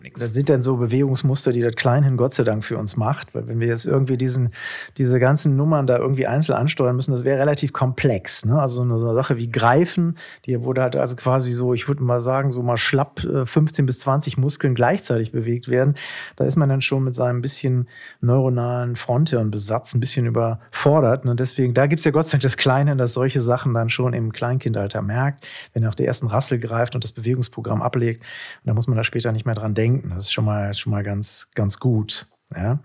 nichts. 0.02 0.20
Das 0.20 0.34
sind 0.34 0.48
dann 0.48 0.62
so 0.62 0.76
Bewegungsmuster, 0.76 1.52
die 1.52 1.60
das 1.60 1.74
Kleinhin 1.74 2.16
Gott 2.16 2.34
sei 2.34 2.44
Dank 2.44 2.64
für 2.64 2.76
uns 2.76 2.96
macht. 2.96 3.34
Weil 3.34 3.48
wenn 3.48 3.60
wir 3.60 3.68
jetzt 3.68 3.86
irgendwie 3.86 4.16
diesen, 4.16 4.50
diese 4.98 5.18
ganzen 5.18 5.56
Nummern 5.56 5.86
da 5.86 5.98
irgendwie 5.98 6.26
einzeln 6.26 6.56
ansteuern 6.56 6.96
müssen, 6.96 7.12
das 7.12 7.24
wäre 7.24 7.38
relativ 7.38 7.72
komplex. 7.72 8.44
Ne? 8.44 8.60
Also 8.60 8.76
so 8.76 8.82
eine, 8.82 9.14
Sache 9.14 9.36
wie 9.36 9.50
Greifen, 9.50 10.18
die 10.46 10.60
wurde 10.62 10.82
halt 10.82 10.96
also 10.96 11.16
quasi 11.16 11.52
so, 11.52 11.74
ich 11.74 11.88
würde 11.88 12.02
mal 12.02 12.20
sagen, 12.20 12.50
so 12.50 12.62
mal 12.62 12.76
schlapp 12.76 13.20
15 13.20 13.84
äh, 13.84 13.86
bis 13.86 13.98
20 14.00 14.36
Muskeln 14.36 14.74
gleichzeitig 14.74 15.32
bewegt 15.32 15.68
werden. 15.68 15.94
Da 16.36 16.44
ist 16.44 16.56
man 16.56 16.68
dann 16.68 16.82
schon 16.82 17.04
mit 17.04 17.14
seinem 17.14 17.42
bisschen 17.42 17.88
neuronalen 18.20 18.96
Fronthirnbesatz 18.96 19.94
ein 19.94 20.00
bisschen 20.00 20.26
überfordert. 20.26 21.24
Und 21.24 21.30
ne? 21.30 21.36
deswegen, 21.36 21.74
da 21.74 21.86
gibt 21.86 22.00
es 22.00 22.04
ja 22.04 22.10
Gott 22.10 22.26
sei 22.26 22.32
Dank 22.32 22.42
das 22.42 22.56
Kleine, 22.56 22.96
dass 22.96 23.12
solche 23.12 23.40
Sachen 23.40 23.74
dann 23.74 23.90
schon 23.90 24.14
im 24.14 24.32
Kleinkindalter 24.32 25.02
merkt, 25.02 25.46
wenn 25.72 25.82
er 25.82 25.90
auf 25.90 25.96
der 25.96 26.06
ersten 26.06 26.26
Rassel 26.26 26.58
greift 26.58 26.94
und 26.94 27.04
das 27.04 27.12
Bewegungsprogramm 27.12 27.82
ablegt. 27.82 28.22
Und 28.22 28.68
da 28.68 28.74
muss 28.74 28.86
man 28.86 28.96
da 28.96 29.04
später 29.04 29.32
nicht 29.32 29.46
mehr 29.46 29.54
dran 29.54 29.74
denken 29.74 29.91
denken. 29.92 30.10
Das 30.14 30.24
ist 30.24 30.32
schon 30.32 30.44
mal, 30.44 30.72
schon 30.74 30.90
mal 30.90 31.02
ganz, 31.02 31.48
ganz 31.54 31.78
gut. 31.78 32.26
Ja. 32.54 32.80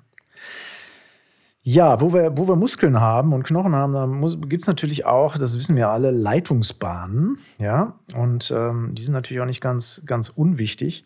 Ja, 1.64 2.00
wo 2.00 2.14
wir, 2.14 2.38
wo 2.38 2.48
wir 2.48 2.56
Muskeln 2.56 3.02
haben 3.02 3.34
und 3.34 3.44
Knochen 3.44 3.76
haben, 3.76 3.92
da 3.92 4.08
gibt 4.48 4.64
es 4.64 4.68
natürlich 4.68 5.06
auch, 5.06 5.38
das 5.38 5.58
wissen 5.60 5.76
wir 5.76 5.90
alle, 5.90 6.12
Leitungsbahnen. 6.12 7.40
Ja, 7.60 8.00
und 8.16 8.54
ähm, 8.56 8.96
die 8.96 9.04
sind 9.04 9.14
natürlich 9.14 9.42
auch 9.42 9.48
nicht 9.48 9.60
ganz, 9.60 10.02
ganz 10.06 10.30
unwichtig. 10.30 11.04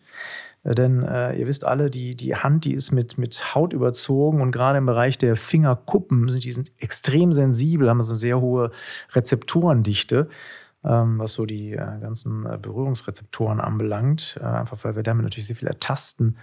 Äh, 0.62 0.76
denn 0.76 1.02
äh, 1.02 1.34
ihr 1.34 1.48
wisst 1.48 1.64
alle, 1.64 1.90
die, 1.90 2.14
die 2.14 2.36
Hand, 2.36 2.64
die 2.64 2.74
ist 2.74 2.92
mit, 2.92 3.18
mit 3.18 3.56
Haut 3.56 3.72
überzogen 3.72 4.40
und 4.40 4.52
gerade 4.52 4.78
im 4.78 4.86
Bereich 4.86 5.18
der 5.18 5.34
Fingerkuppen 5.34 6.28
die 6.28 6.52
sind 6.52 6.70
extrem 6.78 7.32
sensibel, 7.32 7.90
haben 7.90 8.02
so 8.04 8.12
eine 8.12 8.18
sehr 8.18 8.40
hohe 8.40 8.70
Rezeptorendichte 9.14 10.28
was 10.90 11.34
so 11.34 11.46
die 11.46 11.72
äh, 11.72 12.00
ganzen 12.00 12.46
äh, 12.46 12.58
Berührungsrezeptoren 12.60 13.60
anbelangt. 13.60 14.38
Äh, 14.40 14.44
einfach 14.44 14.84
weil 14.84 14.96
wir 14.96 15.02
damit 15.02 15.24
natürlich 15.24 15.46
sehr 15.46 15.56
viel 15.56 15.68
ertasten, 15.68 16.36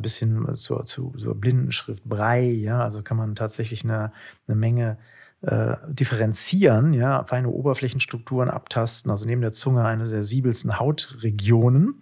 bis 0.00 0.16
hin 0.16 0.48
zur, 0.54 0.84
zu, 0.84 1.14
zur 1.16 1.36
Blindenschrift 1.36 2.02
Brei. 2.02 2.42
Ja? 2.42 2.80
Also 2.82 3.02
kann 3.04 3.16
man 3.16 3.36
tatsächlich 3.36 3.84
eine, 3.84 4.10
eine 4.48 4.56
Menge 4.56 4.98
äh, 5.42 5.76
differenzieren, 5.88 6.92
ja, 6.92 7.22
feine 7.24 7.50
Oberflächenstrukturen 7.50 8.50
abtasten, 8.50 9.10
also 9.10 9.26
neben 9.26 9.42
der 9.42 9.52
Zunge 9.52 9.84
eine 9.84 10.04
der 10.04 10.08
sensibelsten 10.08 10.78
Hautregionen. 10.78 12.00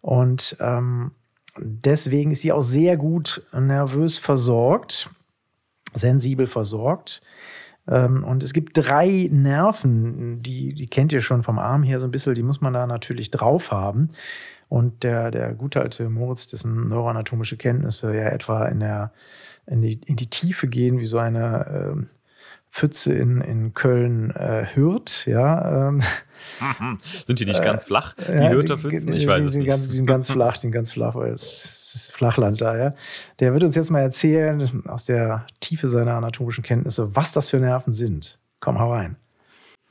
Und 0.00 0.56
ähm, 0.60 1.12
deswegen 1.58 2.30
ist 2.30 2.40
sie 2.40 2.52
auch 2.52 2.62
sehr 2.62 2.96
gut 2.96 3.42
nervös 3.52 4.18
versorgt, 4.18 5.10
sensibel 5.92 6.46
versorgt. 6.46 7.22
Ähm, 7.88 8.24
und 8.24 8.42
es 8.42 8.52
gibt 8.52 8.76
drei 8.76 9.28
Nerven, 9.30 10.40
die, 10.40 10.74
die 10.74 10.86
kennt 10.86 11.12
ihr 11.12 11.20
schon 11.20 11.42
vom 11.42 11.58
Arm 11.58 11.82
her 11.82 12.00
so 12.00 12.06
ein 12.06 12.10
bisschen, 12.10 12.34
die 12.34 12.42
muss 12.42 12.60
man 12.60 12.72
da 12.72 12.86
natürlich 12.86 13.30
drauf 13.30 13.70
haben. 13.70 14.10
Und 14.68 15.02
der, 15.02 15.30
der 15.30 15.52
gute 15.52 15.80
alte 15.80 16.08
Moritz, 16.08 16.46
dessen 16.46 16.88
neuroanatomische 16.88 17.56
Kenntnisse 17.56 18.14
ja 18.14 18.28
etwa 18.28 18.66
in, 18.66 18.80
der, 18.80 19.12
in, 19.66 19.82
die, 19.82 20.00
in 20.06 20.16
die 20.16 20.28
Tiefe 20.28 20.68
gehen, 20.68 20.98
wie 20.98 21.06
so 21.06 21.18
eine 21.18 21.94
äh, 21.96 22.06
Pfütze 22.70 23.12
in, 23.12 23.40
in 23.40 23.72
Köln 23.74 24.30
äh, 24.30 24.66
Hürth, 24.74 25.26
ja. 25.26 25.88
Ähm, 25.88 26.02
sind 27.26 27.38
die 27.38 27.44
nicht 27.44 27.60
äh, 27.60 27.64
ganz 27.64 27.84
flach, 27.84 28.14
die 28.14 28.32
ja, 28.32 28.76
Pfützen? 28.76 29.12
Ich 29.12 29.26
weiß 29.26 29.44
es 29.44 29.54
nicht. 29.54 29.68
Ganz, 29.68 29.86
die 29.86 29.94
sind 29.94 30.06
ganz 30.06 30.28
flach, 30.32 30.54
die 30.54 30.62
sind 30.62 30.72
ganz 30.72 30.90
flach, 30.90 31.14
weil 31.14 31.32
es 31.32 31.78
das 31.94 32.10
Flachland 32.10 32.60
da, 32.60 32.76
ja. 32.76 32.94
Der 33.40 33.52
wird 33.52 33.62
uns 33.62 33.74
jetzt 33.74 33.90
mal 33.90 34.00
erzählen, 34.00 34.84
aus 34.86 35.04
der 35.04 35.46
Tiefe 35.60 35.88
seiner 35.88 36.14
anatomischen 36.14 36.62
Kenntnisse, 36.64 37.14
was 37.16 37.32
das 37.32 37.48
für 37.48 37.58
Nerven 37.58 37.92
sind. 37.92 38.38
Komm, 38.60 38.78
hau 38.78 38.92
rein. 38.92 39.16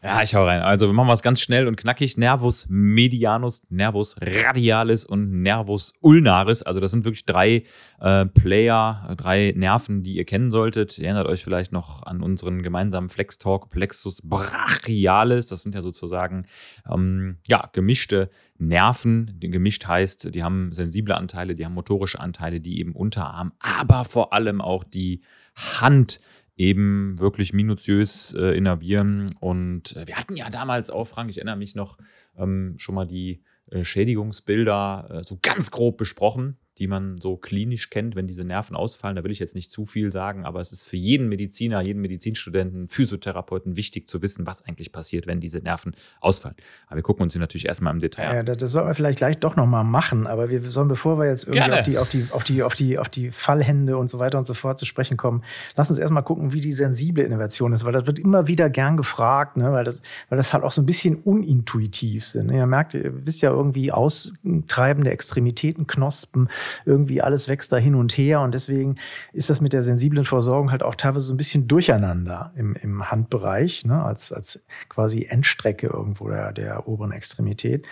Ja, 0.05 0.21
ich 0.21 0.35
hau 0.35 0.43
rein. 0.43 0.59
Also 0.59 0.87
wir 0.87 0.93
machen 0.93 1.07
was 1.07 1.21
ganz 1.21 1.39
schnell 1.39 1.65
und 1.65 1.77
knackig. 1.77 2.17
Nervus 2.17 2.67
medianus, 2.67 3.65
Nervus 3.69 4.17
radialis 4.19 5.05
und 5.05 5.41
Nervus 5.41 5.93
ulnaris. 6.01 6.61
Also 6.61 6.81
das 6.81 6.91
sind 6.91 7.05
wirklich 7.05 7.25
drei 7.25 7.63
äh, 8.01 8.25
Player, 8.25 9.15
drei 9.15 9.53
Nerven, 9.55 10.03
die 10.03 10.15
ihr 10.15 10.25
kennen 10.25 10.51
solltet. 10.51 10.97
Ihr 10.99 11.05
erinnert 11.05 11.27
euch 11.27 11.41
vielleicht 11.41 11.71
noch 11.71 12.03
an 12.03 12.21
unseren 12.21 12.63
gemeinsamen 12.63 13.07
Flex 13.07 13.37
Talk 13.37 13.69
Plexus 13.69 14.21
brachialis. 14.21 15.47
Das 15.47 15.63
sind 15.63 15.73
ja 15.73 15.81
sozusagen 15.81 16.47
ähm, 16.91 17.37
ja, 17.47 17.69
gemischte 17.71 18.29
Nerven. 18.57 19.37
Gemischt 19.39 19.87
heißt, 19.87 20.35
die 20.35 20.43
haben 20.43 20.73
sensible 20.73 21.15
Anteile, 21.15 21.55
die 21.55 21.63
haben 21.63 21.75
motorische 21.75 22.19
Anteile, 22.19 22.59
die 22.59 22.77
eben 22.79 22.91
Unterarm, 22.91 23.53
aber 23.59 24.03
vor 24.03 24.33
allem 24.33 24.59
auch 24.59 24.83
die 24.83 25.21
Hand 25.55 26.19
eben 26.55 27.19
wirklich 27.19 27.53
minutiös 27.53 28.33
äh, 28.37 28.55
innervieren. 28.57 29.25
Und 29.39 29.95
äh, 29.95 30.07
wir 30.07 30.17
hatten 30.17 30.35
ja 30.35 30.49
damals 30.49 30.89
auch, 30.89 31.05
Frank, 31.05 31.29
ich 31.29 31.37
erinnere 31.37 31.57
mich 31.57 31.75
noch, 31.75 31.97
ähm, 32.37 32.75
schon 32.77 32.95
mal 32.95 33.07
die 33.07 33.43
äh, 33.71 33.83
Schädigungsbilder 33.83 35.07
äh, 35.09 35.23
so 35.23 35.39
ganz 35.41 35.71
grob 35.71 35.97
besprochen 35.97 36.57
die 36.79 36.87
man 36.87 37.19
so 37.19 37.37
klinisch 37.37 37.89
kennt, 37.89 38.15
wenn 38.15 38.25
diese 38.25 38.43
Nerven 38.43 38.75
ausfallen. 38.75 39.15
Da 39.15 39.23
will 39.23 39.31
ich 39.31 39.39
jetzt 39.39 39.53
nicht 39.53 39.69
zu 39.69 39.85
viel 39.85 40.11
sagen, 40.11 40.45
aber 40.45 40.59
es 40.59 40.71
ist 40.71 40.87
für 40.87 40.97
jeden 40.97 41.29
Mediziner, 41.29 41.81
jeden 41.81 42.01
Medizinstudenten, 42.01 42.89
Physiotherapeuten 42.89 43.77
wichtig 43.77 44.09
zu 44.09 44.21
wissen, 44.21 44.47
was 44.47 44.65
eigentlich 44.65 44.91
passiert, 44.91 45.27
wenn 45.27 45.39
diese 45.39 45.59
Nerven 45.59 45.95
ausfallen. 46.19 46.55
Aber 46.87 46.97
wir 46.97 47.03
gucken 47.03 47.23
uns 47.23 47.33
die 47.33 47.39
natürlich 47.39 47.67
erstmal 47.67 47.93
im 47.93 47.99
Detail 47.99 48.29
an. 48.29 48.35
Ja, 48.37 48.43
das, 48.43 48.57
das 48.57 48.71
sollten 48.71 48.89
wir 48.89 48.95
vielleicht 48.95 49.19
gleich 49.19 49.37
doch 49.37 49.55
nochmal 49.55 49.83
machen, 49.83 50.25
aber 50.25 50.49
wir 50.49 50.63
sollen, 50.71 50.87
bevor 50.87 51.19
wir 51.19 51.27
jetzt 51.27 51.47
irgendwie 51.47 51.71
auf 51.71 51.83
die, 51.83 51.97
auf, 51.97 52.09
die, 52.09 52.27
auf, 52.31 52.43
die, 52.43 52.63
auf, 52.63 52.73
die, 52.73 52.97
auf 52.97 53.09
die 53.09 53.29
Fallhände 53.29 53.97
und 53.97 54.09
so 54.09 54.17
weiter 54.17 54.39
und 54.39 54.47
so 54.47 54.55
fort 54.55 54.79
zu 54.79 54.85
sprechen 54.85 55.15
kommen, 55.15 55.43
lass 55.75 55.89
uns 55.91 55.99
erstmal 55.99 56.23
gucken, 56.23 56.53
wie 56.53 56.61
die 56.61 56.73
sensible 56.73 57.23
Innovation 57.23 57.73
ist, 57.73 57.85
weil 57.85 57.93
das 57.93 58.07
wird 58.07 58.17
immer 58.19 58.47
wieder 58.47 58.69
gern 58.69 58.97
gefragt, 58.97 59.57
ne? 59.57 59.71
weil, 59.71 59.83
das, 59.83 60.01
weil 60.29 60.37
das 60.37 60.53
halt 60.53 60.63
auch 60.63 60.71
so 60.71 60.81
ein 60.81 60.87
bisschen 60.87 61.17
unintuitiv 61.17 62.25
sind. 62.25 62.51
Ihr 62.51 62.65
merkt, 62.65 62.95
ihr 62.95 63.25
wisst 63.25 63.41
ja 63.41 63.51
irgendwie 63.51 63.91
austreibende 63.91 65.11
Extremitäten, 65.11 65.85
Knospen, 65.85 66.49
irgendwie 66.85 67.21
alles 67.21 67.47
wächst 67.47 67.71
da 67.71 67.77
hin 67.77 67.95
und 67.95 68.17
her 68.17 68.41
und 68.41 68.53
deswegen 68.53 68.97
ist 69.31 69.49
das 69.49 69.61
mit 69.61 69.73
der 69.73 69.83
sensiblen 69.83 70.25
Versorgung 70.25 70.71
halt 70.71 70.83
auch 70.83 70.95
teilweise 70.95 71.27
so 71.27 71.33
ein 71.33 71.37
bisschen 71.37 71.67
durcheinander 71.67 72.51
im, 72.55 72.75
im 72.75 73.09
Handbereich, 73.09 73.85
ne? 73.85 74.03
als, 74.03 74.31
als 74.31 74.59
quasi 74.89 75.27
Endstrecke 75.29 75.87
irgendwo 75.87 76.29
der, 76.29 76.51
der 76.51 76.87
oberen 76.87 77.11
Extremität. 77.11 77.87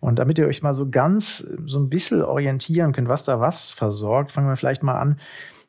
Und 0.00 0.18
damit 0.18 0.38
ihr 0.38 0.46
euch 0.46 0.62
mal 0.62 0.74
so 0.74 0.88
ganz 0.88 1.44
so 1.66 1.78
ein 1.78 1.88
bisschen 1.88 2.22
orientieren 2.22 2.92
könnt, 2.92 3.08
was 3.08 3.24
da 3.24 3.40
was 3.40 3.70
versorgt, 3.70 4.32
fangen 4.32 4.48
wir 4.48 4.56
vielleicht 4.56 4.82
mal 4.82 4.98
an 4.98 5.18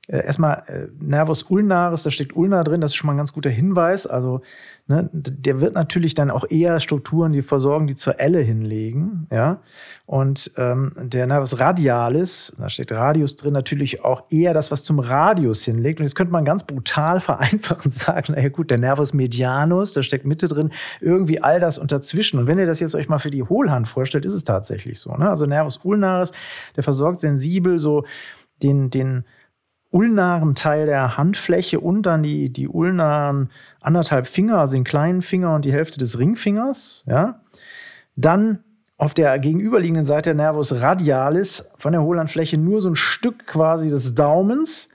äh, 0.08 0.26
erstmal 0.26 0.64
äh, 0.68 0.88
Nervus 1.00 1.44
ulnaris, 1.44 2.04
da 2.04 2.12
steckt 2.12 2.36
Ulna 2.36 2.64
drin, 2.64 2.80
das 2.80 2.92
ist 2.92 2.96
schon 2.96 3.08
mal 3.08 3.14
ein 3.14 3.18
ganz 3.18 3.34
guter 3.34 3.50
Hinweis. 3.50 4.08
Also 4.08 4.42
ne, 4.88 5.10
der 5.12 5.60
wird 5.60 5.76
natürlich 5.76 6.16
dann 6.16 6.32
auch 6.32 6.46
eher 6.50 6.80
Strukturen, 6.80 7.34
die 7.34 7.42
versorgen, 7.42 7.88
die 7.88 7.96
zur 7.96 8.18
Elle 8.18 8.40
hinlegen. 8.40 9.28
Ja? 9.32 9.60
Und 10.06 10.52
ähm, 10.56 10.94
der 10.98 11.28
Nervus 11.28 11.60
radialis, 11.60 12.56
da 12.58 12.70
steckt 12.70 12.94
Radius 12.94 13.36
drin, 13.36 13.52
natürlich 13.52 14.06
auch 14.06 14.24
eher 14.30 14.54
das, 14.54 14.72
was 14.72 14.82
zum 14.84 15.00
Radius 15.00 15.66
hinlegt. 15.66 16.00
Und 16.00 16.06
jetzt 16.06 16.16
könnte 16.16 16.32
man 16.32 16.46
ganz 16.46 16.64
brutal 16.64 17.20
vereinfachen 17.20 17.92
sagen, 17.92 18.34
naja 18.34 18.48
gut, 18.48 18.72
der 18.72 18.80
Nervus 18.80 19.14
medianus, 19.14 19.92
da 19.92 20.04
steckt 20.04 20.26
Mitte 20.26 20.48
drin, 20.48 20.72
irgendwie 21.02 21.44
all 21.44 21.60
das 21.60 21.78
und 21.78 21.92
dazwischen. 21.92 22.40
Und 22.40 22.48
wenn 22.48 22.60
ihr 22.60 22.66
das 22.66 22.80
jetzt 22.80 22.96
euch 22.96 23.10
mal 23.10 23.20
für 23.20 23.32
die 23.32 23.44
Hohlhand 23.44 23.90
vorstellt, 23.90 24.24
ist 24.24 24.34
es 24.34 24.46
tatsächlich 24.46 25.02
so. 25.02 25.14
Ne? 25.16 25.30
Also 25.30 25.46
Nervus 25.46 25.82
ulnaris, 25.84 26.32
der 26.78 26.84
versorgt 26.84 27.20
sensibel 27.20 27.78
so 27.78 28.06
den, 28.64 28.90
den 28.90 29.26
ulnaren 29.92 30.56
Teil 30.56 30.86
der 30.86 31.18
Handfläche 31.18 31.80
und 31.80 32.04
dann 32.04 32.24
die, 32.24 32.50
die 32.52 32.68
ulnaren 32.68 33.50
anderthalb 33.82 34.28
Finger, 34.28 34.60
also 34.60 34.76
den 34.76 34.84
kleinen 34.84 35.22
Finger 35.22 35.56
und 35.56 35.66
die 35.66 35.72
Hälfte 35.72 35.98
des 35.98 36.20
Ringfingers. 36.20 37.04
Ja. 37.08 37.42
Dann 38.16 38.60
auf 38.98 39.14
der 39.14 39.38
gegenüberliegenden 39.40 40.06
Seite 40.06 40.32
der 40.32 40.36
Nervus 40.36 40.74
radialis 40.74 41.66
von 41.78 41.94
der 41.94 42.02
Hohlhandfläche 42.02 42.58
nur 42.58 42.82
so 42.82 42.90
ein 42.90 42.96
Stück 42.96 43.46
quasi 43.46 43.90
des 43.90 44.16
Daumens 44.16 44.90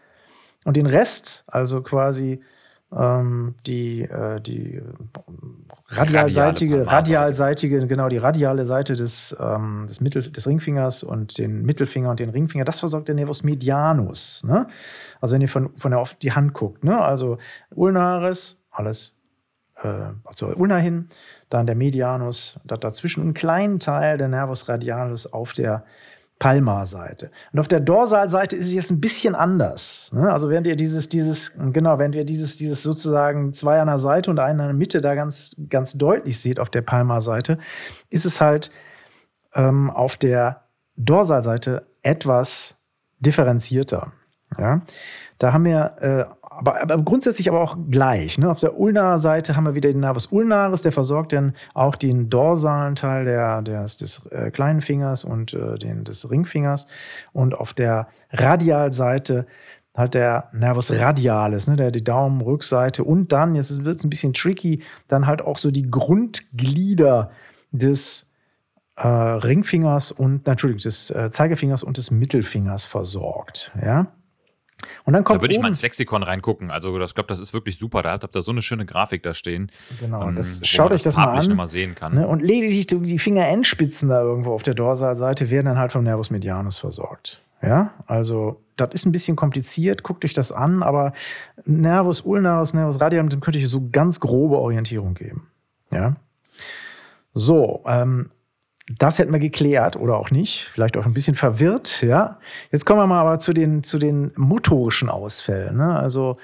und 0.64 0.76
den 0.76 0.86
Rest, 0.86 1.44
also 1.46 1.82
quasi 1.82 2.42
die, 2.94 4.02
äh, 4.02 4.40
die 4.42 4.82
radialseitige, 5.88 6.86
radialseitige, 6.86 7.86
genau, 7.86 8.10
die 8.10 8.18
radiale 8.18 8.66
Seite 8.66 8.94
des, 8.96 9.34
ähm, 9.40 9.86
des, 9.88 10.02
Mittel, 10.02 10.30
des 10.30 10.46
Ringfingers 10.46 11.02
und 11.02 11.38
den 11.38 11.62
Mittelfinger 11.62 12.10
und 12.10 12.20
den 12.20 12.28
Ringfinger, 12.28 12.66
das 12.66 12.80
versorgt 12.80 13.08
der 13.08 13.14
Nervus 13.14 13.44
medianus. 13.44 14.44
Ne? 14.44 14.66
Also 15.22 15.34
wenn 15.34 15.40
ihr 15.40 15.48
von, 15.48 15.74
von 15.78 15.92
der 15.92 16.00
auf 16.00 16.14
die 16.14 16.32
Hand 16.32 16.52
guckt, 16.52 16.84
ne? 16.84 17.00
also 17.00 17.38
Ulnaris, 17.70 18.62
alles 18.70 19.18
äh, 19.82 19.88
also 20.24 20.48
Ulna 20.48 20.76
hin, 20.76 21.08
dann 21.48 21.66
der 21.66 21.76
Medianus, 21.76 22.60
dazwischen 22.64 23.22
einen 23.22 23.34
kleinen 23.34 23.78
Teil 23.78 24.18
der 24.18 24.28
Nervus 24.28 24.68
radialis 24.68 25.26
auf 25.26 25.54
der 25.54 25.84
Palmarseite. 26.42 27.30
Und 27.52 27.60
auf 27.60 27.68
der 27.68 27.78
Dorsalseite 27.78 28.56
ist 28.56 28.66
es 28.66 28.72
jetzt 28.72 28.90
ein 28.90 29.00
bisschen 29.00 29.36
anders. 29.36 30.10
Ne? 30.12 30.32
Also 30.32 30.50
während 30.50 30.66
ihr 30.66 30.74
dieses, 30.74 31.08
dieses, 31.08 31.52
genau, 31.56 32.00
während 32.00 32.16
ihr 32.16 32.24
dieses, 32.24 32.56
dieses 32.56 32.82
sozusagen 32.82 33.52
zwei 33.52 33.80
an 33.80 33.86
der 33.86 34.00
Seite 34.00 34.28
und 34.28 34.40
einen 34.40 34.58
in 34.58 34.66
der 34.66 34.74
Mitte 34.74 35.00
da 35.00 35.14
ganz, 35.14 35.54
ganz 35.68 35.92
deutlich 35.92 36.40
seht 36.40 36.58
auf 36.58 36.68
der 36.68 36.82
Palmarseite, 36.82 37.58
ist 38.10 38.24
es 38.24 38.40
halt 38.40 38.72
ähm, 39.54 39.88
auf 39.88 40.16
der 40.16 40.64
Dorsalseite 40.96 41.86
etwas 42.02 42.74
differenzierter. 43.20 44.10
Ja? 44.58 44.80
Da 45.38 45.52
haben 45.52 45.64
wir 45.64 45.94
äh, 46.00 46.24
aber, 46.62 46.80
aber, 46.80 47.02
grundsätzlich 47.02 47.48
aber 47.48 47.60
auch 47.60 47.76
gleich. 47.90 48.38
Ne? 48.38 48.50
Auf 48.50 48.60
der 48.60 48.78
ulnarer 48.78 49.18
Seite 49.18 49.56
haben 49.56 49.64
wir 49.64 49.74
wieder 49.74 49.90
den 49.90 50.00
Nervus 50.00 50.26
ulnaris, 50.26 50.82
der 50.82 50.92
versorgt 50.92 51.32
dann 51.32 51.54
auch 51.74 51.96
den 51.96 52.30
dorsalen 52.30 52.94
Teil 52.94 53.24
der, 53.24 53.62
des, 53.62 53.96
des 53.96 54.22
äh, 54.30 54.50
kleinen 54.50 54.80
Fingers 54.80 55.24
und 55.24 55.54
äh, 55.54 55.76
den, 55.76 56.04
des 56.04 56.30
Ringfingers. 56.30 56.86
Und 57.32 57.54
auf 57.54 57.72
der 57.72 58.08
Radialseite 58.30 59.46
halt 59.94 60.14
der 60.14 60.48
Nervus 60.52 60.90
radialis, 60.90 61.66
ne? 61.68 61.76
der 61.76 61.90
die 61.90 62.04
Daumenrückseite 62.04 63.04
und 63.04 63.32
dann, 63.32 63.54
jetzt 63.54 63.84
wird 63.84 63.96
es 63.96 64.04
ein 64.04 64.10
bisschen 64.10 64.32
tricky, 64.32 64.82
dann 65.08 65.26
halt 65.26 65.42
auch 65.42 65.58
so 65.58 65.70
die 65.70 65.90
Grundglieder 65.90 67.30
des 67.72 68.30
äh, 68.96 69.06
Ringfingers 69.06 70.12
und, 70.12 70.46
Entschuldigung, 70.46 70.80
des 70.80 71.10
äh, 71.10 71.30
Zeigefingers 71.30 71.82
und 71.82 71.98
des 71.98 72.10
Mittelfingers 72.10 72.86
versorgt. 72.86 73.72
Ja? 73.82 74.06
Und 75.04 75.12
dann 75.12 75.24
kommt 75.24 75.38
da 75.38 75.42
würde 75.42 75.54
ich 75.54 75.60
mal 75.60 75.68
ins 75.68 75.80
Flexikon 75.80 76.22
reingucken. 76.22 76.70
Also 76.70 76.98
ich 77.00 77.14
glaube, 77.14 77.28
das 77.28 77.40
ist 77.40 77.54
wirklich 77.54 77.78
super. 77.78 78.02
Da 78.02 78.12
habt 78.12 78.36
ihr 78.36 78.42
so 78.42 78.52
eine 78.52 78.62
schöne 78.62 78.86
Grafik 78.86 79.22
da 79.22 79.34
stehen. 79.34 79.70
Genau, 80.00 80.28
ähm, 80.28 80.36
das, 80.36 80.60
schaut 80.62 80.92
euch 80.92 81.02
das, 81.02 81.14
das 81.14 81.24
mal 81.24 81.38
an. 81.38 81.56
Mal 81.56 81.68
sehen 81.68 81.94
kann. 81.94 82.14
Ne? 82.14 82.26
Und 82.26 82.42
lediglich 82.42 82.86
die 82.86 83.18
Fingerendspitzen 83.18 84.08
da 84.08 84.22
irgendwo 84.22 84.52
auf 84.52 84.62
der 84.62 84.74
Dorsalseite 84.74 85.50
werden 85.50 85.66
dann 85.66 85.78
halt 85.78 85.92
vom 85.92 86.04
Nervus 86.04 86.30
medianus 86.30 86.78
versorgt. 86.78 87.40
Ja, 87.62 87.92
also 88.06 88.60
das 88.76 88.90
ist 88.92 89.06
ein 89.06 89.12
bisschen 89.12 89.36
kompliziert, 89.36 90.02
guckt 90.02 90.24
euch 90.24 90.32
das 90.32 90.50
an, 90.50 90.82
aber 90.82 91.12
Nervus 91.64 92.22
ulnaris, 92.22 92.74
Nervus 92.74 93.00
radialis, 93.00 93.30
dem 93.30 93.40
könnte 93.40 93.58
ich 93.58 93.68
so 93.68 93.88
ganz 93.92 94.18
grobe 94.18 94.58
Orientierung 94.58 95.14
geben. 95.14 95.48
Ja. 95.92 96.16
So, 97.34 97.84
ähm, 97.86 98.30
das 98.88 99.18
hätten 99.18 99.32
wir 99.32 99.38
geklärt 99.38 99.96
oder 99.96 100.16
auch 100.16 100.30
nicht, 100.30 100.68
vielleicht 100.72 100.96
auch 100.96 101.06
ein 101.06 101.14
bisschen 101.14 101.36
verwirrt. 101.36 102.02
Ja, 102.02 102.38
jetzt 102.70 102.84
kommen 102.84 103.00
wir 103.00 103.06
mal 103.06 103.20
aber 103.20 103.38
zu 103.38 103.52
den 103.52 103.82
zu 103.82 103.98
den 103.98 104.32
motorischen 104.36 105.08
Ausfällen. 105.08 105.76
Ne? 105.76 105.98
Also 105.98 106.34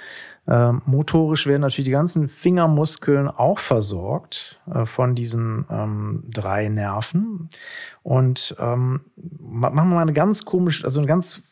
äh, 0.46 0.72
motorisch 0.86 1.46
werden 1.46 1.60
natürlich 1.60 1.86
die 1.86 1.92
ganzen 1.92 2.28
Fingermuskeln 2.28 3.28
auch 3.28 3.58
versorgt 3.58 4.60
äh, 4.72 4.86
von 4.86 5.14
diesen 5.14 5.66
ähm, 5.70 6.24
drei 6.32 6.68
Nerven. 6.68 7.50
Und 8.02 8.56
ähm, 8.58 9.00
machen 9.16 9.74
wir 9.74 9.84
mal 9.84 10.02
eine 10.02 10.14
ganz 10.14 10.46
komische, 10.46 10.84
also 10.84 11.00
eine 11.00 11.06
ganz 11.06 11.42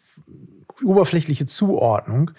oberflächliche 0.83 1.45
Zuordnung. 1.45 2.31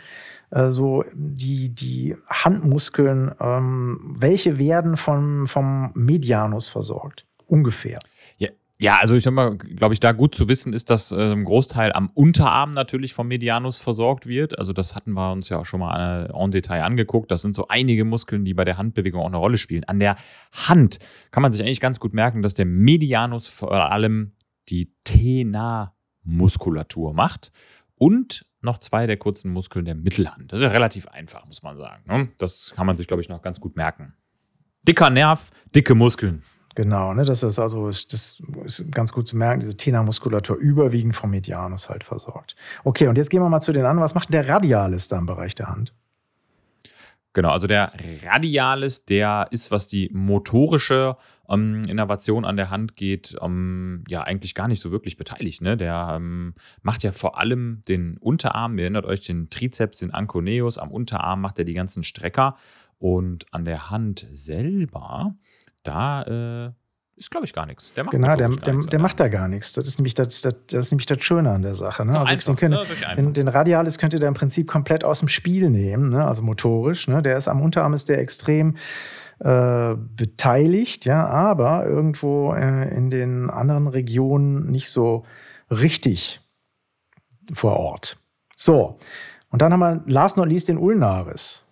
Äh, 0.50 0.72
so 0.72 1.04
die, 1.14 1.70
die 1.70 2.16
Handmuskeln, 2.28 3.36
ähm, 3.40 4.16
welche 4.18 4.58
werden 4.58 4.98
vom, 4.98 5.48
vom 5.48 5.92
Medianus 5.94 6.68
versorgt? 6.68 7.26
Ungefähr. 7.46 8.00
Ja, 8.80 9.00
also 9.02 9.16
ich 9.16 9.24
glaube, 9.24 9.58
glaube 9.58 9.96
ich, 9.96 10.00
da 10.00 10.12
gut 10.12 10.36
zu 10.36 10.48
wissen 10.48 10.72
ist, 10.72 10.92
dass 10.92 11.12
äh, 11.12 11.32
ein 11.32 11.46
Großteil 11.46 11.94
am 11.94 12.12
Unterarm 12.14 12.70
natürlich 12.72 13.14
vom 13.14 13.28
Medianus 13.28 13.80
versorgt 13.80 14.28
wird. 14.28 14.60
Also 14.60 14.72
das 14.72 14.96
hatten 14.96 15.14
wir 15.14 15.32
uns 15.32 15.50
ja 15.50 15.58
auch 15.58 15.66
schon 15.66 15.80
mal 15.80 16.28
äh, 16.28 16.44
en 16.44 16.52
Detail 16.52 16.84
angeguckt. 16.84 17.32
Das 17.32 17.42
sind 17.42 17.56
so 17.56 17.70
einige 17.70 18.06
Muskeln, 18.06 18.46
die 18.46 18.54
bei 18.54 18.66
der 18.66 18.78
Handbewegung 18.78 19.22
auch 19.22 19.28
eine 19.28 19.38
Rolle 19.38 19.58
spielen. 19.58 19.84
An 19.86 19.98
der 19.98 20.16
Hand 20.54 21.00
kann 21.32 21.42
man 21.42 21.52
sich 21.52 21.62
eigentlich 21.62 21.80
ganz 21.80 22.00
gut 22.00 22.14
merken, 22.14 22.44
dass 22.44 22.54
der 22.54 22.66
Medianus 22.66 23.48
vor 23.48 23.74
allem 23.74 24.34
die 24.70 24.94
Tena-Muskulatur 25.06 27.16
macht 27.16 27.52
und 27.98 28.46
noch 28.62 28.78
zwei 28.78 29.08
der 29.08 29.18
kurzen 29.18 29.52
Muskeln 29.52 29.86
der 29.86 29.96
Mittelhand. 29.96 30.52
Das 30.52 30.60
ist 30.60 30.64
ja 30.64 30.70
relativ 30.70 31.08
einfach, 31.08 31.46
muss 31.46 31.64
man 31.64 31.80
sagen. 31.80 32.04
Ne? 32.06 32.30
Das 32.38 32.74
kann 32.76 32.86
man 32.86 32.96
sich, 32.98 33.08
glaube 33.08 33.22
ich, 33.22 33.30
noch 33.30 33.42
ganz 33.42 33.60
gut 33.60 33.76
merken. 33.76 34.14
Dicker 34.84 35.10
Nerv, 35.10 35.50
dicke 35.74 35.96
Muskeln. 35.96 36.44
Genau, 36.78 37.12
ne, 37.16 37.26
das 37.26 37.42
ist 37.42 37.58
also 37.58 37.88
das 37.88 38.40
ist 38.66 38.92
ganz 38.92 39.12
gut 39.12 39.26
zu 39.26 39.36
merken, 39.36 39.62
diese 39.62 39.76
Tena-Muskulatur 39.76 40.58
überwiegend 40.58 41.16
vom 41.16 41.32
Medianus 41.32 41.90
halt 41.90 42.04
versorgt. 42.04 42.56
Okay, 42.84 43.08
und 43.08 43.18
jetzt 43.18 43.32
gehen 43.32 43.42
wir 43.42 43.50
mal 43.50 43.62
zu 43.62 43.74
den 43.74 43.84
anderen. 43.84 44.04
Was 44.04 44.14
macht 44.14 44.32
der 44.32 44.48
Radialis 44.48 45.08
da 45.08 45.18
im 45.18 45.26
Bereich 45.26 45.56
der 45.56 45.70
Hand? 45.70 45.96
Genau, 47.34 47.50
also 47.50 47.66
der 47.66 47.94
Radialis, 48.24 49.06
der 49.06 49.48
ist, 49.50 49.72
was 49.72 49.88
die 49.88 50.12
motorische 50.14 51.18
ähm, 51.50 51.82
Innovation 51.88 52.46
an 52.46 52.58
der 52.58 52.70
Hand 52.70 52.96
geht, 52.96 53.36
ähm, 53.42 54.04
ja 54.08 54.22
eigentlich 54.22 54.54
gar 54.54 54.68
nicht 54.68 54.80
so 54.80 54.92
wirklich 54.92 55.18
beteiligt. 55.18 55.64
Ne? 55.64 55.78
Der 55.78 56.14
ähm, 56.16 56.54
macht 56.84 57.02
ja 57.02 57.12
vor 57.12 57.40
allem 57.42 57.82
den 57.88 58.18
Unterarm, 58.20 58.78
ihr 58.78 58.84
erinnert 58.84 59.06
euch 59.06 59.22
den 59.22 59.50
Trizeps, 59.50 59.98
den 59.98 60.14
Anconeus, 60.14 60.78
am 60.78 60.92
Unterarm 60.92 61.42
macht 61.42 61.58
er 61.58 61.66
die 61.66 61.74
ganzen 61.74 62.04
Strecker 62.04 62.56
und 63.00 63.52
an 63.52 63.66
der 63.66 63.90
Hand 63.90 64.28
selber 64.32 65.34
da 65.88 66.68
äh, 66.68 66.72
ist, 67.18 67.32
glaube 67.32 67.46
ich, 67.46 67.54
gar 67.54 67.66
nichts. 67.66 67.94
Der 67.96 68.04
macht, 68.04 68.12
genau, 68.12 68.36
der, 68.36 68.50
der, 68.50 68.76
der 68.76 69.00
macht 69.00 69.20
da 69.20 69.28
gar 69.28 69.48
nichts. 69.48 69.74
Das 69.74 69.88
ist 69.88 69.98
nämlich 69.98 70.14
das, 70.14 70.42
das, 70.42 70.56
das, 70.68 70.86
ist 70.86 70.92
nämlich 70.92 71.08
das 71.08 71.24
Schöne 71.24 71.52
an 71.52 71.64
der 71.64 71.74
Sache. 71.74 72.06
Ne? 72.06 72.14
So 72.14 72.20
also 72.20 72.32
einfach, 72.32 72.56
können, 72.56 72.80
ne? 72.80 73.16
den, 73.16 73.34
den, 73.34 73.48
Radialis 73.48 73.98
könnt 73.98 74.14
ihr 74.14 74.20
da 74.20 74.28
im 74.28 74.36
Prinzip 74.36 74.68
komplett 74.68 75.04
aus 75.04 75.20
dem 75.20 75.28
Spiel 75.28 75.70
nehmen, 75.70 76.10
ne? 76.10 76.26
also 76.26 76.44
motorisch. 76.44 77.08
Ne? 77.08 77.24
Der 77.24 77.38
ist 77.38 77.48
am 77.48 77.62
Unterarm 77.62 77.94
ist 77.94 78.08
der 78.10 78.20
extrem 78.20 78.78
äh, 79.40 79.96
beteiligt, 79.96 81.06
ja, 81.06 81.28
aber 81.28 81.86
irgendwo 81.86 82.54
äh, 82.54 82.96
in 82.96 83.10
den 83.10 83.50
anderen 83.50 83.88
Regionen 83.88 84.70
nicht 84.72 84.90
so 84.90 85.26
richtig 85.72 86.42
vor 87.54 87.78
Ort. 87.78 88.18
So, 88.56 88.98
und 89.50 89.62
dann 89.62 89.74
haben 89.74 89.80
wir 89.80 90.04
last 90.06 90.38
not 90.38 90.48
least 90.48 90.68
den 90.68 90.78
Ulnaris. 90.78 91.64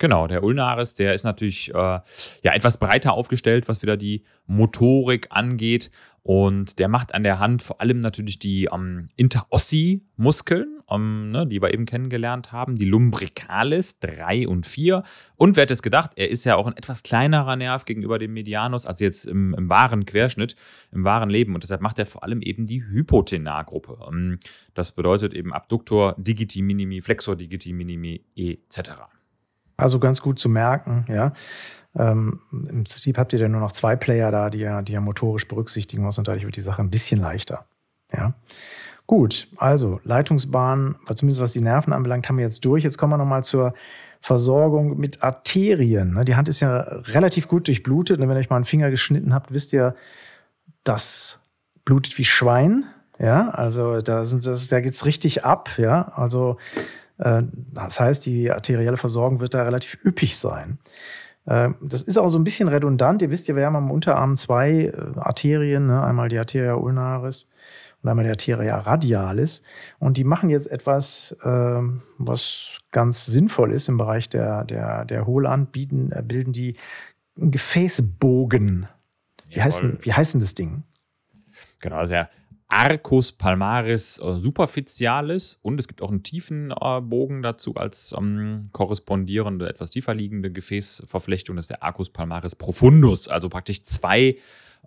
Genau, 0.00 0.26
der 0.26 0.42
Ulnaris, 0.42 0.94
der 0.94 1.14
ist 1.14 1.22
natürlich 1.22 1.72
äh, 1.72 1.74
ja 1.78 2.52
etwas 2.52 2.78
breiter 2.78 3.12
aufgestellt, 3.12 3.68
was 3.68 3.82
wieder 3.82 3.96
die 3.96 4.24
Motorik 4.46 5.28
angeht. 5.30 5.90
Und 6.24 6.78
der 6.78 6.88
macht 6.88 7.14
an 7.14 7.22
der 7.22 7.38
Hand 7.38 7.62
vor 7.62 7.82
allem 7.82 8.00
natürlich 8.00 8.38
die 8.38 8.70
ähm, 8.72 9.10
Interossi-Muskeln, 9.14 10.80
ähm, 10.90 11.30
ne, 11.30 11.46
die 11.46 11.60
wir 11.60 11.72
eben 11.72 11.84
kennengelernt 11.84 12.50
haben, 12.50 12.76
die 12.76 12.86
Lumbricalis 12.86 14.00
3 14.00 14.48
und 14.48 14.66
4. 14.66 15.04
Und 15.36 15.56
wer 15.56 15.62
hätte 15.62 15.74
es 15.74 15.82
gedacht, 15.82 16.12
er 16.16 16.30
ist 16.30 16.44
ja 16.44 16.56
auch 16.56 16.66
ein 16.66 16.76
etwas 16.78 17.02
kleinerer 17.02 17.54
Nerv 17.56 17.84
gegenüber 17.84 18.18
dem 18.18 18.32
Medianus, 18.32 18.86
als 18.86 19.00
jetzt 19.00 19.26
im, 19.26 19.54
im 19.54 19.68
wahren 19.68 20.06
Querschnitt, 20.06 20.56
im 20.92 21.04
wahren 21.04 21.28
Leben. 21.28 21.54
Und 21.54 21.62
deshalb 21.62 21.82
macht 21.82 21.98
er 21.98 22.06
vor 22.06 22.24
allem 22.24 22.40
eben 22.40 22.64
die 22.64 22.82
Hypotenargruppe. 22.82 23.98
Ähm, 24.08 24.38
das 24.72 24.92
bedeutet 24.92 25.34
eben 25.34 25.52
Abduktor 25.52 26.14
digiti 26.16 26.62
minimi, 26.62 27.02
Flexor 27.02 27.36
digiti 27.36 27.74
minimi 27.74 28.24
etc. 28.34 29.13
Also 29.76 29.98
ganz 29.98 30.20
gut 30.20 30.38
zu 30.38 30.48
merken, 30.48 31.04
ja. 31.08 31.32
Ähm, 31.96 32.40
Im 32.50 32.84
Prinzip 32.84 33.18
habt 33.18 33.32
ihr 33.32 33.38
dann 33.38 33.52
nur 33.52 33.60
noch 33.60 33.72
zwei 33.72 33.94
Player 33.94 34.30
da, 34.32 34.50
die 34.50 34.60
ihr, 34.60 34.82
die 34.82 34.92
ihr 34.92 35.00
motorisch 35.00 35.46
berücksichtigen 35.46 36.02
muss 36.02 36.18
und 36.18 36.26
dadurch 36.26 36.44
wird 36.44 36.56
die 36.56 36.60
Sache 36.60 36.82
ein 36.82 36.90
bisschen 36.90 37.20
leichter. 37.20 37.66
Ja. 38.12 38.34
Gut, 39.06 39.48
also 39.58 40.00
Leitungsbahn, 40.02 40.96
zumindest 41.14 41.40
was 41.40 41.52
die 41.52 41.60
Nerven 41.60 41.92
anbelangt, 41.92 42.28
haben 42.28 42.38
wir 42.38 42.44
jetzt 42.44 42.64
durch. 42.64 42.84
Jetzt 42.84 42.96
kommen 42.96 43.12
wir 43.12 43.18
nochmal 43.18 43.44
zur 43.44 43.74
Versorgung 44.20 44.96
mit 44.96 45.22
Arterien. 45.22 46.14
Ne? 46.14 46.24
Die 46.24 46.34
Hand 46.34 46.48
ist 46.48 46.60
ja 46.60 46.78
relativ 46.78 47.46
gut 47.46 47.68
durchblutet. 47.68 48.18
Und 48.18 48.28
wenn 48.28 48.36
ihr 48.36 48.40
euch 48.40 48.48
mal 48.48 48.56
einen 48.56 48.64
Finger 48.64 48.90
geschnitten 48.90 49.34
habt, 49.34 49.52
wisst 49.52 49.74
ihr, 49.74 49.94
das 50.82 51.38
blutet 51.84 52.16
wie 52.16 52.24
Schwein. 52.24 52.84
Ja, 53.18 53.50
also 53.50 54.00
da, 54.00 54.24
da 54.24 54.80
geht 54.80 54.94
es 54.94 55.04
richtig 55.04 55.44
ab. 55.44 55.68
Ja, 55.76 56.12
also 56.16 56.56
das 57.16 58.00
heißt, 58.00 58.26
die 58.26 58.50
arterielle 58.50 58.96
Versorgung 58.96 59.40
wird 59.40 59.54
da 59.54 59.62
relativ 59.62 59.98
üppig 60.04 60.36
sein. 60.36 60.78
Äh, 61.46 61.70
das 61.80 62.02
ist 62.02 62.18
auch 62.18 62.28
so 62.28 62.38
ein 62.38 62.44
bisschen 62.44 62.68
redundant. 62.68 63.22
Ihr 63.22 63.30
wisst 63.30 63.48
ja, 63.48 63.56
wir 63.56 63.66
haben 63.66 63.76
am 63.76 63.90
Unterarm 63.90 64.36
zwei 64.36 64.86
äh, 64.86 65.18
Arterien, 65.18 65.86
ne? 65.86 66.02
einmal 66.02 66.28
die 66.28 66.38
Arteria 66.38 66.74
ulnaris 66.74 67.48
und 68.02 68.08
einmal 68.08 68.24
die 68.24 68.30
Arteria 68.30 68.78
radialis. 68.78 69.62
Und 69.98 70.16
die 70.16 70.24
machen 70.24 70.50
jetzt 70.50 70.70
etwas, 70.70 71.34
was 71.40 72.80
ganz 72.90 73.24
sinnvoll 73.24 73.72
ist 73.72 73.88
im 73.88 73.96
Bereich 73.96 74.28
der, 74.28 74.64
der, 74.64 75.06
der 75.06 75.26
Hohlhand, 75.26 75.72
bieten, 75.72 76.10
bilden 76.24 76.52
die 76.52 76.76
einen 77.40 77.50
Gefäßbogen. 77.50 78.88
Wie 79.48 79.62
heißt, 79.62 79.80
denn, 79.80 79.98
wie 80.02 80.12
heißt 80.12 80.34
denn 80.34 80.40
das 80.40 80.52
Ding? 80.52 80.82
Genau, 81.80 81.96
also 81.96 82.12
ja, 82.12 82.28
Arcus 82.74 83.30
palmaris 83.30 84.18
äh, 84.18 84.38
superficialis 84.38 85.60
und 85.62 85.78
es 85.78 85.86
gibt 85.86 86.02
auch 86.02 86.10
einen 86.10 86.24
tiefen 86.24 86.72
äh, 86.72 87.00
Bogen 87.00 87.40
dazu 87.40 87.76
als 87.76 88.12
ähm, 88.18 88.70
korrespondierende, 88.72 89.68
etwas 89.68 89.90
tiefer 89.90 90.12
liegende 90.12 90.50
Gefäßverflechtung, 90.50 91.54
das 91.54 91.66
ist 91.66 91.70
der 91.70 91.84
Arcus 91.84 92.10
palmaris 92.10 92.56
profundus, 92.56 93.28
also 93.28 93.48
praktisch 93.48 93.84
zwei 93.84 94.38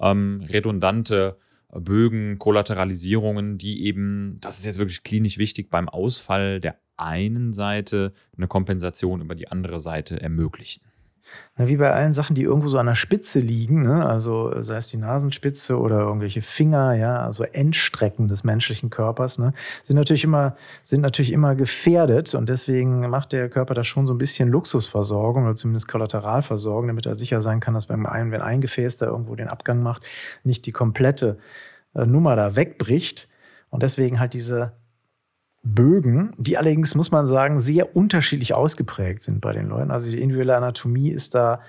ähm, 0.01 0.45
redundante 0.49 1.37
Bögen, 1.69 2.39
Kollateralisierungen, 2.39 3.57
die 3.57 3.85
eben, 3.85 4.35
das 4.41 4.59
ist 4.59 4.65
jetzt 4.65 4.79
wirklich 4.79 5.03
klinisch 5.03 5.37
wichtig, 5.37 5.69
beim 5.69 5.87
Ausfall 5.87 6.59
der 6.59 6.79
einen 6.97 7.53
Seite 7.53 8.11
eine 8.35 8.47
Kompensation 8.47 9.21
über 9.21 9.35
die 9.35 9.47
andere 9.47 9.79
Seite 9.79 10.19
ermöglichen. 10.21 10.81
Wie 11.59 11.77
bei 11.77 11.91
allen 11.91 12.13
Sachen, 12.13 12.35
die 12.35 12.43
irgendwo 12.43 12.69
so 12.69 12.77
an 12.77 12.85
der 12.85 12.95
Spitze 12.95 13.39
liegen, 13.39 13.81
ne? 13.81 14.05
also 14.05 14.61
sei 14.61 14.77
es 14.77 14.89
die 14.89 14.97
Nasenspitze 14.97 15.79
oder 15.79 16.01
irgendwelche 16.01 16.43
Finger, 16.43 16.93
ja, 16.93 17.19
also 17.19 17.43
Endstrecken 17.43 18.27
des 18.27 18.43
menschlichen 18.43 18.91
Körpers, 18.91 19.39
ne? 19.39 19.53
sind, 19.81 19.95
natürlich 19.95 20.23
immer, 20.23 20.55
sind 20.83 21.01
natürlich 21.01 21.31
immer 21.31 21.55
gefährdet 21.55 22.35
und 22.35 22.47
deswegen 22.47 23.09
macht 23.09 23.31
der 23.31 23.49
Körper 23.49 23.73
da 23.73 23.83
schon 23.83 24.05
so 24.05 24.13
ein 24.13 24.19
bisschen 24.19 24.49
Luxusversorgung 24.49 25.45
oder 25.45 25.55
zumindest 25.55 25.87
Kollateralversorgung, 25.87 26.87
damit 26.87 27.07
er 27.07 27.15
sicher 27.15 27.41
sein 27.41 27.59
kann, 27.59 27.73
dass 27.73 27.87
beim 27.87 28.05
einen, 28.05 28.31
wenn 28.31 28.41
ein 28.41 28.61
Gefäß 28.61 28.97
da 28.97 29.07
irgendwo 29.07 29.35
den 29.35 29.47
Abgang 29.47 29.81
macht, 29.81 30.05
nicht 30.43 30.67
die 30.67 30.71
komplette 30.71 31.39
äh, 31.95 32.05
Nummer 32.05 32.35
da 32.35 32.55
wegbricht. 32.55 33.27
Und 33.69 33.83
deswegen 33.83 34.19
halt 34.19 34.33
diese 34.33 34.73
Bögen, 35.73 36.31
die 36.37 36.57
allerdings, 36.57 36.95
muss 36.95 37.11
man 37.11 37.27
sagen, 37.27 37.59
sehr 37.59 37.95
unterschiedlich 37.95 38.53
ausgeprägt 38.53 39.21
sind 39.21 39.41
bei 39.41 39.53
den 39.53 39.67
Leuten. 39.67 39.91
Also 39.91 40.09
die 40.09 40.21
individuelle 40.21 40.57
Anatomie 40.57 41.09
ist 41.09 41.35
da 41.35 41.61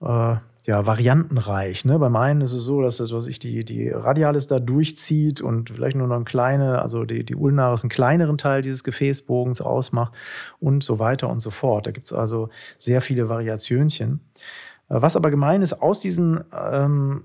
äh, 0.00 0.36
ja, 0.64 0.86
variantenreich. 0.86 1.84
Ne? 1.84 1.98
Beim 1.98 2.14
einen 2.14 2.40
ist 2.40 2.52
es 2.52 2.64
so, 2.64 2.82
dass 2.82 2.98
das, 2.98 3.12
was 3.12 3.26
ich, 3.26 3.38
die, 3.38 3.64
die 3.64 3.88
Radialis 3.88 4.46
da 4.46 4.60
durchzieht 4.60 5.40
und 5.40 5.70
vielleicht 5.70 5.96
nur 5.96 6.06
noch 6.06 6.16
eine 6.16 6.24
kleine, 6.24 6.80
also 6.80 7.04
die, 7.04 7.24
die 7.24 7.34
Ulnaris 7.34 7.82
einen 7.82 7.90
kleineren 7.90 8.38
Teil 8.38 8.62
dieses 8.62 8.84
Gefäßbogens 8.84 9.60
ausmacht 9.60 10.14
und 10.60 10.84
so 10.84 10.98
weiter 10.98 11.28
und 11.28 11.40
so 11.40 11.50
fort. 11.50 11.86
Da 11.86 11.90
gibt 11.90 12.06
es 12.06 12.12
also 12.12 12.48
sehr 12.78 13.00
viele 13.00 13.28
Variationchen. 13.28 14.20
Äh, 14.88 15.02
was 15.02 15.16
aber 15.16 15.30
gemein 15.30 15.62
ist, 15.62 15.82
aus 15.82 15.98
diesen 15.98 16.44
ähm, 16.52 17.24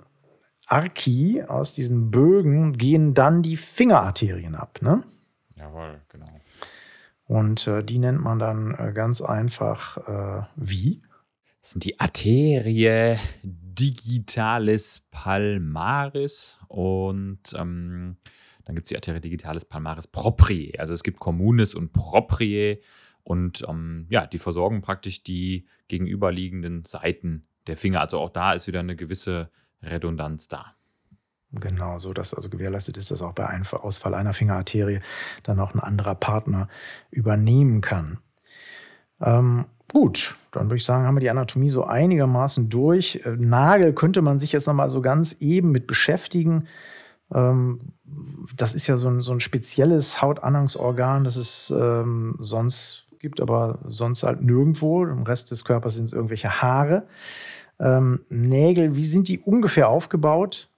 Archi, 0.66 1.44
aus 1.48 1.74
diesen 1.74 2.10
Bögen, 2.10 2.74
gehen 2.74 3.14
dann 3.14 3.44
die 3.44 3.56
Fingerarterien 3.56 4.56
ab. 4.56 4.80
Ne? 4.82 5.04
Jawohl, 5.60 6.02
genau. 6.10 6.40
Und 7.26 7.68
äh, 7.68 7.84
die 7.84 8.00
nennt 8.00 8.22
man 8.22 8.40
dann 8.40 8.74
äh, 8.76 8.94
ganz 8.94 9.22
einfach 9.22 9.98
äh, 10.08 10.46
wie? 10.56 11.02
Das 11.62 11.72
sind 11.72 11.84
die 11.84 12.00
Arterie 12.00 13.18
digitalis 13.44 15.04
palmaris 15.12 16.60
und 16.70 17.42
ähm, 17.56 18.18
dann 18.64 18.76
gibt 18.76 18.86
es 18.86 18.90
die 18.90 18.96
Arterie 18.96 19.20
digitalis 19.20 19.66
palmaris 19.66 20.08
proprie. 20.08 20.80
Also 20.80 20.94
es 20.94 21.04
gibt 21.04 21.20
communis 21.20 21.76
und 21.76 21.92
proprie 21.92 22.82
und 23.24 23.66
ähm, 23.68 24.08
ja, 24.10 24.26
die 24.26 24.40
versorgen 24.40 24.82
praktisch 24.82 25.24
die 25.24 25.68
gegenüberliegenden 25.90 26.86
Seiten 26.86 27.48
der 27.68 27.76
Finger. 27.76 28.00
Also 28.00 28.20
auch 28.20 28.30
da 28.30 28.54
ist 28.54 28.68
wieder 28.68 28.80
eine 28.80 28.96
gewisse 28.96 29.52
Redundanz 29.82 30.48
da. 30.48 30.77
Genau, 31.52 31.98
so 31.98 32.14
dass 32.14 32.34
also 32.34 32.50
gewährleistet 32.50 32.98
ist, 32.98 33.10
dass 33.10 33.22
auch 33.22 33.34
bei 33.34 33.48
Ausfall 33.72 34.14
einer 34.14 34.34
Fingerarterie 34.34 35.00
dann 35.44 35.60
auch 35.60 35.74
ein 35.74 35.80
anderer 35.80 36.16
Partner 36.16 36.68
übernehmen 37.10 37.80
kann. 37.82 38.18
Ähm, 39.22 39.66
gut, 39.92 40.36
dann 40.52 40.66
würde 40.66 40.76
ich 40.76 40.84
sagen, 40.84 41.06
haben 41.06 41.16
wir 41.16 41.22
die 41.22 41.30
Anatomie 41.30 41.70
so 41.70 41.86
einigermaßen 41.86 42.70
durch. 42.70 43.22
Äh, 43.26 43.38
Nagel 43.38 43.94
könnte 43.94 44.22
man 44.22 44.40
sich 44.40 44.52
jetzt 44.52 44.68
nochmal 44.68 44.90
so 44.90 45.02
ganz 45.02 45.34
eben 45.40 45.72
mit 45.72 45.88
beschäftigen. 45.88 46.68
Ähm, 47.34 47.94
das 48.56 48.74
ist 48.74 48.88
ja 48.88 48.98
so 48.98 49.10
ein, 49.10 49.22
so 49.22 49.32
ein 49.32 49.40
spezielles 49.40 50.22
Hautanhangsorgan, 50.22 51.24
das 51.24 51.38
es 51.38 51.74
ähm, 51.76 52.36
sonst 52.40 53.08
gibt, 53.20 53.42
aber 53.42 53.80
sonst 53.86 54.24
halt 54.24 54.42
nirgendwo. 54.42 55.06
Im 55.06 55.24
Rest 55.24 55.52
des 55.52 55.64
Körpers 55.64 55.96
sind 55.96 56.06
es 56.06 56.14
irgendwelche 56.14 56.62
Haare. 56.62 57.08
Ähm, 57.80 58.22
Nägel, 58.30 58.96
wie 58.96 59.06
sind 59.06 59.28
die 59.28 59.40
ungefähr 59.40 59.90
aufgebaut? 59.90 60.70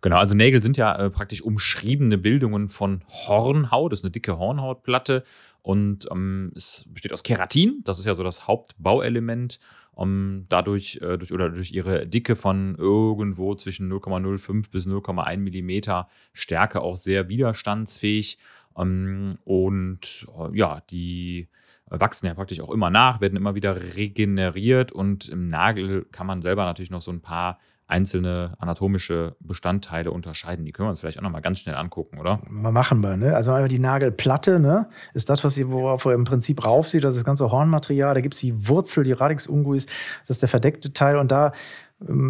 Genau, 0.00 0.16
also 0.16 0.34
Nägel 0.34 0.62
sind 0.62 0.76
ja 0.76 0.94
äh, 0.94 1.10
praktisch 1.10 1.42
umschriebene 1.42 2.18
Bildungen 2.18 2.68
von 2.68 3.02
Hornhaut. 3.08 3.92
Das 3.92 4.00
ist 4.00 4.04
eine 4.04 4.12
dicke 4.12 4.38
Hornhautplatte 4.38 5.24
und 5.62 6.08
ähm, 6.10 6.52
es 6.54 6.84
besteht 6.88 7.12
aus 7.12 7.22
Keratin. 7.22 7.82
Das 7.84 7.98
ist 7.98 8.04
ja 8.04 8.14
so 8.14 8.22
das 8.22 8.46
Hauptbauelement. 8.46 9.58
Um, 9.98 10.46
dadurch 10.48 11.00
äh, 11.02 11.18
durch, 11.18 11.32
oder 11.32 11.50
durch 11.50 11.72
ihre 11.72 12.06
Dicke 12.06 12.36
von 12.36 12.76
irgendwo 12.76 13.56
zwischen 13.56 13.92
0,05 13.92 14.70
bis 14.70 14.86
0,1 14.86 15.38
Millimeter 15.38 16.08
Stärke 16.32 16.82
auch 16.82 16.96
sehr 16.96 17.28
widerstandsfähig. 17.28 18.38
Um, 18.74 19.38
und 19.44 20.28
äh, 20.38 20.56
ja, 20.56 20.82
die 20.88 21.48
wachsen 21.86 22.26
ja 22.26 22.34
praktisch 22.34 22.60
auch 22.60 22.70
immer 22.70 22.90
nach, 22.90 23.20
werden 23.20 23.34
immer 23.34 23.56
wieder 23.56 23.96
regeneriert 23.96 24.92
und 24.92 25.28
im 25.28 25.48
Nagel 25.48 26.06
kann 26.12 26.28
man 26.28 26.42
selber 26.42 26.64
natürlich 26.64 26.90
noch 26.90 27.02
so 27.02 27.10
ein 27.10 27.20
paar 27.20 27.58
einzelne 27.88 28.52
anatomische 28.58 29.34
Bestandteile 29.40 30.10
unterscheiden. 30.10 30.66
Die 30.66 30.72
können 30.72 30.86
wir 30.86 30.90
uns 30.90 31.00
vielleicht 31.00 31.18
auch 31.18 31.22
noch 31.22 31.30
mal 31.30 31.40
ganz 31.40 31.60
schnell 31.60 31.74
angucken, 31.74 32.18
oder? 32.18 32.40
Mal 32.48 32.70
machen 32.70 33.00
wir, 33.00 33.16
ne? 33.16 33.34
Also 33.34 33.50
einmal 33.52 33.68
die 33.68 33.78
Nagelplatte, 33.78 34.60
ne? 34.60 34.90
Ist 35.14 35.30
das, 35.30 35.42
was 35.42 35.56
ihr, 35.56 35.70
worauf 35.70 36.04
ihr 36.04 36.12
im 36.12 36.24
Prinzip 36.24 36.64
rauf 36.64 36.86
sieht, 36.86 37.02
das 37.02 37.16
ist 37.16 37.22
das 37.22 37.24
ganze 37.24 37.50
Hornmaterial. 37.50 38.14
Da 38.14 38.20
gibt 38.20 38.34
es 38.34 38.40
die 38.40 38.68
Wurzel, 38.68 39.04
die 39.04 39.12
Radix 39.12 39.46
unguis, 39.46 39.86
das 40.20 40.36
ist 40.36 40.42
der 40.42 40.50
verdeckte 40.50 40.92
Teil. 40.92 41.16
Und 41.16 41.32
da, 41.32 41.52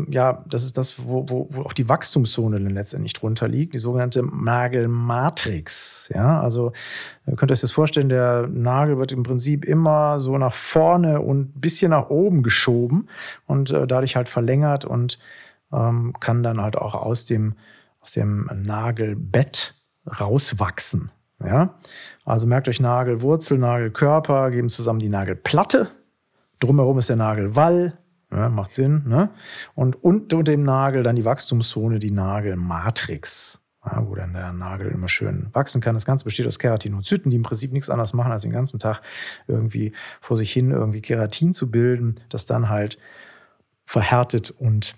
ja, 0.08 0.44
das 0.48 0.64
ist 0.64 0.78
das, 0.78 0.94
wo, 0.98 1.28
wo, 1.28 1.46
wo 1.50 1.62
auch 1.62 1.74
die 1.74 1.88
Wachstumszone 1.88 2.58
dann 2.58 2.72
letztendlich 2.72 3.12
drunter 3.12 3.48
liegt, 3.48 3.74
die 3.74 3.78
sogenannte 3.78 4.22
Nagelmatrix. 4.22 6.10
Ja, 6.14 6.40
also 6.40 6.72
ihr 7.26 7.36
könnt 7.36 7.52
euch 7.52 7.60
das 7.60 7.70
vorstellen, 7.70 8.08
der 8.08 8.46
Nagel 8.46 8.96
wird 8.96 9.12
im 9.12 9.24
Prinzip 9.24 9.66
immer 9.66 10.20
so 10.20 10.38
nach 10.38 10.54
vorne 10.54 11.20
und 11.20 11.56
ein 11.56 11.60
bisschen 11.60 11.90
nach 11.90 12.08
oben 12.08 12.42
geschoben 12.42 13.08
und 13.46 13.70
äh, 13.70 13.86
dadurch 13.86 14.16
halt 14.16 14.30
verlängert 14.30 14.86
und 14.86 15.18
ähm, 15.70 16.14
kann 16.18 16.42
dann 16.42 16.62
halt 16.62 16.76
auch 16.76 16.94
aus 16.94 17.26
dem, 17.26 17.54
aus 18.00 18.12
dem 18.12 18.48
Nagelbett 18.54 19.74
rauswachsen. 20.18 21.10
Ja? 21.44 21.74
Also 22.24 22.46
merkt 22.46 22.68
euch 22.68 22.80
Nagelwurzel, 22.80 23.58
Nagelkörper, 23.58 24.50
geben 24.50 24.70
zusammen 24.70 24.98
die 24.98 25.10
Nagelplatte. 25.10 25.88
Drumherum 26.58 26.98
ist 26.98 27.10
der 27.10 27.16
Nagelwall, 27.16 27.98
ja, 28.30 28.48
macht 28.48 28.70
Sinn. 28.70 29.04
Ne? 29.06 29.30
Und 29.74 30.02
unter 30.02 30.42
dem 30.42 30.62
Nagel 30.62 31.02
dann 31.02 31.16
die 31.16 31.24
Wachstumszone, 31.24 31.98
die 31.98 32.10
Nagelmatrix, 32.10 33.62
ja, 33.84 34.06
wo 34.06 34.14
dann 34.14 34.34
der 34.34 34.52
Nagel 34.52 34.88
immer 34.88 35.08
schön 35.08 35.48
wachsen 35.52 35.80
kann. 35.80 35.94
Das 35.94 36.04
Ganze 36.04 36.24
besteht 36.24 36.46
aus 36.46 36.58
Keratinozyten, 36.58 37.30
die 37.30 37.36
im 37.36 37.42
Prinzip 37.42 37.72
nichts 37.72 37.90
anderes 37.90 38.12
machen, 38.12 38.32
als 38.32 38.42
den 38.42 38.52
ganzen 38.52 38.78
Tag 38.78 39.02
irgendwie 39.46 39.92
vor 40.20 40.36
sich 40.36 40.52
hin 40.52 40.70
irgendwie 40.70 41.00
Keratin 41.00 41.52
zu 41.52 41.70
bilden, 41.70 42.16
das 42.28 42.44
dann 42.44 42.68
halt 42.68 42.98
verhärtet 43.86 44.50
und 44.50 44.96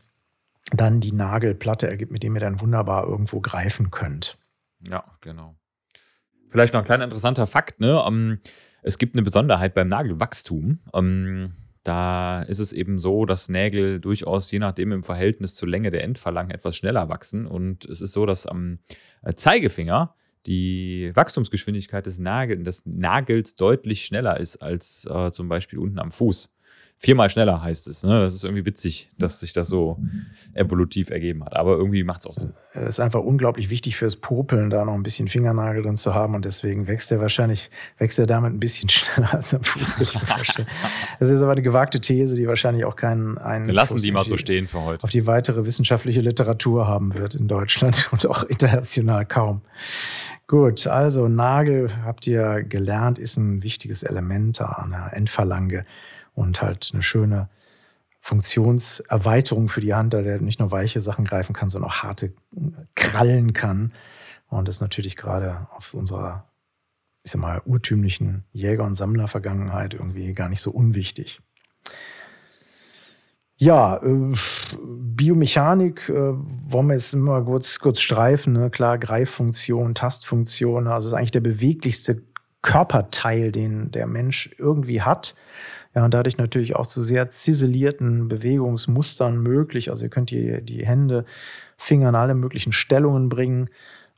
dann 0.72 1.00
die 1.00 1.12
Nagelplatte 1.12 1.88
ergibt, 1.88 2.12
mit 2.12 2.22
dem 2.22 2.34
ihr 2.34 2.40
dann 2.40 2.60
wunderbar 2.60 3.06
irgendwo 3.06 3.40
greifen 3.40 3.90
könnt. 3.90 4.38
Ja, 4.88 5.04
genau. 5.20 5.56
Vielleicht 6.48 6.74
noch 6.74 6.80
ein 6.80 6.84
kleiner 6.84 7.04
interessanter 7.04 7.46
Fakt, 7.46 7.80
ne? 7.80 8.02
Um, 8.02 8.14
ähm, 8.14 8.38
es 8.82 8.98
gibt 8.98 9.14
eine 9.14 9.22
Besonderheit 9.22 9.74
beim 9.74 9.88
Nagelwachstum. 9.88 10.80
Um, 10.90 11.26
ähm, 11.26 11.52
da 11.82 12.42
ist 12.42 12.58
es 12.58 12.72
eben 12.72 12.98
so, 12.98 13.24
dass 13.24 13.48
Nägel 13.48 14.00
durchaus 14.00 14.50
je 14.50 14.58
nachdem 14.58 14.92
im 14.92 15.02
Verhältnis 15.02 15.54
zur 15.54 15.68
Länge 15.68 15.90
der 15.90 16.04
Endphalangen 16.04 16.50
etwas 16.50 16.76
schneller 16.76 17.08
wachsen. 17.08 17.46
Und 17.46 17.86
es 17.86 18.00
ist 18.00 18.12
so, 18.12 18.26
dass 18.26 18.46
am 18.46 18.78
äh, 19.22 19.34
Zeigefinger 19.34 20.14
die 20.46 21.10
Wachstumsgeschwindigkeit 21.14 22.06
des, 22.06 22.18
Nagel, 22.18 22.62
des 22.62 22.84
Nagels 22.86 23.54
deutlich 23.54 24.04
schneller 24.04 24.38
ist 24.38 24.58
als 24.58 25.06
äh, 25.06 25.30
zum 25.32 25.48
Beispiel 25.48 25.78
unten 25.78 25.98
am 25.98 26.10
Fuß 26.10 26.54
viermal 27.00 27.30
schneller 27.30 27.62
heißt 27.62 27.88
es. 27.88 28.04
Ne? 28.04 28.20
Das 28.20 28.34
ist 28.34 28.44
irgendwie 28.44 28.66
witzig, 28.66 29.08
dass 29.18 29.40
sich 29.40 29.54
das 29.54 29.68
so 29.68 29.98
evolutiv 30.52 31.08
ergeben 31.08 31.42
hat. 31.42 31.56
Aber 31.56 31.76
irgendwie 31.76 32.04
macht 32.04 32.20
es 32.20 32.26
auch 32.26 32.34
Sinn. 32.34 32.52
Es 32.74 32.90
ist 32.90 33.00
einfach 33.00 33.20
unglaublich 33.20 33.70
wichtig 33.70 33.96
fürs 33.96 34.16
Popeln, 34.16 34.68
da 34.68 34.84
noch 34.84 34.92
ein 34.92 35.02
bisschen 35.02 35.26
Fingernagel 35.26 35.82
drin 35.82 35.96
zu 35.96 36.14
haben. 36.14 36.34
Und 36.34 36.44
deswegen 36.44 36.88
wächst 36.88 37.10
er 37.10 37.18
wahrscheinlich, 37.18 37.70
wächst 37.96 38.18
er 38.18 38.26
damit 38.26 38.52
ein 38.52 38.60
bisschen 38.60 38.88
schneller 38.90 39.32
als 39.32 39.54
am 39.54 39.64
Fuß, 39.64 39.98
würde 39.98 40.10
ich 40.10 40.14
mir 40.14 40.26
vorstellen. 40.26 40.68
Das 41.18 41.30
ist 41.30 41.40
aber 41.40 41.52
eine 41.52 41.62
gewagte 41.62 42.00
These, 42.00 42.34
die 42.34 42.46
wahrscheinlich 42.46 42.84
auch 42.84 42.96
keinen 42.96 43.38
einen. 43.38 43.66
Wir 43.66 43.74
lassen 43.74 43.98
die 43.98 44.12
mal 44.12 44.26
so 44.26 44.36
stehen 44.36 44.68
für 44.68 44.82
heute. 44.82 45.02
Auf 45.02 45.10
die 45.10 45.26
weitere 45.26 45.64
wissenschaftliche 45.64 46.20
Literatur 46.20 46.86
haben 46.86 47.14
wird 47.14 47.34
in 47.34 47.48
Deutschland 47.48 48.08
und 48.12 48.26
auch 48.26 48.42
international 48.44 49.24
kaum. 49.24 49.62
Gut, 50.48 50.86
also 50.86 51.28
Nagel, 51.28 52.04
habt 52.04 52.26
ihr 52.26 52.64
gelernt, 52.64 53.18
ist 53.18 53.36
ein 53.38 53.62
wichtiges 53.62 54.02
Element 54.02 54.60
an 54.60 54.90
der 54.90 55.16
Endphalange 55.16 55.86
und 56.40 56.62
halt 56.62 56.90
eine 56.92 57.02
schöne 57.02 57.48
Funktionserweiterung 58.20 59.68
für 59.68 59.80
die 59.80 59.94
Hand, 59.94 60.14
da 60.14 60.22
der 60.22 60.40
nicht 60.40 60.58
nur 60.58 60.70
weiche 60.70 61.00
Sachen 61.00 61.24
greifen 61.24 61.52
kann, 61.52 61.68
sondern 61.68 61.90
auch 61.90 62.02
harte 62.02 62.32
krallen 62.94 63.52
kann. 63.52 63.92
Und 64.48 64.66
das 64.66 64.76
ist 64.76 64.80
natürlich 64.80 65.16
gerade 65.16 65.68
auf 65.76 65.94
unserer, 65.94 66.44
ich 67.22 67.30
sag 67.30 67.40
mal, 67.40 67.62
urtümlichen 67.64 68.44
Jäger- 68.52 68.84
und 68.84 68.94
Sammler-Vergangenheit 68.94 69.94
irgendwie 69.94 70.32
gar 70.32 70.48
nicht 70.48 70.60
so 70.60 70.70
unwichtig. 70.70 71.40
Ja, 73.56 74.02
äh, 74.02 74.34
Biomechanik 74.82 76.08
äh, 76.08 76.14
wollen 76.14 76.86
wir 76.86 76.94
jetzt 76.94 77.12
immer 77.12 77.42
kurz, 77.42 77.78
kurz 77.78 78.00
streifen. 78.00 78.54
Ne? 78.54 78.70
Klar, 78.70 78.96
Greiffunktion, 78.98 79.94
Tastfunktion, 79.94 80.86
also 80.86 81.08
ist 81.08 81.14
eigentlich 81.14 81.30
der 81.30 81.40
beweglichste 81.40 82.22
Körperteil, 82.62 83.52
den 83.52 83.90
der 83.90 84.06
Mensch 84.06 84.50
irgendwie 84.58 85.02
hat. 85.02 85.34
Ja, 85.94 86.04
und 86.04 86.14
dadurch 86.14 86.38
natürlich 86.38 86.76
auch 86.76 86.86
zu 86.86 87.02
sehr 87.02 87.30
ziselierten 87.30 88.28
Bewegungsmustern 88.28 89.36
möglich. 89.36 89.90
Also 89.90 90.04
ihr 90.04 90.10
könnt 90.10 90.30
die, 90.30 90.62
die 90.62 90.86
Hände, 90.86 91.24
Finger 91.76 92.10
in 92.10 92.14
alle 92.14 92.34
möglichen 92.34 92.72
Stellungen 92.72 93.28
bringen. 93.28 93.70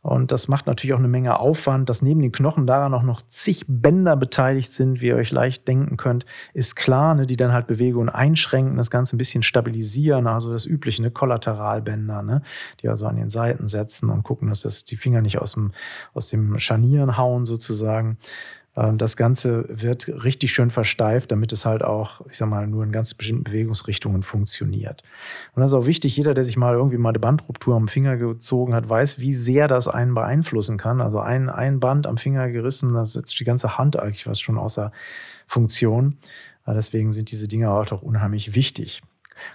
Und 0.02 0.32
das 0.32 0.48
macht 0.48 0.66
natürlich 0.66 0.94
auch 0.94 0.98
eine 0.98 1.06
Menge 1.06 1.38
Aufwand, 1.38 1.88
dass 1.88 2.02
neben 2.02 2.20
den 2.20 2.32
Knochen 2.32 2.66
daran 2.66 2.92
auch 2.92 3.04
noch 3.04 3.22
zig 3.28 3.64
Bänder 3.68 4.16
beteiligt 4.16 4.72
sind, 4.72 5.00
wie 5.00 5.06
ihr 5.06 5.16
euch 5.16 5.30
leicht 5.30 5.68
denken 5.68 5.96
könnt, 5.96 6.26
ist 6.54 6.74
klar, 6.74 7.14
ne, 7.14 7.24
die 7.24 7.36
dann 7.36 7.52
halt 7.52 7.68
Bewegungen 7.68 8.08
einschränken, 8.08 8.76
das 8.76 8.90
Ganze 8.90 9.14
ein 9.14 9.18
bisschen 9.18 9.44
stabilisieren, 9.44 10.26
also 10.26 10.52
das 10.52 10.66
übliche, 10.66 11.02
ne, 11.02 11.12
Kollateralbänder, 11.12 12.22
ne, 12.22 12.42
die 12.82 12.88
also 12.88 13.06
an 13.06 13.14
den 13.14 13.30
Seiten 13.30 13.68
setzen 13.68 14.10
und 14.10 14.24
gucken, 14.24 14.48
dass 14.48 14.62
das 14.62 14.84
die 14.84 14.96
Finger 14.96 15.22
nicht 15.22 15.38
aus 15.38 15.52
dem, 15.52 15.70
aus 16.14 16.28
dem 16.28 16.58
Scharnieren 16.58 17.16
hauen 17.16 17.44
sozusagen. 17.44 18.18
Ähm, 18.76 18.98
das 18.98 19.16
Ganze 19.16 19.64
wird 19.68 20.08
richtig 20.08 20.52
schön 20.52 20.70
versteift, 20.70 21.32
damit 21.32 21.52
es 21.52 21.64
halt 21.64 21.82
auch, 21.82 22.22
ich 22.30 22.38
sag 22.38 22.48
mal, 22.48 22.66
nur 22.66 22.84
in 22.84 22.92
ganz 22.92 23.14
bestimmten 23.14 23.44
Bewegungsrichtungen 23.44 24.22
funktioniert. 24.22 25.02
Und 25.54 25.62
das 25.62 25.72
ist 25.72 25.78
auch 25.78 25.86
wichtig, 25.86 26.16
jeder, 26.16 26.34
der 26.34 26.44
sich 26.44 26.56
mal 26.56 26.74
irgendwie 26.74 26.98
mal 26.98 27.10
eine 27.10 27.18
Bandruptur 27.18 27.76
am 27.76 27.88
Finger 27.88 28.16
gezogen 28.16 28.74
hat, 28.74 28.88
weiß, 28.88 29.18
wie 29.18 29.34
sehr 29.34 29.68
das 29.68 29.88
einen 29.88 30.14
beeinflussen 30.14 30.78
kann. 30.78 31.00
Also 31.00 31.20
ein, 31.20 31.48
ein 31.48 31.80
Band 31.80 32.06
am 32.06 32.18
Finger 32.18 32.50
gerissen, 32.50 32.94
das 32.94 33.12
setzt 33.12 33.38
die 33.38 33.44
ganze 33.44 33.78
Hand 33.78 33.98
eigentlich 33.98 34.26
was 34.26 34.40
schon 34.40 34.58
außer 34.58 34.92
Funktion. 35.46 36.18
Deswegen 36.66 37.10
sind 37.10 37.32
diese 37.32 37.48
Dinge 37.48 37.70
auch 37.70 37.86
doch 37.86 38.02
unheimlich 38.02 38.54
wichtig. 38.54 39.02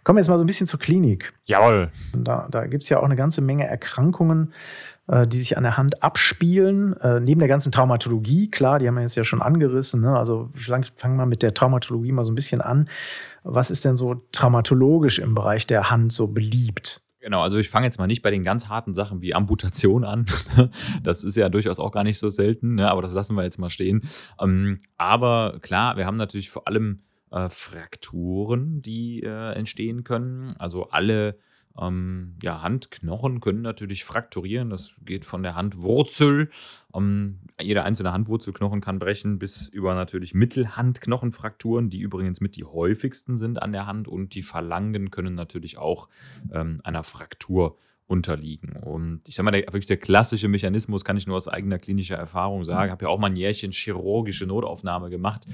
Kommen 0.04 0.18
wir 0.18 0.22
jetzt 0.22 0.30
mal 0.30 0.38
so 0.38 0.44
ein 0.44 0.48
bisschen 0.48 0.68
zur 0.68 0.80
Klinik. 0.80 1.34
Jawohl. 1.46 1.90
Da, 2.14 2.48
da 2.50 2.66
gibt 2.68 2.84
es 2.84 2.90
ja 2.90 3.00
auch 3.00 3.04
eine 3.04 3.16
ganze 3.16 3.42
Menge 3.42 3.68
Erkrankungen, 3.68 4.48
äh, 4.48 4.97
die 5.08 5.40
sich 5.40 5.56
an 5.56 5.64
der 5.64 5.78
Hand 5.78 6.04
abspielen, 6.04 6.98
äh, 6.98 7.20
neben 7.20 7.40
der 7.40 7.48
ganzen 7.48 7.72
Traumatologie, 7.72 8.52
klar, 8.52 8.80
die 8.80 8.88
haben 8.88 8.96
wir 8.96 9.02
jetzt 9.02 9.16
ja 9.16 9.24
schon 9.24 9.42
angerissen, 9.42 10.02
ne? 10.02 10.18
also 10.18 10.50
vielleicht 10.54 11.00
fangen 11.00 11.16
wir 11.16 11.26
mit 11.26 11.42
der 11.44 11.54
Traumatologie 11.54 12.12
mal 12.12 12.26
so 12.26 12.32
ein 12.32 12.36
bisschen 12.36 12.60
an. 12.60 12.90
Was 13.44 13.72
ist 13.72 13.86
denn 13.86 13.96
so 13.96 14.16
traumatologisch 14.34 15.20
im 15.20 15.34
Bereich 15.34 15.66
der 15.66 15.90
Hand 15.90 16.12
so 16.12 16.28
beliebt? 16.28 17.02
Genau, 17.22 17.42
also 17.42 17.58
ich 17.58 17.70
fange 17.70 17.86
jetzt 17.86 18.00
mal 18.00 18.08
nicht 18.08 18.22
bei 18.22 18.32
den 18.32 18.44
ganz 18.44 18.70
harten 18.70 18.94
Sachen 18.94 19.22
wie 19.22 19.34
Amputation 19.34 20.04
an. 20.04 20.26
Das 21.04 21.24
ist 21.24 21.38
ja 21.38 21.50
durchaus 21.50 21.80
auch 21.80 21.92
gar 21.92 22.04
nicht 22.04 22.20
so 22.20 22.30
selten, 22.30 22.76
ne? 22.76 22.90
aber 22.90 23.02
das 23.02 23.14
lassen 23.14 23.36
wir 23.36 23.44
jetzt 23.44 23.60
mal 23.60 23.70
stehen. 23.70 24.02
Ähm, 24.42 24.78
aber 24.98 25.60
klar, 25.62 25.98
wir 25.98 26.06
haben 26.06 26.16
natürlich 26.16 26.50
vor 26.50 26.68
allem 26.68 27.04
äh, 27.32 27.50
Frakturen, 27.50 28.82
die 28.82 29.24
äh, 29.24 29.54
entstehen 29.54 30.04
können. 30.04 30.48
Also 30.60 30.90
alle 30.90 31.38
ähm, 31.80 32.36
ja, 32.42 32.62
Handknochen 32.62 33.40
können 33.40 33.62
natürlich 33.62 34.04
frakturieren. 34.04 34.70
Das 34.70 34.94
geht 35.06 35.26
von 35.26 35.44
der 35.44 35.56
Handwurzel. 35.56 36.50
Ähm, 36.94 37.40
jeder 37.60 37.84
einzelne 37.86 38.14
Handwurzelknochen 38.14 38.82
kann 38.82 39.00
brechen, 39.00 39.40
bis 39.40 39.68
über 39.68 39.96
natürlich 39.96 40.34
Mittelhandknochenfrakturen, 40.34 41.90
die 41.90 42.00
übrigens 42.00 42.42
mit 42.42 42.56
die 42.56 42.64
häufigsten 42.64 43.38
sind 43.38 43.62
an 43.62 43.72
der 43.72 43.86
Hand. 43.86 44.08
Und 44.08 44.36
die 44.36 44.44
Phalangen 44.44 45.12
können 45.12 45.36
natürlich 45.36 45.78
auch 45.78 46.10
ähm, 46.52 46.78
einer 46.84 47.04
Fraktur 47.04 47.78
unterliegen. 48.08 48.78
Und 48.78 49.22
ich 49.28 49.36
sage 49.36 49.46
mal, 49.46 49.52
der, 49.52 49.62
wirklich 49.68 49.86
der 49.86 49.98
klassische 49.98 50.48
Mechanismus, 50.48 51.04
kann 51.04 51.18
ich 51.18 51.28
nur 51.28 51.36
aus 51.36 51.48
eigener 51.48 51.78
klinischer 51.78 52.16
Erfahrung 52.16 52.64
sagen, 52.64 52.88
Ich 52.88 52.92
habe 52.92 53.06
ja 53.06 53.10
auch 53.10 53.20
mal 53.20 53.28
ein 53.28 53.36
Jährchen 53.36 53.72
chirurgische 53.72 54.46
Notaufnahme 54.46 55.10
gemacht, 55.10 55.46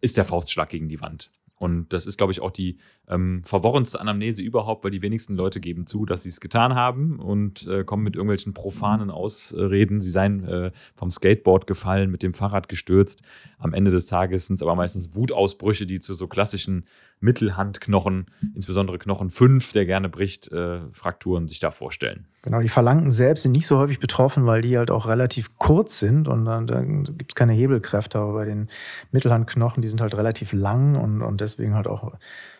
ist 0.00 0.16
der 0.16 0.24
Faustschlag 0.24 0.68
gegen 0.70 0.88
die 0.88 1.00
Wand. 1.00 1.30
Und 1.60 1.92
das 1.92 2.06
ist, 2.06 2.16
glaube 2.16 2.32
ich, 2.32 2.40
auch 2.40 2.50
die 2.50 2.78
ähm, 3.06 3.42
verworrenste 3.44 4.00
Anamnese 4.00 4.40
überhaupt, 4.40 4.82
weil 4.82 4.90
die 4.90 5.02
wenigsten 5.02 5.34
Leute 5.34 5.60
geben 5.60 5.86
zu, 5.86 6.06
dass 6.06 6.22
sie 6.22 6.30
es 6.30 6.40
getan 6.40 6.74
haben 6.74 7.20
und 7.20 7.66
äh, 7.66 7.84
kommen 7.84 8.02
mit 8.02 8.16
irgendwelchen 8.16 8.54
profanen 8.54 9.10
Ausreden. 9.10 10.00
Sie 10.00 10.10
seien 10.10 10.42
äh, 10.44 10.70
vom 10.94 11.10
Skateboard 11.10 11.66
gefallen, 11.66 12.10
mit 12.10 12.22
dem 12.22 12.32
Fahrrad 12.32 12.70
gestürzt. 12.70 13.20
Am 13.58 13.74
Ende 13.74 13.90
des 13.90 14.06
Tages 14.06 14.46
sind 14.46 14.56
es 14.56 14.62
aber 14.62 14.74
meistens 14.74 15.14
Wutausbrüche, 15.14 15.84
die 15.84 16.00
zu 16.00 16.14
so 16.14 16.28
klassischen 16.28 16.86
Mittelhandknochen, 17.20 18.26
insbesondere 18.54 18.98
Knochen 18.98 19.30
5, 19.30 19.72
der 19.72 19.86
gerne 19.86 20.08
bricht, 20.08 20.50
äh, 20.52 20.80
Frakturen 20.92 21.48
sich 21.48 21.60
da 21.60 21.70
vorstellen. 21.70 22.26
Genau, 22.42 22.60
die 22.60 22.68
Phalanken 22.68 23.12
selbst 23.12 23.42
sind 23.42 23.52
nicht 23.52 23.66
so 23.66 23.76
häufig 23.76 24.00
betroffen, 24.00 24.46
weil 24.46 24.62
die 24.62 24.78
halt 24.78 24.90
auch 24.90 25.06
relativ 25.06 25.56
kurz 25.58 25.98
sind 25.98 26.28
und 26.28 26.46
dann, 26.46 26.66
dann 26.66 27.04
gibt 27.04 27.32
es 27.32 27.34
keine 27.34 27.52
Hebelkräfte. 27.52 28.18
Aber 28.18 28.32
bei 28.32 28.44
den 28.46 28.68
Mittelhandknochen, 29.12 29.82
die 29.82 29.88
sind 29.88 30.00
halt 30.00 30.16
relativ 30.16 30.52
lang 30.52 30.96
und, 30.96 31.20
und 31.22 31.40
deswegen 31.40 31.74
halt 31.74 31.86
auch 31.86 32.14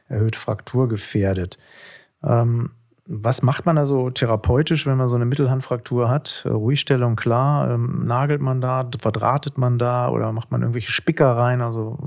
erhöht 0.08 0.36
frakturgefährdet. 0.36 1.58
Ähm, 2.22 2.72
was 3.12 3.42
macht 3.42 3.66
man 3.66 3.76
also 3.76 4.08
therapeutisch, 4.10 4.86
wenn 4.86 4.96
man 4.96 5.08
so 5.08 5.16
eine 5.16 5.24
Mittelhandfraktur 5.24 6.08
hat? 6.08 6.46
Ruhigstellung, 6.48 7.16
klar. 7.16 7.68
Ähm, 7.68 8.04
nagelt 8.06 8.40
man 8.40 8.60
da, 8.60 8.88
verdrahtet 9.00 9.58
man 9.58 9.80
da 9.80 10.08
oder 10.08 10.30
macht 10.30 10.52
man 10.52 10.62
irgendwelche 10.62 10.92
Spicker 10.92 11.36
rein? 11.36 11.60
Also, 11.60 11.98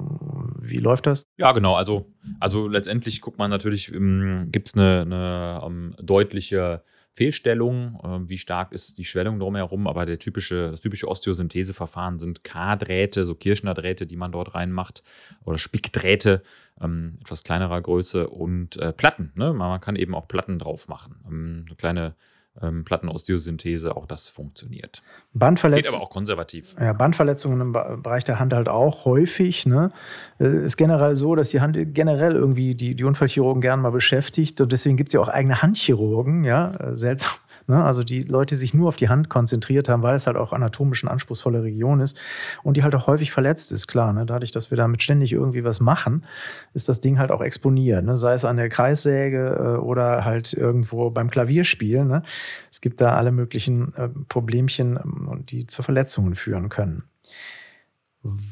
wie 0.62 0.78
läuft 0.78 1.06
das? 1.06 1.26
Ja, 1.36 1.52
genau. 1.52 1.76
Also, 1.76 2.06
also 2.40 2.70
letztendlich 2.70 3.20
guckt 3.20 3.38
man 3.38 3.50
natürlich, 3.50 3.94
ähm, 3.94 4.48
gibt 4.50 4.70
es 4.70 4.76
eine, 4.76 5.02
eine 5.02 5.62
um, 5.66 5.74
ähm, 5.74 5.96
deutliche 6.02 6.84
Fehlstellung, 7.14 8.00
äh, 8.04 8.30
wie 8.30 8.40
stark 8.40 8.72
ist 8.72 8.98
die 8.98 9.06
Schwellung 9.06 9.40
drumherum, 9.40 9.88
aber 9.88 10.06
der 10.06 10.18
typische, 10.18 10.72
das 10.72 10.82
typische 10.82 11.08
Osteosyntheseverfahren 11.08 12.18
sind 12.18 12.44
K-Drähte, 12.44 13.26
so 13.26 13.36
Kirschner-Drähte, 13.36 14.08
die 14.08 14.16
man 14.16 14.32
dort 14.32 14.56
reinmacht, 14.56 15.04
oder 15.46 15.60
Spickdrähte, 15.60 16.42
ähm, 16.82 17.18
etwas 17.22 17.44
kleinerer 17.44 17.82
Größe 17.82 18.28
und 18.28 18.78
äh, 18.78 18.94
Platten. 18.94 19.32
Ne? 19.36 19.54
Man 19.54 19.80
kann 19.80 19.96
eben 19.96 20.16
auch 20.16 20.28
Platten 20.28 20.58
drauf 20.58 20.88
machen. 20.88 21.16
Ähm, 21.28 21.66
eine 21.68 21.76
kleine 21.76 22.16
ähm, 22.62 22.84
Plattenosteosynthese, 22.84 23.96
auch 23.96 24.06
das 24.06 24.28
funktioniert. 24.28 25.02
Bandverletzungen. 25.34 25.84
Geht 25.84 25.96
aber 25.96 26.04
auch 26.04 26.12
konservativ. 26.12 26.76
Ja, 26.80 26.94
Bandverletzungen 26.94 27.62
im 27.62 27.72
Bereich 27.72 28.24
der 28.24 28.40
Hand 28.40 28.54
halt 28.54 28.70
auch 28.70 29.06
häufig. 29.06 29.66
Ne? 29.66 29.92
Äh, 30.40 30.66
ist 30.66 30.78
generell 30.78 31.16
so, 31.16 31.36
dass 31.36 31.50
die 31.50 31.62
Hand 31.62 31.78
generell 31.94 32.34
irgendwie 32.34 32.76
die, 32.76 32.96
die 32.96 33.04
Unfallchirurgen 33.04 33.62
gerne 33.62 33.82
mal 33.82 33.92
beschäftigt. 33.92 34.62
Und 34.62 34.72
deswegen 34.72 34.98
gibt 34.98 35.10
es 35.10 35.14
ja 35.14 35.20
auch 35.20 35.30
eigene 35.30 35.62
Handchirurgen, 35.62 36.44
ja, 36.44 36.72
äh, 36.76 36.96
seltsam 36.96 37.32
Ne? 37.68 37.84
Also 37.84 38.04
die 38.04 38.24
Leute, 38.24 38.56
sich 38.56 38.74
nur 38.74 38.88
auf 38.88 38.96
die 38.96 39.10
Hand 39.10 39.30
konzentriert 39.30 39.90
haben, 39.90 40.04
weil 40.04 40.16
es 40.16 40.28
halt 40.28 40.38
auch 40.38 40.54
anatomisch 40.54 41.04
eine 41.04 41.12
anspruchsvolle 41.12 41.64
Region 41.64 42.02
ist 42.02 42.18
und 42.64 42.78
die 42.78 42.84
halt 42.84 42.96
auch 42.96 43.08
häufig 43.08 43.32
verletzt 43.32 43.72
ist, 43.72 43.88
klar. 43.88 44.14
Ne? 44.14 44.26
Dadurch, 44.26 44.52
dass 44.52 44.72
wir 44.72 44.78
damit 44.78 45.02
ständig 45.02 45.32
irgendwie 45.34 45.64
was 45.64 45.80
machen, 45.80 46.26
ist 46.74 46.90
das 46.90 47.02
Ding 47.02 47.20
halt 47.20 47.32
auch 47.32 47.42
exponiert. 47.42 48.04
Ne? 48.04 48.18
Sei 48.18 48.34
es 48.34 48.46
an 48.46 48.58
der 48.58 48.70
Kreissäge 48.70 49.56
äh, 49.60 49.78
oder 49.80 50.26
halt 50.26 50.54
irgendwo 50.54 51.10
beim 51.10 51.30
Klavierspielen. 51.30 52.08
Ne? 52.08 52.24
Es 52.72 52.82
gibt 52.82 53.02
da 53.02 53.16
alle 53.16 53.32
möglichen 53.32 53.94
äh, 53.96 54.10
Problemchen, 54.30 54.98
ähm, 54.98 55.44
die 55.46 55.68
zu 55.68 55.84
Verletzungen 55.84 56.36
führen 56.36 56.70
können. 56.70 57.04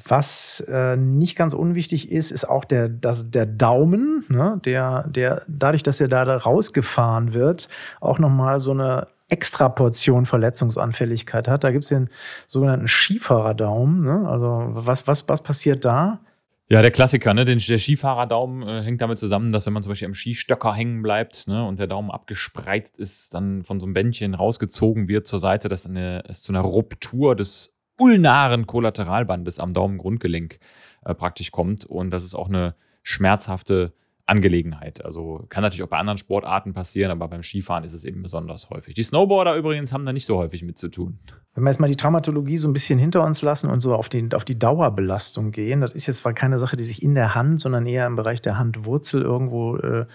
Was 0.05 0.61
äh, 0.67 0.97
nicht 0.97 1.37
ganz 1.37 1.53
unwichtig 1.53 2.11
ist, 2.11 2.31
ist 2.31 2.43
auch 2.43 2.65
der, 2.65 2.89
das, 2.89 3.31
der 3.31 3.45
Daumen, 3.45 4.25
ne? 4.27 4.59
der, 4.65 5.07
der 5.07 5.43
dadurch, 5.47 5.81
dass 5.81 6.01
er 6.01 6.09
da 6.09 6.23
rausgefahren 6.23 7.33
wird, 7.33 7.69
auch 8.01 8.19
nochmal 8.19 8.59
so 8.59 8.71
eine 8.71 9.07
extra 9.29 9.69
Portion 9.69 10.25
Verletzungsanfälligkeit 10.25 11.47
hat. 11.47 11.63
Da 11.63 11.71
gibt 11.71 11.85
es 11.85 11.89
den 11.89 12.09
sogenannten 12.47 12.89
Skifahrerdaumen. 12.89 14.03
Ne? 14.03 14.27
Also 14.29 14.65
was, 14.71 15.07
was, 15.07 15.27
was 15.29 15.41
passiert 15.41 15.85
da? 15.85 16.19
Ja, 16.67 16.81
der 16.81 16.91
Klassiker, 16.91 17.33
ne? 17.33 17.43
Der 17.43 17.59
Skifahrerdaumen 17.59 18.67
äh, 18.67 18.81
hängt 18.81 19.01
damit 19.01 19.19
zusammen, 19.19 19.51
dass 19.51 19.65
wenn 19.65 19.73
man 19.73 19.83
zum 19.83 19.91
Beispiel 19.91 20.07
am 20.07 20.13
Skistöcker 20.13 20.73
hängen 20.73 21.01
bleibt 21.01 21.45
ne, 21.47 21.65
und 21.65 21.79
der 21.79 21.87
Daumen 21.87 22.11
abgespreizt 22.11 22.97
ist, 22.97 23.33
dann 23.33 23.63
von 23.63 23.81
so 23.81 23.85
einem 23.85 23.93
Bändchen 23.93 24.35
rausgezogen 24.35 25.09
wird 25.09 25.27
zur 25.27 25.39
Seite, 25.39 25.67
dass 25.67 25.85
eine, 25.85 26.23
es 26.29 26.43
zu 26.43 26.53
einer 26.53 26.61
Ruptur 26.61 27.35
des 27.35 27.73
ulnaren 28.01 28.67
Kollateralbandes 28.67 29.59
am 29.59 29.73
Daumengrundgelenk 29.73 30.59
äh, 31.05 31.13
praktisch 31.13 31.51
kommt. 31.51 31.85
Und 31.85 32.11
das 32.11 32.23
ist 32.23 32.35
auch 32.35 32.49
eine 32.49 32.75
schmerzhafte 33.03 33.93
Angelegenheit. 34.25 35.03
Also 35.03 35.45
kann 35.49 35.61
natürlich 35.61 35.83
auch 35.83 35.89
bei 35.89 35.97
anderen 35.97 36.17
Sportarten 36.17 36.73
passieren, 36.73 37.11
aber 37.11 37.27
beim 37.27 37.43
Skifahren 37.43 37.83
ist 37.83 37.93
es 37.93 38.05
eben 38.05 38.23
besonders 38.23 38.69
häufig. 38.69 38.95
Die 38.95 39.03
Snowboarder 39.03 39.55
übrigens 39.55 39.91
haben 39.91 40.05
da 40.05 40.13
nicht 40.13 40.25
so 40.25 40.37
häufig 40.37 40.63
mit 40.63 40.77
zu 40.77 40.89
tun. 40.89 41.19
Wenn 41.53 41.63
wir 41.63 41.69
jetzt 41.69 41.79
mal 41.79 41.89
die 41.89 41.97
Traumatologie 41.97 42.57
so 42.57 42.67
ein 42.67 42.73
bisschen 42.73 42.97
hinter 42.97 43.23
uns 43.23 43.41
lassen 43.41 43.69
und 43.69 43.81
so 43.81 43.93
auf 43.93 44.07
die, 44.07 44.29
auf 44.33 44.45
die 44.45 44.57
Dauerbelastung 44.57 45.51
gehen, 45.51 45.81
das 45.81 45.91
ist 45.91 46.05
jetzt 46.05 46.17
zwar 46.17 46.33
keine 46.33 46.59
Sache, 46.59 46.77
die 46.77 46.85
sich 46.85 47.03
in 47.03 47.13
der 47.13 47.35
Hand, 47.35 47.59
sondern 47.59 47.85
eher 47.85 48.07
im 48.07 48.15
Bereich 48.15 48.41
der 48.41 48.57
Handwurzel 48.57 49.21
irgendwo 49.21 49.75
äh, 49.77 50.05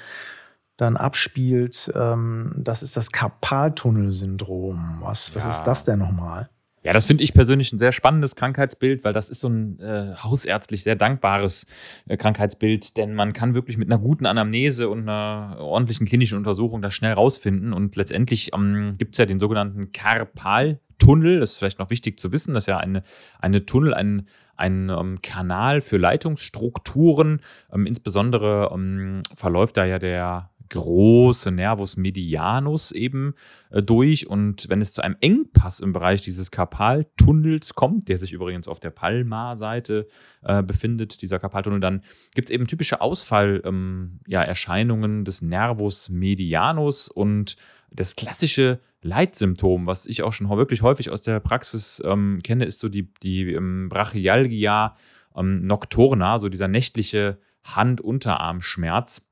dann 0.78 0.96
abspielt. 0.96 1.92
Ähm, 1.94 2.54
das 2.56 2.82
ist 2.82 2.96
das 2.96 3.12
Karpaltunnelsyndrom. 3.12 4.98
Was, 5.00 5.34
was 5.34 5.44
ja. 5.44 5.50
ist 5.50 5.64
das 5.64 5.84
denn 5.84 5.98
nochmal? 5.98 6.48
Ja, 6.86 6.92
das 6.92 7.04
finde 7.04 7.24
ich 7.24 7.34
persönlich 7.34 7.72
ein 7.72 7.80
sehr 7.80 7.90
spannendes 7.90 8.36
Krankheitsbild, 8.36 9.02
weil 9.02 9.12
das 9.12 9.28
ist 9.28 9.40
so 9.40 9.48
ein 9.48 9.80
äh, 9.80 10.14
hausärztlich 10.14 10.84
sehr 10.84 10.94
dankbares 10.94 11.66
äh, 12.06 12.16
Krankheitsbild, 12.16 12.96
denn 12.96 13.12
man 13.12 13.32
kann 13.32 13.54
wirklich 13.54 13.76
mit 13.76 13.90
einer 13.90 13.98
guten 13.98 14.24
Anamnese 14.24 14.88
und 14.88 15.00
einer 15.00 15.56
ordentlichen 15.58 16.06
klinischen 16.06 16.38
Untersuchung 16.38 16.82
das 16.82 16.94
schnell 16.94 17.14
rausfinden. 17.14 17.72
Und 17.72 17.96
letztendlich 17.96 18.52
ähm, 18.54 18.94
gibt 18.98 19.16
es 19.16 19.18
ja 19.18 19.26
den 19.26 19.40
sogenannten 19.40 19.90
Karpaltunnel. 19.90 21.40
Das 21.40 21.50
ist 21.50 21.56
vielleicht 21.58 21.80
noch 21.80 21.90
wichtig 21.90 22.20
zu 22.20 22.30
wissen, 22.30 22.54
das 22.54 22.62
ist 22.62 22.68
ja 22.68 22.78
eine, 22.78 23.02
eine 23.40 23.66
Tunnel, 23.66 23.92
ein, 23.92 24.28
ein 24.54 24.88
ähm, 24.88 25.18
Kanal 25.22 25.80
für 25.80 25.96
Leitungsstrukturen. 25.96 27.40
Ähm, 27.72 27.86
insbesondere 27.86 28.70
ähm, 28.72 29.24
verläuft 29.34 29.76
da 29.76 29.86
ja 29.86 29.98
der 29.98 30.50
große 30.68 31.50
Nervus 31.50 31.96
medianus 31.96 32.92
eben 32.92 33.34
äh, 33.70 33.82
durch. 33.82 34.28
Und 34.28 34.68
wenn 34.68 34.80
es 34.80 34.92
zu 34.92 35.02
einem 35.02 35.16
Engpass 35.20 35.80
im 35.80 35.92
Bereich 35.92 36.22
dieses 36.22 36.50
Karpaltunnels 36.50 37.74
kommt, 37.74 38.08
der 38.08 38.18
sich 38.18 38.32
übrigens 38.32 38.68
auf 38.68 38.80
der 38.80 38.90
Palmarseite 38.90 40.06
äh, 40.42 40.62
befindet, 40.62 41.22
dieser 41.22 41.38
Karpaltunnel, 41.38 41.80
dann 41.80 42.02
gibt 42.34 42.50
es 42.50 42.54
eben 42.54 42.66
typische 42.66 43.00
Ausfallerscheinungen 43.00 45.10
ähm, 45.10 45.18
ja, 45.18 45.24
des 45.24 45.42
Nervus 45.42 46.08
medianus 46.08 47.08
und 47.08 47.56
das 47.90 48.16
klassische 48.16 48.80
Leitsymptom, 49.02 49.86
was 49.86 50.06
ich 50.06 50.22
auch 50.22 50.32
schon 50.32 50.48
wirklich 50.48 50.82
häufig 50.82 51.10
aus 51.10 51.22
der 51.22 51.40
Praxis 51.40 52.02
ähm, 52.04 52.40
kenne, 52.42 52.64
ist 52.64 52.80
so 52.80 52.88
die, 52.88 53.12
die 53.22 53.52
ähm, 53.52 53.88
Brachialgia 53.88 54.96
ähm, 55.36 55.66
nocturna, 55.66 56.38
so 56.38 56.48
dieser 56.48 56.68
nächtliche 56.68 57.38
Hand-Unterarmschmerz. 57.64 59.25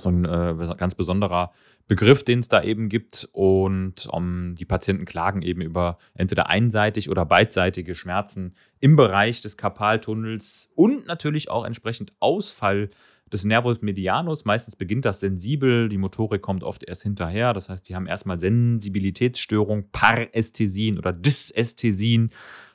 So 0.00 0.10
ein 0.10 0.24
äh, 0.24 0.74
ganz 0.76 0.94
besonderer 0.94 1.52
Begriff, 1.88 2.22
den 2.22 2.38
es 2.38 2.48
da 2.48 2.62
eben 2.62 2.88
gibt. 2.88 3.28
Und 3.32 4.06
um, 4.12 4.24
ähm, 4.24 4.54
die 4.56 4.64
Patienten 4.64 5.04
klagen 5.06 5.42
eben 5.42 5.60
über 5.60 5.98
entweder 6.14 6.48
einseitig 6.48 7.10
oder 7.10 7.26
beidseitige 7.26 7.94
Schmerzen 7.94 8.54
im 8.78 8.96
Bereich 8.96 9.42
des 9.42 9.56
Karpaltunnels 9.56 10.70
und 10.74 11.06
natürlich 11.06 11.50
auch 11.50 11.64
entsprechend 11.64 12.12
Ausfall 12.20 12.90
des 13.32 13.44
Nervus 13.44 13.80
medianus. 13.80 14.44
Meistens 14.44 14.76
beginnt 14.76 15.04
das 15.04 15.20
sensibel, 15.20 15.88
die 15.88 15.98
Motorik 15.98 16.42
kommt 16.42 16.64
oft 16.64 16.84
erst 16.84 17.02
hinterher. 17.02 17.52
Das 17.52 17.68
heißt, 17.68 17.88
die 17.88 17.94
haben 17.94 18.06
erstmal 18.06 18.38
Sensibilitätsstörung, 18.38 19.88
Parästhesien 19.92 20.98
oder 20.98 21.12
Dysästhesien 21.12 22.30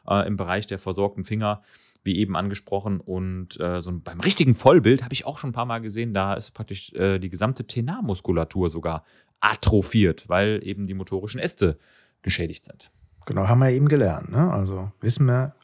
äh, 0.08 0.28
im 0.28 0.38
Bereich 0.38 0.68
der 0.68 0.80
versorgten 0.80 1.24
Finger 1.24 1.62
wie 2.06 2.18
eben 2.18 2.38
angesprochen. 2.38 3.02
Und 3.02 3.60
äh, 3.60 3.82
so 3.82 3.92
beim 3.92 4.22
richtigen 4.22 4.56
Vollbild 4.56 5.04
habe 5.04 5.14
ich 5.14 5.26
auch 5.26 5.38
schon 5.38 5.50
ein 5.50 5.54
paar 5.54 5.66
Mal 5.66 5.80
gesehen, 5.80 6.14
da 6.14 6.36
ist 6.36 6.52
praktisch 6.52 6.94
äh, 6.94 7.20
die 7.20 7.30
gesamte 7.30 7.66
Tenarmuskulatur 7.66 8.70
sogar 8.70 9.04
atrophiert, 9.42 10.30
weil 10.30 10.62
eben 10.64 10.88
die 10.88 10.94
motorischen 10.94 11.40
Äste 11.40 11.78
geschädigt 12.22 12.64
sind. 12.64 12.92
Genau, 13.26 13.48
haben 13.48 13.60
wir 13.60 13.72
eben 13.72 13.90
gelernt. 13.90 14.30
Ne? 14.30 14.52
Also 14.52 14.92
wissen 15.02 15.26
wir, 15.26 15.56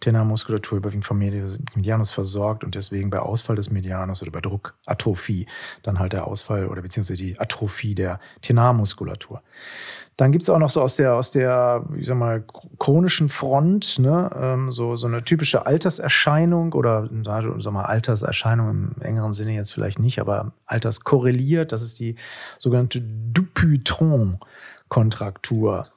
Tenarmuskulatur 0.00 0.78
überwiegend 0.78 1.04
vom 1.04 1.18
Medianus 1.18 2.10
versorgt 2.10 2.64
und 2.64 2.74
deswegen 2.74 3.10
bei 3.10 3.20
Ausfall 3.20 3.56
des 3.56 3.70
Medianus 3.70 4.22
oder 4.22 4.30
bei 4.30 4.40
Druckatrophie 4.40 5.46
dann 5.82 5.98
halt 5.98 6.12
der 6.12 6.26
Ausfall 6.26 6.66
oder 6.66 6.82
beziehungsweise 6.82 7.22
die 7.22 7.38
Atrophie 7.38 7.94
der 7.94 8.20
Tenarmuskulatur. 8.42 9.42
Dann 10.16 10.32
gibt 10.32 10.42
es 10.42 10.50
auch 10.50 10.58
noch 10.58 10.68
so 10.68 10.82
aus 10.82 10.96
der, 10.96 11.14
aus 11.14 11.30
der, 11.30 11.86
ich 11.96 12.06
sag 12.06 12.18
mal, 12.18 12.44
chronischen 12.78 13.30
Front, 13.30 13.98
ne, 13.98 14.30
ähm, 14.38 14.70
so, 14.70 14.94
so 14.94 15.06
eine 15.06 15.24
typische 15.24 15.64
Alterserscheinung 15.64 16.74
oder 16.74 17.08
sag 17.58 17.72
mal, 17.72 17.86
Alterserscheinung 17.86 18.68
im 18.68 18.92
engeren 19.00 19.32
Sinne 19.32 19.54
jetzt 19.54 19.72
vielleicht 19.72 19.98
nicht, 19.98 20.20
aber 20.20 20.52
alterskorreliert. 20.66 21.72
Das 21.72 21.80
ist 21.80 21.98
die 22.00 22.16
sogenannte 22.58 23.00
Dupuytron-Kontraktur. 23.00 25.88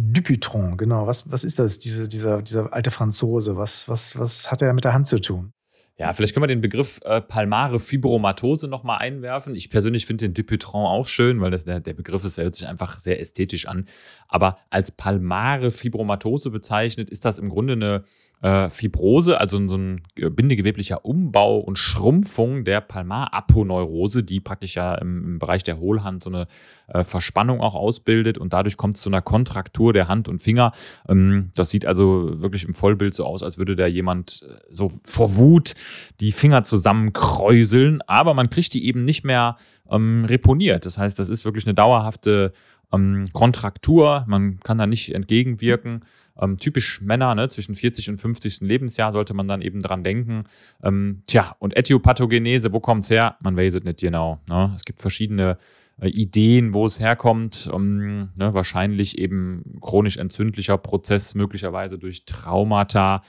Dupuytron, 0.00 0.76
genau. 0.76 1.06
Was, 1.06 1.30
was 1.30 1.44
ist 1.44 1.58
das, 1.58 1.78
diese, 1.78 2.08
dieser, 2.08 2.42
dieser 2.42 2.72
alte 2.72 2.90
Franzose? 2.90 3.56
Was, 3.56 3.88
was, 3.88 4.18
was 4.18 4.50
hat 4.50 4.62
er 4.62 4.72
mit 4.72 4.84
der 4.84 4.94
Hand 4.94 5.06
zu 5.06 5.20
tun? 5.20 5.52
Ja, 6.00 6.14
vielleicht 6.14 6.32
können 6.32 6.44
wir 6.44 6.48
den 6.48 6.62
Begriff 6.62 6.98
äh, 7.04 7.20
palmare 7.20 7.78
Fibromatose 7.78 8.68
nochmal 8.68 9.00
einwerfen. 9.00 9.54
Ich 9.54 9.68
persönlich 9.68 10.06
finde 10.06 10.24
den 10.24 10.32
Dupuytron 10.32 10.86
auch 10.86 11.06
schön, 11.06 11.42
weil 11.42 11.50
das, 11.50 11.64
der, 11.64 11.80
der 11.80 11.92
Begriff 11.92 12.24
ist, 12.24 12.38
der 12.38 12.44
hört 12.44 12.54
sich 12.54 12.66
einfach 12.66 12.98
sehr 12.98 13.20
ästhetisch 13.20 13.66
an. 13.66 13.84
Aber 14.26 14.56
als 14.70 14.92
palmare 14.92 15.70
Fibromatose 15.70 16.48
bezeichnet, 16.48 17.10
ist 17.10 17.26
das 17.26 17.36
im 17.36 17.50
Grunde 17.50 17.74
eine 17.74 18.04
äh, 18.42 18.70
Fibrose, 18.70 19.38
also 19.38 19.66
so 19.68 19.76
ein 19.76 20.02
bindegeweblicher 20.14 21.04
Umbau 21.04 21.58
und 21.58 21.78
Schrumpfung 21.78 22.64
der 22.64 22.80
Palmaraponeurose, 22.80 24.22
die 24.22 24.40
praktisch 24.40 24.76
ja 24.76 24.94
im, 24.94 25.24
im, 25.24 25.38
Bereich 25.38 25.62
der 25.62 25.78
Hohlhand 25.78 26.24
so 26.24 26.30
eine 26.30 26.46
äh, 26.88 27.04
Verspannung 27.04 27.60
auch 27.60 27.74
ausbildet 27.74 28.38
und 28.38 28.52
dadurch 28.52 28.76
kommt 28.76 28.96
es 28.96 29.02
zu 29.02 29.10
einer 29.10 29.20
Kontraktur 29.20 29.92
der 29.92 30.08
Hand 30.08 30.28
und 30.28 30.40
Finger. 30.40 30.72
Ähm, 31.08 31.50
das 31.54 31.70
sieht 31.70 31.84
also 31.84 32.40
wirklich 32.40 32.64
im 32.64 32.72
Vollbild 32.72 33.14
so 33.14 33.26
aus, 33.26 33.42
als 33.42 33.58
würde 33.58 33.76
da 33.76 33.86
jemand 33.86 34.42
äh, 34.48 34.54
so 34.70 34.90
vor 35.04 35.36
Wut 35.36 35.74
die 36.20 36.32
Finger 36.32 36.64
zusammenkräuseln, 36.64 38.00
aber 38.06 38.32
man 38.32 38.48
kriegt 38.48 38.72
die 38.72 38.86
eben 38.86 39.04
nicht 39.04 39.24
mehr 39.24 39.56
ähm, 39.90 40.24
reponiert. 40.24 40.86
Das 40.86 40.96
heißt, 40.96 41.18
das 41.18 41.28
ist 41.28 41.44
wirklich 41.44 41.66
eine 41.66 41.74
dauerhafte 41.74 42.52
ähm, 42.92 43.26
Kontraktur, 43.32 44.24
man 44.28 44.60
kann 44.60 44.78
da 44.78 44.86
nicht 44.86 45.14
entgegenwirken. 45.14 46.04
Ähm, 46.40 46.56
typisch 46.56 47.00
Männer, 47.02 47.34
ne, 47.34 47.48
zwischen 47.48 47.74
40 47.74 48.10
und 48.10 48.18
50. 48.18 48.60
Lebensjahr 48.60 49.12
sollte 49.12 49.34
man 49.34 49.46
dann 49.46 49.62
eben 49.62 49.80
dran 49.80 50.02
denken. 50.02 50.44
Ähm, 50.82 51.22
tja, 51.26 51.54
und 51.58 51.76
Äthiopathogenese, 51.76 52.72
wo 52.72 52.80
kommt 52.80 53.04
es 53.04 53.10
her? 53.10 53.36
Man 53.40 53.56
weiß 53.56 53.74
es 53.74 53.84
nicht 53.84 54.00
genau. 54.00 54.40
Ne? 54.48 54.72
Es 54.74 54.84
gibt 54.84 55.00
verschiedene 55.00 55.58
äh, 56.00 56.08
Ideen, 56.08 56.72
wo 56.72 56.86
es 56.86 56.98
herkommt. 56.98 57.68
Ähm, 57.72 58.30
ne, 58.36 58.54
wahrscheinlich 58.54 59.18
eben 59.18 59.78
chronisch 59.80 60.16
entzündlicher 60.16 60.78
Prozess, 60.78 61.34
möglicherweise 61.34 61.98
durch 61.98 62.24
Traumata 62.24 63.22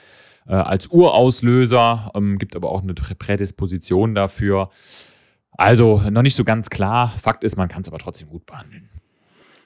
äh, 0.48 0.54
als 0.54 0.88
Urauslöser. 0.88 2.12
Ähm, 2.16 2.38
gibt 2.38 2.56
aber 2.56 2.72
auch 2.72 2.82
eine 2.82 2.94
Prädisposition 2.94 4.16
dafür. 4.16 4.70
Also 5.52 6.02
noch 6.10 6.22
nicht 6.22 6.36
so 6.36 6.46
ganz 6.46 6.70
klar. 6.70 7.10
Fakt 7.10 7.44
ist, 7.44 7.58
man 7.58 7.68
kann 7.68 7.82
es 7.82 7.90
aber 7.90 8.00
trotzdem 8.00 8.30
gut 8.30 8.46
behandeln. 8.46 8.90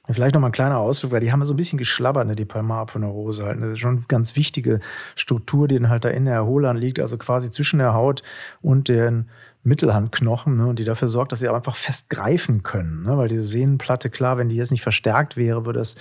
Vielleicht 0.09 0.35
nochmal 0.35 0.49
ein 0.49 0.53
kleiner 0.53 0.77
Ausflug, 0.77 1.11
weil 1.11 1.19
die 1.19 1.31
haben 1.31 1.43
so 1.45 1.53
ein 1.53 1.57
bisschen 1.57 1.79
geschlabbert, 1.79 2.27
ne, 2.27 2.35
die 2.35 2.45
Palmaraponeurose. 2.45 3.45
Halt, 3.45 3.59
ne? 3.59 3.75
Schon 3.77 3.97
eine 3.97 4.05
ganz 4.07 4.35
wichtige 4.35 4.79
Struktur, 5.15 5.67
die 5.67 5.75
dann 5.75 5.89
halt 5.89 6.05
da 6.05 6.09
in 6.09 6.25
der 6.25 6.35
Erholern 6.35 6.77
liegt, 6.77 6.99
also 6.99 7.17
quasi 7.17 7.49
zwischen 7.49 7.79
der 7.79 7.93
Haut 7.93 8.21
und 8.61 8.87
den 8.87 9.29
Mittelhandknochen 9.63 10.57
ne, 10.57 10.67
und 10.67 10.79
die 10.79 10.85
dafür 10.85 11.07
sorgt, 11.07 11.31
dass 11.31 11.39
sie 11.39 11.49
einfach 11.49 11.75
fest 11.75 12.09
greifen 12.09 12.61
können. 12.63 13.03
Ne? 13.03 13.17
Weil 13.17 13.29
diese 13.29 13.43
Sehnenplatte, 13.43 14.09
klar, 14.09 14.37
wenn 14.37 14.49
die 14.49 14.55
jetzt 14.55 14.71
nicht 14.71 14.83
verstärkt 14.83 15.37
wäre, 15.37 15.65
würde 15.65 15.79
das 15.79 15.95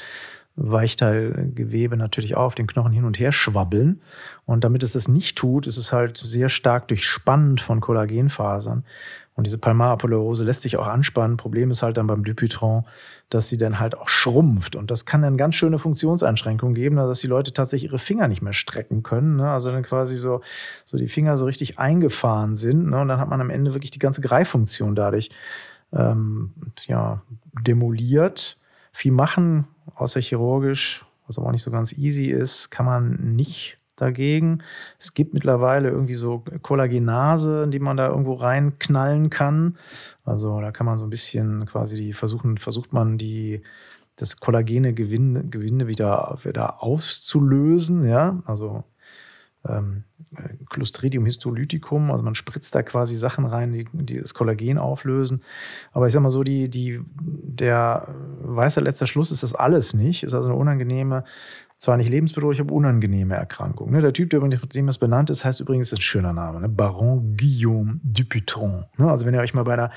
Weichteilgewebe 0.56 1.96
natürlich 1.96 2.36
auch 2.36 2.44
auf 2.44 2.54
den 2.54 2.68
Knochen 2.68 2.92
hin 2.92 3.04
und 3.04 3.18
her 3.18 3.32
schwabbeln. 3.32 4.02
Und 4.44 4.62
damit 4.62 4.82
es 4.82 4.92
das 4.92 5.08
nicht 5.08 5.36
tut, 5.36 5.66
ist 5.66 5.78
es 5.78 5.92
halt 5.92 6.18
sehr 6.18 6.48
stark 6.48 6.88
durchspannt 6.88 7.60
von 7.60 7.80
Kollagenfasern. 7.80 8.84
Und 9.36 9.44
diese 9.44 9.58
Palmarapolerose 9.58 10.44
lässt 10.44 10.62
sich 10.62 10.76
auch 10.76 10.86
anspannen. 10.86 11.36
Problem 11.36 11.70
ist 11.70 11.82
halt 11.82 11.96
dann 11.96 12.06
beim 12.06 12.22
Dupuytron, 12.22 12.84
dass 13.30 13.48
sie 13.48 13.58
dann 13.58 13.80
halt 13.80 13.96
auch 13.96 14.08
schrumpft. 14.08 14.76
Und 14.76 14.92
das 14.92 15.06
kann 15.06 15.22
dann 15.22 15.36
ganz 15.36 15.56
schöne 15.56 15.78
Funktionseinschränkungen 15.78 16.74
geben, 16.74 16.96
dass 16.96 17.20
die 17.20 17.26
Leute 17.26 17.52
tatsächlich 17.52 17.90
ihre 17.90 17.98
Finger 17.98 18.28
nicht 18.28 18.42
mehr 18.42 18.52
strecken 18.52 19.02
können. 19.02 19.36
Ne? 19.36 19.50
Also 19.50 19.72
dann 19.72 19.82
quasi 19.82 20.16
so, 20.16 20.40
so 20.84 20.96
die 20.98 21.08
Finger 21.08 21.36
so 21.36 21.46
richtig 21.46 21.80
eingefahren 21.80 22.54
sind. 22.54 22.90
Ne? 22.90 23.00
Und 23.00 23.08
dann 23.08 23.18
hat 23.18 23.28
man 23.28 23.40
am 23.40 23.50
Ende 23.50 23.74
wirklich 23.74 23.90
die 23.90 23.98
ganze 23.98 24.20
Greiffunktion 24.20 24.94
dadurch 24.94 25.30
ähm, 25.92 26.52
ja, 26.86 27.22
demoliert. 27.60 28.56
Viel 28.92 29.12
machen, 29.12 29.66
außer 29.96 30.20
chirurgisch, 30.20 31.04
was 31.26 31.38
aber 31.38 31.48
auch 31.48 31.52
nicht 31.52 31.62
so 31.62 31.72
ganz 31.72 31.92
easy 31.92 32.26
ist, 32.26 32.70
kann 32.70 32.86
man 32.86 33.34
nicht 33.34 33.78
dagegen. 33.96 34.62
Es 34.98 35.14
gibt 35.14 35.34
mittlerweile 35.34 35.88
irgendwie 35.88 36.14
so 36.14 36.42
Kollagenase, 36.62 37.68
die 37.68 37.78
man 37.78 37.96
da 37.96 38.08
irgendwo 38.08 38.34
reinknallen 38.34 39.30
kann. 39.30 39.76
Also 40.24 40.60
da 40.60 40.72
kann 40.72 40.86
man 40.86 40.98
so 40.98 41.04
ein 41.04 41.10
bisschen 41.10 41.66
quasi 41.66 41.96
die 41.96 42.12
versuchen, 42.12 42.58
versucht 42.58 42.92
man 42.92 43.18
die 43.18 43.62
das 44.16 44.36
Kollagene 44.38 44.94
Gewinde, 44.94 45.44
Gewinde 45.44 45.88
wieder, 45.88 46.38
wieder 46.44 46.82
auszulösen, 46.82 48.04
ja, 48.04 48.42
also 48.46 48.84
ähm, 49.68 50.04
Clostridium 50.68 51.24
histolyticum, 51.24 52.10
also 52.10 52.24
man 52.24 52.34
spritzt 52.34 52.74
da 52.74 52.82
quasi 52.82 53.16
Sachen 53.16 53.46
rein, 53.46 53.72
die, 53.72 53.86
die 53.92 54.18
das 54.18 54.34
Kollagen 54.34 54.78
auflösen. 54.78 55.42
Aber 55.92 56.06
ich 56.06 56.12
sag 56.12 56.22
mal 56.22 56.30
so, 56.30 56.42
die, 56.42 56.68
die, 56.68 57.00
der 57.20 58.08
weiße 58.42 58.80
letzter 58.80 59.06
Schluss 59.06 59.30
ist 59.30 59.42
das 59.42 59.54
alles 59.54 59.94
nicht. 59.94 60.22
Ist 60.24 60.34
also 60.34 60.50
eine 60.50 60.58
unangenehme 60.58 61.24
zwar 61.84 61.96
nicht 61.96 62.10
lebensbedrohlich, 62.10 62.60
aber 62.60 62.74
unangenehme 62.74 63.34
Erkrankung. 63.34 63.90
Ne? 63.90 64.00
Der 64.00 64.12
Typ, 64.12 64.30
der 64.30 64.38
übrigens, 64.38 64.60
dem 64.70 64.86
das 64.86 64.98
benannt 64.98 65.30
ist, 65.30 65.44
heißt 65.44 65.60
übrigens, 65.60 65.92
ist 65.92 65.98
ein 65.98 66.02
schöner 66.02 66.32
Name, 66.32 66.60
ne? 66.60 66.68
Baron 66.68 67.36
Guillaume 67.36 68.00
Dupuytron. 68.02 68.86
Ne? 68.96 69.10
Also 69.10 69.26
wenn 69.26 69.34
ihr 69.34 69.40
euch 69.40 69.54
mal 69.54 69.64
bei 69.64 69.74
einer, 69.74 69.90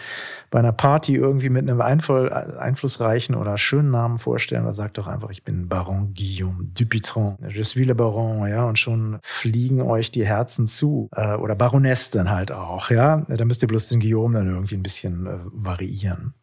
bei 0.51 0.59
einer 0.59 0.73
Party 0.73 1.15
irgendwie 1.15 1.49
mit 1.49 1.63
einem 1.63 1.81
Einfall, 1.81 2.31
einflussreichen 2.31 3.35
oder 3.35 3.57
schönen 3.57 3.91
Namen 3.91 4.17
vorstellen, 4.17 4.65
dann 4.65 4.73
sagt 4.73 4.97
doch 4.97 5.07
einfach, 5.07 5.29
ich 5.29 5.43
bin 5.43 5.67
Baron 5.67 6.13
Guillaume 6.13 6.65
Dupuytron. 6.77 7.37
Je 7.47 7.63
suis 7.63 7.87
le 7.87 7.95
Baron, 7.95 8.47
ja, 8.47 8.65
und 8.65 8.77
schon 8.77 9.19
fliegen 9.23 9.81
euch 9.81 10.11
die 10.11 10.25
Herzen 10.25 10.67
zu. 10.67 11.09
Äh, 11.15 11.35
oder 11.35 11.55
Baroness 11.55 12.11
dann 12.11 12.29
halt 12.29 12.51
auch, 12.51 12.91
ja. 12.91 13.25
Da 13.27 13.45
müsst 13.45 13.61
ihr 13.63 13.67
bloß 13.67 13.87
den 13.89 13.99
Guillaume 13.99 14.37
dann 14.37 14.47
irgendwie 14.47 14.75
ein 14.75 14.83
bisschen 14.83 15.25
äh, 15.25 15.37
variieren. 15.45 16.33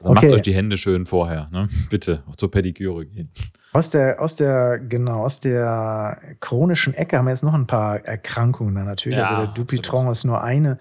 Also 0.00 0.12
okay. 0.12 0.26
Macht 0.26 0.34
euch 0.34 0.42
die 0.42 0.54
Hände 0.54 0.78
schön 0.78 1.06
vorher, 1.06 1.48
ne? 1.50 1.68
Bitte, 1.90 2.22
auch 2.28 2.36
zur 2.36 2.50
Pediküre 2.50 3.06
gehen. 3.06 3.30
Aus 3.72 3.90
der, 3.90 4.20
aus 4.20 4.34
der, 4.34 4.78
genau, 4.78 5.24
aus 5.24 5.40
der 5.40 6.18
chronischen 6.40 6.94
Ecke 6.94 7.18
haben 7.18 7.26
wir 7.26 7.32
jetzt 7.32 7.44
noch 7.44 7.54
ein 7.54 7.66
paar 7.66 8.04
Erkrankungen 8.04 8.74
da 8.74 8.82
natürlich. 8.82 9.18
Ja, 9.18 9.24
also 9.24 9.42
der 9.44 9.54
Dupuytron 9.54 10.08
ist 10.08 10.24
nur 10.24 10.42
eine. 10.42 10.78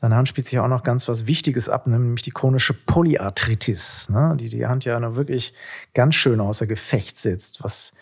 Danach 0.00 0.26
spielt 0.26 0.46
sich 0.46 0.58
auch 0.58 0.68
noch 0.68 0.82
ganz 0.82 1.08
was 1.08 1.26
Wichtiges 1.26 1.68
ab, 1.68 1.86
nämlich 1.86 2.22
die 2.22 2.30
chronische 2.30 2.74
Polyarthritis, 2.74 4.10
ne? 4.10 4.36
die 4.38 4.48
die 4.48 4.66
Hand 4.66 4.84
ja 4.84 5.00
noch 5.00 5.16
wirklich 5.16 5.54
ganz 5.94 6.16
schön 6.16 6.40
außer 6.40 6.66
Gefecht 6.66 7.16
setzt. 7.16 7.64
Was, 7.64 7.92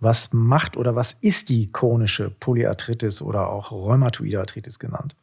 was 0.00 0.32
macht 0.32 0.76
oder 0.76 0.96
was 0.96 1.16
ist 1.20 1.48
die 1.50 1.70
chronische 1.70 2.30
Polyarthritis 2.30 3.22
oder 3.22 3.48
auch 3.48 3.70
Rheumatoide 3.70 4.40
Arthritis 4.40 4.78
genannt? 4.78 5.14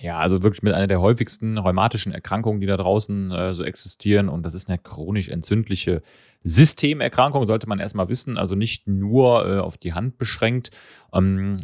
Ja, 0.00 0.18
also 0.18 0.42
wirklich 0.42 0.62
mit 0.62 0.74
einer 0.74 0.88
der 0.88 1.00
häufigsten 1.00 1.58
rheumatischen 1.58 2.12
Erkrankungen, 2.12 2.60
die 2.60 2.66
da 2.66 2.76
draußen 2.76 3.30
äh, 3.30 3.54
so 3.54 3.62
existieren. 3.62 4.28
Und 4.28 4.44
das 4.44 4.54
ist 4.54 4.68
eine 4.68 4.78
chronisch 4.78 5.28
entzündliche 5.28 6.02
Systemerkrankung, 6.44 7.46
sollte 7.46 7.68
man 7.68 7.78
erstmal 7.78 8.08
wissen. 8.08 8.36
Also 8.36 8.54
nicht 8.54 8.88
nur 8.88 9.48
äh, 9.48 9.58
auf 9.58 9.78
die 9.78 9.92
Hand 9.92 10.18
beschränkt. 10.18 10.70
Ähm, 11.12 11.56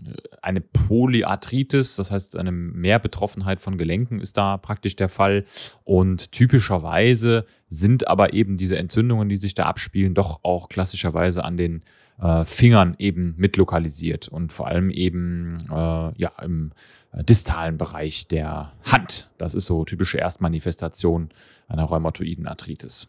eine 0.43 0.61
Polyarthritis, 0.61 1.97
das 1.97 2.11
heißt 2.11 2.37
eine 2.37 2.53
Mehrbetroffenheit 2.53 3.61
von 3.61 3.79
Gelenken 3.79 4.21
ist 4.21 4.37
da 4.37 4.57
praktisch 4.57 4.97
der 4.97 5.09
Fall. 5.09 5.45
Und 5.85 6.33
typischerweise 6.33 7.45
sind 7.69 8.09
aber 8.09 8.33
eben 8.33 8.57
diese 8.57 8.79
Entzündungen, 8.79 9.29
die 9.29 9.37
sich 9.37 9.55
da 9.55 9.67
abspielen, 9.67 10.15
doch 10.15 10.41
auch 10.43 10.69
klassischerweise 10.69 11.45
an 11.45 11.57
den 11.57 11.83
äh, 12.21 12.45
Fingern 12.45 12.95
eben 12.99 13.35
mitlokalisiert 13.37 14.29
und 14.29 14.53
vor 14.53 14.67
allem 14.69 14.91
eben 14.91 15.59
äh, 15.71 15.73
ja, 15.73 16.31
im 16.43 16.73
äh, 17.13 17.25
distalen 17.25 17.79
Bereich 17.79 18.29
der 18.29 18.73
Hand. 18.85 19.31
Das 19.39 19.55
ist 19.55 19.67
so 19.67 19.85
typische 19.85 20.19
Erstmanifestation 20.19 21.31
einer 21.69 21.85
rheumatoiden 21.85 22.47
Arthritis. 22.47 23.09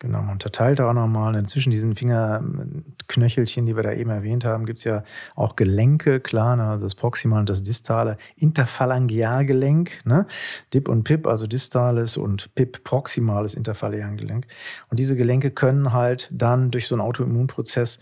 Genau, 0.00 0.20
unterteilt 0.30 0.80
auch 0.80 0.92
nochmal. 0.92 1.36
Inzwischen 1.36 1.70
diesen 1.70 1.94
Fingerknöchelchen, 1.94 3.64
die 3.64 3.76
wir 3.76 3.84
da 3.84 3.92
eben 3.92 4.10
erwähnt 4.10 4.44
haben, 4.44 4.66
gibt 4.66 4.78
es 4.78 4.84
ja 4.84 5.04
auch 5.36 5.54
Gelenke, 5.54 6.20
klar, 6.20 6.56
ne? 6.56 6.64
also 6.64 6.86
das 6.86 6.96
Proximal 6.96 7.40
und 7.40 7.48
das 7.48 7.62
distale 7.62 8.18
Interphalangealgelenk, 8.36 10.04
ne? 10.04 10.26
Dip 10.74 10.88
und 10.88 11.04
Pip, 11.04 11.26
also 11.28 11.46
distales 11.46 12.16
und 12.16 12.52
Pip 12.56 12.82
proximales 12.82 13.54
Interphalangealgelenk. 13.54 14.46
Und 14.90 14.98
diese 14.98 15.16
Gelenke 15.16 15.52
können 15.52 15.92
halt 15.92 16.28
dann 16.32 16.72
durch 16.72 16.88
so 16.88 16.96
einen 16.96 17.02
Autoimmunprozess 17.02 18.00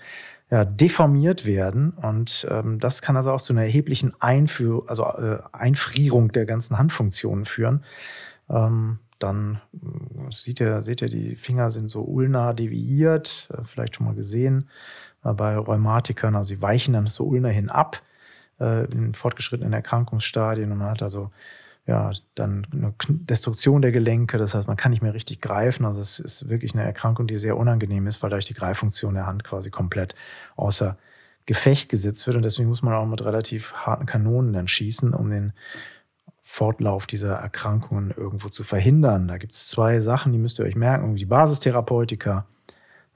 ja, 0.51 0.65
deformiert 0.65 1.47
werden. 1.47 1.91
Und 1.91 2.47
ähm, 2.51 2.79
das 2.79 3.03
kann 3.03 3.17
also 3.17 3.33
auch 3.33 3.41
zu 3.41 3.53
einer 3.53 3.63
erheblichen 3.63 4.13
Einführ 4.19 4.85
also, 4.87 5.05
äh, 5.05 5.39
Einfrierung 5.53 6.33
der 6.33 6.47
ganzen 6.47 6.79
Handfunktionen 6.79 7.45
führen. 7.45 7.85
Ähm, 8.51 8.99
dann 9.23 9.61
äh, 9.75 10.31
sieht 10.31 10.61
ihr, 10.61 10.83
seht 10.83 11.03
ihr, 11.03 11.09
die 11.09 11.37
Finger 11.37 11.71
sind 11.71 11.89
so 11.89 12.03
ulnar 12.03 12.55
deviiert, 12.55 13.49
äh, 13.53 13.65
vielleicht 13.65 13.97
schon 13.97 14.07
mal 14.07 14.15
gesehen 14.15 14.69
äh, 15.25 15.33
bei 15.33 15.57
Rheumatikern. 15.57 16.37
Also 16.37 16.49
sie 16.49 16.63
weichen 16.63 16.95
dann 16.95 17.07
so 17.07 17.25
ulnar 17.25 17.53
hin 17.53 17.71
ab 17.71 18.03
in 18.59 19.13
fortgeschrittenen 19.15 19.73
Erkrankungsstadien 19.73 20.71
und 20.71 20.79
man 20.79 20.91
hat 20.91 21.03
also 21.03 21.33
ja, 21.87 22.13
dann 22.37 22.67
eine 22.73 22.95
Destruktion 23.09 23.83
der 23.83 23.91
Gelenke, 23.91 24.39
das 24.39 24.55
heißt, 24.55 24.69
man 24.69 24.77
kann 24.77 24.93
nicht 24.93 25.03
mehr 25.03 25.15
richtig 25.15 25.41
greifen. 25.41 25.85
Also 25.85 26.01
es 26.01 26.21
ist 26.21 26.49
wirklich 26.49 26.75
eine 26.75 26.85
Erkrankung, 26.85 27.27
die 27.27 27.39
sehr 27.39 27.57
unangenehm 27.57 28.07
ist, 28.07 28.23
weil 28.23 28.31
dadurch 28.31 28.45
die 28.45 28.55
Greiffunktion 28.55 29.15
der 29.15 29.27
Hand 29.27 29.43
quasi 29.43 29.71
komplett 29.71 30.15
außer 30.55 30.97
Gefecht 31.45 31.89
gesetzt 31.89 32.25
wird. 32.27 32.37
Und 32.37 32.45
deswegen 32.45 32.69
muss 32.69 32.83
man 32.83 32.95
auch 32.95 33.07
mit 33.07 33.25
relativ 33.25 33.73
harten 33.73 34.07
Kanonen 34.07 34.53
dann 34.53 34.69
schießen, 34.69 35.13
um 35.13 35.31
den 35.31 35.53
Fortlauf 36.43 37.07
dieser 37.07 37.35
Erkrankungen 37.35 38.11
irgendwo 38.11 38.49
zu 38.49 38.65
verhindern. 38.65 39.29
Da 39.29 39.39
gibt 39.39 39.55
es 39.55 39.69
zwei 39.69 40.01
Sachen, 40.01 40.33
die 40.33 40.39
müsst 40.39 40.59
ihr 40.59 40.65
euch 40.65 40.77
merken. 40.77 41.15
Die 41.17 41.25
Basistherapeutika, 41.25 42.47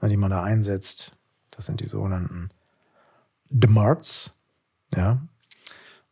die 0.01 0.17
man 0.17 0.31
da 0.31 0.43
einsetzt, 0.43 1.15
das 1.51 1.65
sind 1.65 1.81
die 1.81 1.85
sogenannten 1.85 2.49
DMARDs. 3.49 4.33
Ja, 4.95 5.21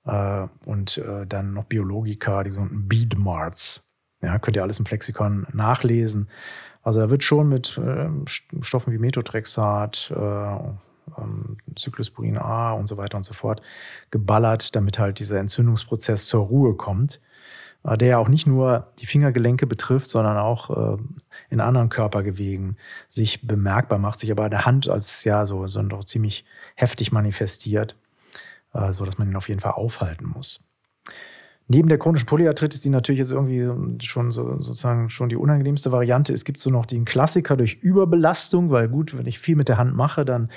äh, 0.05 0.47
und 0.65 0.97
äh, 0.97 1.25
dann 1.25 1.53
noch 1.53 1.65
Biologika, 1.65 2.43
die 2.43 2.51
sogenannten 2.51 2.87
Beadmarts. 2.87 3.83
Ja, 4.21 4.39
könnt 4.39 4.57
ihr 4.57 4.63
alles 4.63 4.79
im 4.79 4.85
Flexikon 4.85 5.47
nachlesen. 5.53 6.29
Also 6.81 6.99
da 6.99 7.09
wird 7.09 7.23
schon 7.23 7.49
mit 7.49 7.77
äh, 7.77 8.09
Stoffen 8.61 8.93
wie 8.93 8.97
Methotrexat, 8.97 10.13
ähm, 11.17 11.57
Cyclosporin 11.77 12.37
A 12.37 12.73
und 12.73 12.87
so 12.87 12.97
weiter 12.97 13.17
und 13.17 13.23
so 13.23 13.33
fort 13.33 13.61
geballert, 14.11 14.75
damit 14.75 14.99
halt 14.99 15.19
dieser 15.19 15.39
Entzündungsprozess 15.39 16.27
zur 16.27 16.45
Ruhe 16.45 16.75
kommt, 16.75 17.19
äh, 17.83 17.97
der 17.97 18.07
ja 18.07 18.17
auch 18.17 18.29
nicht 18.29 18.47
nur 18.47 18.91
die 18.99 19.05
Fingergelenke 19.05 19.67
betrifft, 19.67 20.09
sondern 20.09 20.37
auch 20.37 20.97
äh, 20.97 21.01
in 21.49 21.61
anderen 21.61 21.89
Körpergewegen 21.89 22.77
sich 23.09 23.47
bemerkbar 23.47 23.99
macht, 23.99 24.19
sich 24.19 24.31
aber 24.31 24.45
in 24.45 24.51
der 24.51 24.65
Hand 24.65 24.89
als 24.89 25.23
ja 25.23 25.45
so, 25.45 25.67
so 25.67 25.81
doch 25.83 26.05
ziemlich 26.05 26.45
heftig 26.75 27.11
manifestiert 27.11 27.95
äh, 28.75 28.93
sodass 28.93 29.17
man 29.17 29.29
ihn 29.29 29.35
auf 29.35 29.49
jeden 29.49 29.61
Fall 29.61 29.71
aufhalten 29.71 30.27
muss. 30.27 30.63
Neben 31.67 31.89
der 31.89 31.97
chronischen 31.97 32.27
Polyarthritis, 32.27 32.81
die 32.81 32.89
natürlich 32.89 33.19
jetzt 33.19 33.31
irgendwie 33.31 33.67
schon 34.05 34.31
so, 34.31 34.61
sozusagen 34.61 35.09
schon 35.09 35.29
die 35.29 35.35
unangenehmste 35.35 35.91
Variante 35.91 36.31
ist, 36.31 36.45
gibt 36.45 36.59
es 36.59 36.63
so 36.63 36.69
noch 36.69 36.85
den 36.85 37.05
Klassiker 37.05 37.57
durch 37.57 37.75
Überbelastung, 37.81 38.69
weil 38.69 38.87
gut, 38.87 39.17
wenn 39.17 39.25
ich 39.25 39.39
viel 39.39 39.55
mit 39.55 39.67
der 39.67 39.77
Hand 39.77 39.95
mache, 39.95 40.25
dann, 40.25 40.51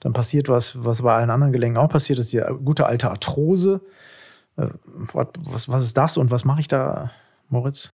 dann 0.00 0.12
passiert 0.12 0.50
was, 0.50 0.84
was 0.84 1.00
bei 1.00 1.14
allen 1.14 1.30
anderen 1.30 1.52
Gelenken 1.52 1.78
auch 1.78 1.88
passiert, 1.88 2.18
ist 2.18 2.32
die 2.32 2.42
gute 2.62 2.84
alte 2.84 3.10
Arthrose. 3.10 3.80
Äh, 4.58 4.66
was, 5.14 5.68
was 5.68 5.82
ist 5.82 5.96
das 5.96 6.18
und 6.18 6.30
was 6.30 6.44
mache 6.44 6.60
ich 6.60 6.68
da, 6.68 7.10
Moritz? 7.48 7.90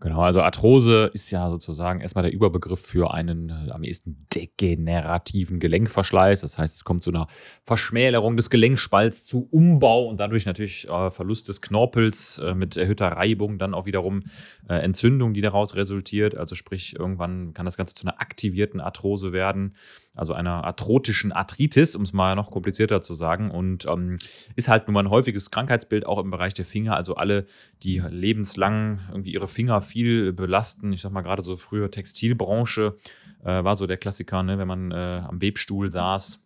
Genau, 0.00 0.20
also 0.20 0.42
Arthrose 0.42 1.10
ist 1.12 1.30
ja 1.30 1.50
sozusagen 1.50 2.00
erstmal 2.00 2.22
der 2.22 2.32
Überbegriff 2.32 2.80
für 2.80 3.12
einen 3.12 3.50
äh, 3.50 3.70
am 3.70 3.82
ehesten 3.82 4.26
degenerativen 4.34 5.60
Gelenkverschleiß. 5.60 6.40
Das 6.40 6.58
heißt, 6.58 6.76
es 6.76 6.84
kommt 6.84 7.02
zu 7.02 7.10
einer 7.10 7.26
Verschmälerung 7.64 8.36
des 8.36 8.50
Gelenkspalts, 8.50 9.26
zu 9.26 9.48
Umbau 9.50 10.08
und 10.08 10.18
dadurch 10.20 10.46
natürlich 10.46 10.88
äh, 10.88 11.10
Verlust 11.10 11.48
des 11.48 11.60
Knorpels 11.60 12.38
äh, 12.38 12.54
mit 12.54 12.76
erhöhter 12.76 13.08
Reibung, 13.08 13.58
dann 13.58 13.74
auch 13.74 13.86
wiederum 13.86 14.22
äh, 14.68 14.74
Entzündung, 14.74 15.34
die 15.34 15.40
daraus 15.40 15.74
resultiert. 15.76 16.36
Also 16.36 16.54
sprich, 16.54 16.98
irgendwann 16.98 17.52
kann 17.54 17.66
das 17.66 17.76
Ganze 17.76 17.94
zu 17.94 18.06
einer 18.06 18.20
aktivierten 18.20 18.80
Arthrose 18.80 19.32
werden 19.32 19.74
also 20.14 20.32
einer 20.32 20.64
arthrotischen 20.64 21.32
Arthritis, 21.32 21.94
um 21.94 22.02
es 22.02 22.12
mal 22.12 22.34
noch 22.34 22.50
komplizierter 22.50 23.00
zu 23.00 23.14
sagen. 23.14 23.50
Und 23.50 23.86
ähm, 23.86 24.18
ist 24.56 24.68
halt 24.68 24.86
nun 24.86 24.94
mal 24.94 25.04
ein 25.04 25.10
häufiges 25.10 25.50
Krankheitsbild 25.50 26.06
auch 26.06 26.18
im 26.18 26.30
Bereich 26.30 26.54
der 26.54 26.64
Finger. 26.64 26.96
Also 26.96 27.14
alle, 27.14 27.46
die 27.82 27.98
lebenslang 27.98 29.00
irgendwie 29.10 29.32
ihre 29.32 29.48
Finger 29.48 29.80
viel 29.80 30.32
belasten, 30.32 30.92
ich 30.92 31.02
sag 31.02 31.12
mal 31.12 31.22
gerade 31.22 31.42
so 31.42 31.56
früher 31.56 31.90
Textilbranche, 31.90 32.96
äh, 33.44 33.64
war 33.64 33.76
so 33.76 33.86
der 33.86 33.96
Klassiker, 33.98 34.42
ne? 34.42 34.58
wenn 34.58 34.68
man 34.68 34.90
äh, 34.90 35.22
am 35.26 35.40
Webstuhl 35.40 35.90
saß 35.90 36.44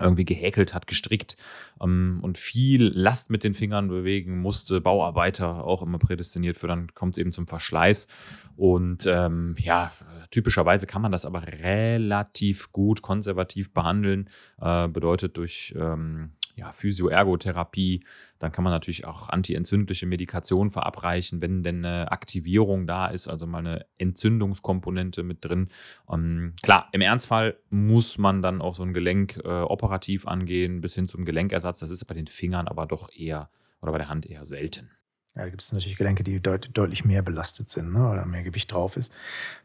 irgendwie 0.00 0.24
gehäkelt 0.24 0.74
hat, 0.74 0.86
gestrickt 0.86 1.36
ähm, 1.80 2.18
und 2.22 2.38
viel 2.38 2.84
Last 2.84 3.30
mit 3.30 3.44
den 3.44 3.54
Fingern 3.54 3.88
bewegen 3.88 4.38
musste, 4.40 4.80
Bauarbeiter 4.80 5.64
auch 5.64 5.82
immer 5.82 5.98
prädestiniert 5.98 6.56
für, 6.56 6.66
dann 6.66 6.94
kommt 6.94 7.14
es 7.14 7.18
eben 7.18 7.32
zum 7.32 7.46
Verschleiß. 7.46 8.08
Und 8.56 9.06
ähm, 9.06 9.56
ja, 9.58 9.92
typischerweise 10.30 10.86
kann 10.86 11.02
man 11.02 11.12
das 11.12 11.24
aber 11.24 11.46
relativ 11.46 12.72
gut 12.72 13.02
konservativ 13.02 13.72
behandeln. 13.72 14.28
Äh, 14.60 14.88
bedeutet 14.88 15.36
durch 15.36 15.74
ähm, 15.76 16.32
ja, 16.54 16.72
Physio-Ergotherapie. 16.72 18.04
Dann 18.38 18.52
kann 18.52 18.64
man 18.64 18.72
natürlich 18.72 19.06
auch 19.06 19.28
antientzündliche 19.28 20.06
Medikation 20.06 20.70
verabreichen, 20.70 21.40
wenn 21.40 21.62
denn 21.62 21.84
eine 21.84 22.12
Aktivierung 22.12 22.86
da 22.86 23.08
ist, 23.08 23.28
also 23.28 23.46
mal 23.46 23.58
eine 23.58 23.86
Entzündungskomponente 23.98 25.22
mit 25.22 25.44
drin. 25.44 25.68
Ähm, 26.10 26.54
klar, 26.62 26.88
im 26.92 27.00
Ernstfall 27.00 27.56
muss 27.70 28.18
man 28.18 28.42
dann 28.42 28.60
auch 28.60 28.74
so 28.74 28.82
ein 28.82 28.94
Gelenk 28.94 29.40
äh, 29.44 29.48
operativ 29.48 30.26
angehen, 30.26 30.80
bis 30.80 30.94
hin 30.94 31.08
zum 31.08 31.24
Gelenkersatz. 31.24 31.80
Das 31.80 31.90
ist 31.90 32.04
bei 32.04 32.14
den 32.14 32.26
Fingern 32.26 32.68
aber 32.68 32.86
doch 32.86 33.10
eher 33.12 33.50
oder 33.80 33.92
bei 33.92 33.98
der 33.98 34.08
Hand 34.08 34.26
eher 34.26 34.46
selten. 34.46 34.90
Ja, 35.34 35.42
da 35.42 35.48
gibt 35.48 35.62
es 35.62 35.72
natürlich 35.72 35.98
Gelenke, 35.98 36.22
die 36.22 36.38
deut 36.40 36.70
deutlich 36.74 37.04
mehr 37.04 37.22
belastet 37.22 37.68
sind, 37.68 37.92
ne, 37.92 38.14
da 38.14 38.24
mehr 38.24 38.44
Gewicht 38.44 38.72
drauf 38.72 38.96
ist. 38.96 39.12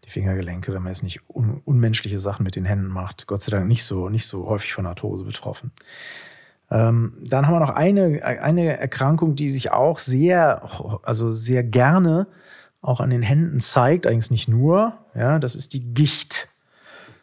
Die 0.04 0.10
Fingergelenke, 0.10 0.74
wenn 0.74 0.82
man 0.82 0.92
jetzt 0.92 1.04
nicht 1.04 1.22
un 1.30 1.62
unmenschliche 1.64 2.20
Sachen 2.20 2.44
mit 2.44 2.56
den 2.56 2.66
Händen 2.66 2.88
macht, 2.88 3.28
Gott 3.28 3.42
sei 3.42 3.52
Dank 3.52 3.68
nicht 3.68 3.84
so, 3.84 4.10
nicht 4.10 4.26
so 4.26 4.48
häufig 4.48 4.74
von 4.74 4.88
Arthrose 4.88 5.24
betroffen. 5.24 5.72
Ähm, 6.72 7.14
dann 7.22 7.48
haben 7.48 7.54
wir 7.54 7.60
noch 7.60 7.76
eine, 7.76 8.24
eine 8.24 8.78
Erkrankung, 8.78 9.36
die 9.36 9.50
sich 9.50 9.72
auch 9.72 10.00
sehr, 10.00 11.00
also 11.04 11.32
sehr 11.32 11.64
gerne 11.64 12.28
auch 12.82 13.00
an 13.00 13.10
den 13.10 13.22
Händen 13.22 13.60
zeigt, 13.60 14.08
eigentlich 14.08 14.32
nicht 14.32 14.48
nur, 14.48 14.98
ja, 15.16 15.40
das 15.40 15.56
ist 15.56 15.74
die 15.74 15.94
Gicht. 15.94 16.48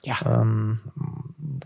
Ja. 0.05 0.17
Ähm, 0.25 0.81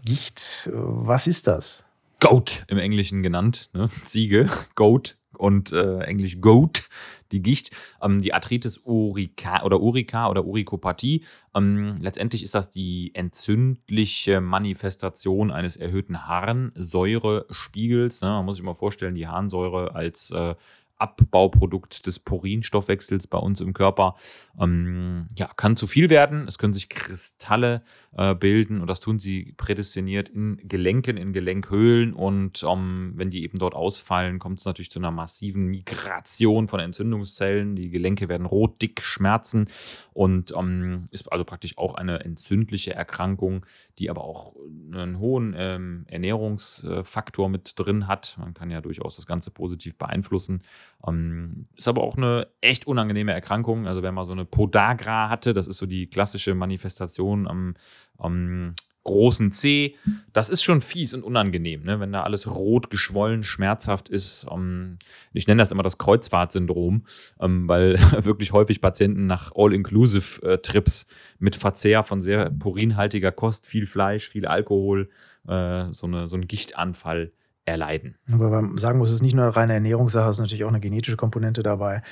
Gicht, 0.05 0.71
was 0.73 1.27
ist 1.27 1.47
das? 1.47 1.85
Goat 2.21 2.65
im 2.69 2.79
Englischen 2.79 3.23
genannt, 3.23 3.71
ne? 3.73 3.89
Ziege, 4.07 4.47
Goat 4.75 5.17
und 5.41 5.73
äh, 5.73 6.01
Englisch 6.01 6.41
Goat 6.41 6.89
die 7.33 7.43
Gicht, 7.43 7.71
ähm, 8.03 8.21
die 8.21 8.35
Arthritis 8.35 8.81
urica 8.85 9.63
oder 9.63 9.81
Urica 9.81 10.29
oder 10.29 10.45
Urikopathie. 10.45 11.25
Ähm, 11.55 11.97
letztendlich 12.01 12.43
ist 12.43 12.55
das 12.55 12.71
die 12.71 13.15
entzündliche 13.15 14.41
Manifestation 14.41 15.51
eines 15.51 15.77
erhöhten 15.77 16.27
Harnsäurespiegels. 16.27 18.21
Ne? 18.23 18.29
Man 18.29 18.45
muss 18.45 18.57
sich 18.57 18.67
mal 18.67 18.75
vorstellen, 18.75 19.15
die 19.15 19.29
Harnsäure 19.29 19.95
als 19.95 20.31
äh, 20.31 20.55
Abbauprodukt 21.01 22.07
des 22.07 22.19
Purinstoffwechsels 22.19 23.27
bei 23.27 23.39
uns 23.39 23.61
im 23.61 23.73
Körper. 23.73 24.17
Ähm, 24.61 25.27
ja, 25.37 25.51
kann 25.57 25.77
zu 25.77 25.87
viel 25.87 26.11
werden. 26.11 26.47
Es 26.47 26.59
können 26.59 26.73
sich 26.73 26.89
Kristalle 26.89 27.83
äh, 28.17 28.35
bilden 28.35 28.81
und 28.81 28.87
das 28.87 29.01
tun 29.01 29.19
sie 29.19 29.55
prädestiniert 29.57 30.29
in 30.29 30.61
Gelenken, 30.65 31.17
in 31.17 31.33
Gelenkhöhlen. 31.33 32.13
Und 32.13 32.65
ähm, 32.69 33.13
wenn 33.17 33.31
die 33.31 33.43
eben 33.45 33.59
dort 33.59 33.75
ausfallen, 33.75 34.39
kommt 34.39 34.61
es 34.61 34.67
natürlich 34.67 34.91
zu 34.91 34.99
einer 34.99 35.11
massiven 35.11 35.67
Migration 35.67 36.69
von 36.69 36.81
Entzündungszellen. 36.81 37.77
Die 37.77 37.91
Gelenke 37.91 38.29
werden 38.29 38.47
rot, 38.47 38.83
dick, 38.83 39.03
schmerzen 39.03 39.69
und 40.13 40.53
ähm, 40.57 41.07
ist 41.11 41.31
also 41.33 41.45
praktisch 41.45 41.79
auch 41.79 41.95
eine 41.95 42.21
entzündliche 42.21 42.95
Erkrankung, 42.95 43.65
die 43.99 44.11
aber 44.11 44.25
auch 44.25 44.55
einen 44.93 45.19
hohen 45.19 45.55
ähm, 45.57 46.05
Ernährungsfaktor 46.09 47.49
mit 47.49 47.79
drin 47.79 48.07
hat. 48.07 48.37
Man 48.39 48.55
kann 48.55 48.71
ja 48.71 48.81
durchaus 48.81 49.17
das 49.17 49.27
Ganze 49.27 49.51
positiv 49.51 49.97
beeinflussen. 49.97 50.63
Ähm, 51.07 51.67
ist 51.77 51.89
aber 51.89 52.03
auch 52.03 52.17
eine 52.17 52.49
echt 52.61 52.87
unangenehme 52.87 53.33
Erkrankung. 53.33 53.87
Also 53.87 54.03
wenn 54.03 54.15
man 54.15 54.25
so 54.25 54.33
eine 54.33 54.45
Podagra 54.45 55.29
hatte, 55.29 55.55
das 55.55 55.67
ist 55.67 55.79
so 55.79 55.87
die 55.87 56.09
klassische 56.09 56.55
Manifestation 56.55 57.47
am, 57.47 57.75
am 58.19 58.75
großen 59.05 59.51
C. 59.51 59.97
Das 60.33 60.51
ist 60.51 60.63
schon 60.63 60.81
fies 60.81 61.15
und 61.15 61.25
unangenehm, 61.25 61.85
ne? 61.85 62.01
wenn 62.01 62.13
da 62.13 62.23
alles 62.23 62.49
rot, 62.55 62.91
geschwollen, 62.91 63.45
schmerzhaft 63.45 64.09
ist. 64.09 64.47
Ähm, 64.51 64.99
ich 65.33 65.47
nenne 65.47 65.63
das 65.63 65.71
immer 65.71 65.83
das 65.83 65.99
Kreuzfahrtsyndrom, 65.99 67.05
ähm, 67.41 67.69
weil 67.69 67.95
wirklich 68.25 68.53
häufig 68.53 68.81
Patienten 68.81 69.27
nach 69.27 69.53
All-Inclusive-Trips 69.55 71.07
mit 71.39 71.57
Verzehr 71.57 72.05
von 72.05 72.21
sehr 72.21 72.51
purinhaltiger 72.51 73.33
Kost, 73.33 73.67
viel 73.67 73.87
Fleisch, 73.87 74.29
viel 74.29 74.47
Alkohol, 74.47 75.09
äh, 75.49 75.87
so, 75.93 76.07
eine, 76.07 76.29
so 76.29 76.37
einen 76.37 76.47
Gichtanfall 76.47 77.33
erleiden. 77.71 78.17
Aber 78.33 78.51
man 78.51 78.79
sagen 78.79 78.99
muss, 78.99 79.09
es 79.09 79.17
ist 79.17 79.23
nicht 79.23 79.35
nur 79.35 79.45
eine 79.45 79.57
reine 79.57 79.75
Ernährungssache, 79.75 80.29
es 80.29 80.37
ist 80.37 80.41
natürlich 80.41 80.65
auch 80.65 80.69
eine 80.69 80.81
genetische 80.81 81.17
Komponente 81.17 81.63
dabei. 81.63 82.03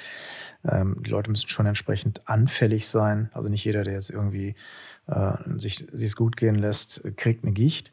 Ähm, 0.67 0.97
die 1.01 1.11
Leute 1.11 1.31
müssen 1.31 1.49
schon 1.49 1.67
entsprechend 1.67 2.27
anfällig 2.29 2.89
sein. 2.89 3.31
Also 3.33 3.49
nicht 3.49 3.65
jeder, 3.65 3.85
der 3.85 3.95
jetzt 3.95 4.11
irgendwie 4.11 4.55
äh, 5.07 5.33
sich 5.57 5.87
es 5.93 6.17
gut 6.17 6.37
gehen 6.37 6.57
lässt, 6.57 7.03
kriegt 7.17 7.45
eine 7.45 7.53
Gicht. 7.53 7.93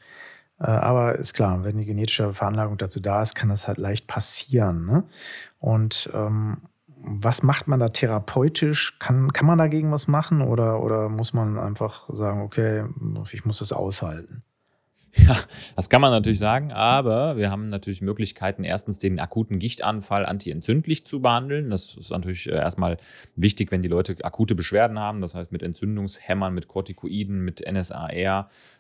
Äh, 0.59 0.65
aber 0.65 1.15
ist 1.15 1.33
klar, 1.33 1.63
wenn 1.63 1.77
die 1.77 1.85
genetische 1.85 2.33
Veranlagung 2.33 2.77
dazu 2.77 2.99
da 2.99 3.21
ist, 3.21 3.35
kann 3.35 3.49
das 3.49 3.67
halt 3.67 3.77
leicht 3.77 4.07
passieren. 4.07 4.85
Ne? 4.85 5.03
Und 5.59 6.09
ähm, 6.13 6.57
was 6.97 7.43
macht 7.43 7.67
man 7.67 7.79
da 7.79 7.89
therapeutisch? 7.89 8.97
Kann, 8.99 9.31
kann 9.31 9.45
man 9.45 9.59
dagegen 9.59 9.91
was 9.91 10.07
machen 10.07 10.41
oder, 10.41 10.81
oder 10.81 11.09
muss 11.09 11.33
man 11.33 11.59
einfach 11.59 12.09
sagen, 12.11 12.41
okay, 12.41 12.85
ich 13.31 13.45
muss 13.45 13.59
das 13.59 13.73
aushalten? 13.73 14.43
Ja, 15.17 15.37
das 15.75 15.89
kann 15.89 16.01
man 16.01 16.11
natürlich 16.11 16.39
sagen, 16.39 16.71
aber 16.73 17.37
wir 17.37 17.49
haben 17.49 17.69
natürlich 17.69 18.01
Möglichkeiten, 18.01 18.63
erstens 18.63 18.99
den 18.99 19.19
akuten 19.19 19.59
Gichtanfall 19.59 20.25
antientzündlich 20.25 21.05
zu 21.05 21.21
behandeln. 21.21 21.69
Das 21.69 21.95
ist 21.95 22.11
natürlich 22.11 22.47
äh, 22.47 22.55
erstmal 22.55 22.97
wichtig, 23.35 23.71
wenn 23.71 23.81
die 23.81 23.87
Leute 23.87 24.17
akute 24.23 24.55
Beschwerden 24.55 24.99
haben, 24.99 25.21
das 25.21 25.33
heißt 25.33 25.51
mit 25.51 25.63
Entzündungshämmern, 25.63 26.53
mit 26.53 26.67
Corticoiden, 26.67 27.45
mit 27.45 27.63
NSAR 27.65 28.11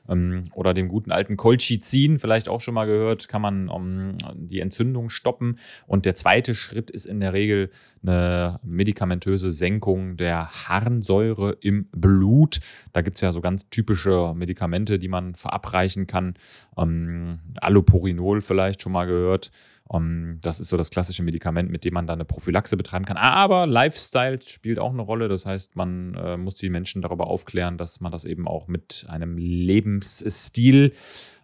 ähm, 0.09 0.43
oder 0.53 0.73
dem 0.73 0.87
guten 0.87 1.11
alten 1.11 1.37
Colchicin, 1.37 2.19
vielleicht 2.19 2.49
auch 2.49 2.61
schon 2.61 2.73
mal 2.73 2.85
gehört, 2.85 3.27
kann 3.27 3.41
man 3.41 3.69
um, 3.69 4.13
die 4.35 4.59
Entzündung 4.59 5.09
stoppen. 5.09 5.57
Und 5.87 6.05
der 6.05 6.15
zweite 6.15 6.55
Schritt 6.55 6.89
ist 6.89 7.05
in 7.05 7.19
der 7.19 7.33
Regel 7.33 7.69
eine 8.01 8.59
medikamentöse 8.63 9.51
Senkung 9.51 10.17
der 10.17 10.49
Harnsäure 10.49 11.57
im 11.61 11.87
Blut. 11.91 12.59
Da 12.93 13.01
gibt 13.01 13.15
es 13.15 13.21
ja 13.21 13.31
so 13.31 13.41
ganz 13.41 13.69
typische 13.69 14.33
Medikamente, 14.35 14.99
die 14.99 15.07
man 15.07 15.35
verabreichen 15.35 16.07
kann. 16.07 16.35
Ähm, 16.77 17.39
Allopurinol 17.55 18.41
vielleicht 18.41 18.81
schon 18.81 18.91
mal 18.91 19.05
gehört. 19.05 19.51
Um, 19.87 20.01
ähm, 20.01 20.39
das 20.41 20.59
ist 20.59 20.69
so 20.69 20.77
das 20.77 20.89
klassische 20.89 21.21
Medikament, 21.21 21.69
mit 21.69 21.85
dem 21.85 21.93
man 21.93 22.07
dann 22.07 22.17
eine 22.17 22.25
Prophylaxe 22.25 22.75
betreiben 22.75 23.05
kann. 23.05 23.17
Aber 23.17 23.67
Lifestyle 23.67 24.39
spielt 24.41 24.79
auch 24.79 24.91
eine 24.91 25.03
Rolle. 25.03 25.27
Das 25.27 25.45
heißt, 25.45 25.75
man 25.75 26.15
äh, 26.15 26.37
muss 26.37 26.55
die 26.55 26.69
Menschen 26.69 27.01
darüber 27.01 27.27
aufklären, 27.27 27.77
dass 27.77 28.01
man 28.01 28.11
das 28.11 28.25
eben 28.25 28.47
auch 28.47 28.67
mit 28.67 29.05
einem 29.07 29.37
Lebensstil 29.37 30.93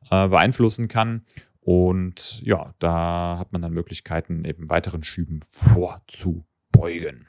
äh, 0.09 0.27
beeinflussen 0.27 0.87
kann. 0.87 1.23
Und 1.59 2.41
ja, 2.43 2.73
da 2.79 3.37
hat 3.37 3.53
man 3.53 3.61
dann 3.61 3.73
Möglichkeiten, 3.73 4.43
eben 4.45 4.69
weiteren 4.69 5.03
Schüben 5.03 5.41
vorzubeugen 5.47 7.27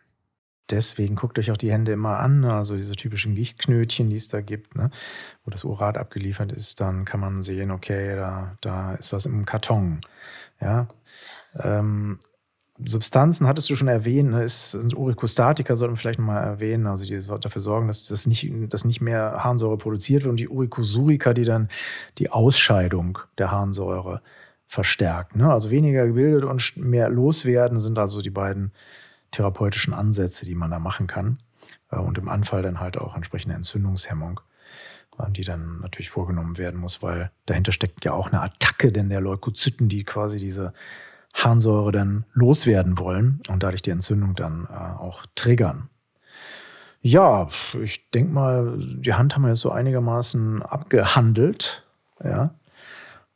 deswegen 0.71 1.17
guckt 1.17 1.39
euch 1.39 1.51
auch 1.51 1.57
die 1.57 1.73
Hände 1.73 1.93
immer 1.93 2.19
an, 2.19 2.41
ne? 2.41 2.55
also 2.55 2.77
diese 2.77 2.93
typischen 2.93 3.35
Gichtknötchen, 3.35 4.11
die 4.11 4.17
es 4.17 4.29
da 4.29 4.41
gibt, 4.41 4.75
ne? 4.75 4.91
wo 5.45 5.51
das 5.51 5.65
Urat 5.65 5.99
abgeliefert 5.99 6.53
ist, 6.53 6.81
dann 6.81 7.05
kann 7.05 7.21
man 7.21 7.43
sehen, 7.43 7.71
okay, 7.71 8.17
da, 8.17 8.57
da 8.61 8.95
ist 8.95 9.13
was 9.13 9.27
im 9.27 9.45
Karton. 9.45 10.01
Ja. 10.61 10.89
Ähm, 11.59 12.19
Substanzen 12.85 13.47
hattest 13.47 13.69
du 13.71 13.77
schon 13.77 13.89
erwähnt, 13.89 14.31
ne, 14.31 14.43
ist, 14.43 14.73
sind 14.73 14.97
Urikostatika, 14.97 15.77
sollten 15.77 15.95
wir 15.95 15.99
vielleicht 15.99 16.19
nochmal 16.19 16.43
erwähnen, 16.43 16.87
also 16.87 17.05
die 17.05 17.21
dafür 17.21 17.61
sorgen, 17.61 17.87
dass, 17.87 18.07
das 18.07 18.27
nicht, 18.27 18.51
dass 18.73 18.85
nicht 18.85 19.01
mehr 19.01 19.45
Harnsäure 19.45 19.77
produziert 19.77 20.23
wird 20.23 20.31
und 20.31 20.41
die 20.41 20.49
Urikosurika, 20.49 21.35
die 21.35 21.45
dann 21.45 21.69
die 22.19 22.31
Ausscheidung 22.31 23.19
der 23.39 23.51
Harnsäure 23.51 24.23
verstärkt. 24.67 25.37
Ne? 25.37 25.53
Also 25.53 25.71
weniger 25.71 26.07
gebildet 26.07 26.45
und 26.45 26.77
mehr 26.77 27.11
loswerden 27.11 27.79
sind 27.79 27.99
also 27.99 28.23
die 28.23 28.31
beiden 28.31 28.73
therapeutischen 29.33 29.95
Ansätze, 29.95 30.45
die 30.45 30.55
man 30.55 30.71
da 30.71 30.79
machen 30.79 31.07
kann. 31.07 31.39
Äh, 31.91 31.97
und 31.97 32.19
im 32.19 32.29
Anfall 32.29 32.63
dann 32.63 32.81
halt 32.81 32.99
auch 32.99 33.17
entsprechende 33.17 33.57
Entzündungshemmung, 33.57 34.41
äh, 35.19 35.31
die 35.31 35.45
dann 35.45 35.81
natürlich 35.81 36.11
vorgenommen 36.11 36.59
werden 36.59 36.81
muss, 36.81 37.03
weil 37.03 37.31
dahinter 37.47 37.73
steckt 37.73 38.05
ja 38.05 38.13
auch 38.13 38.31
eine 38.31 38.41
Attacke 38.41 38.93
denn 38.93 39.09
der 39.09 39.21
Leukozyten, 39.21 39.89
die 39.89 40.05
quasi 40.05 40.39
diese 40.39 40.73
Harnsäure 41.35 41.93
dann 41.93 42.25
loswerden 42.35 42.99
wollen 42.99 43.43
und 43.49 43.63
dadurch 43.63 43.83
die 43.83 43.91
Entzündung 43.91 44.35
dann 44.35 44.67
äh, 44.71 44.75
auch 44.75 45.25
triggern. 45.35 45.89
Ja, 47.01 47.49
ich 47.83 48.11
denke 48.11 48.33
mal, 48.33 48.79
die 48.79 49.15
Hand 49.15 49.35
haben 49.35 49.43
wir 49.43 49.49
jetzt 49.49 49.61
so 49.61 49.73
einigermaßen 49.73 50.63
abgehandelt. 50.63 51.85
Ja. 52.23 52.55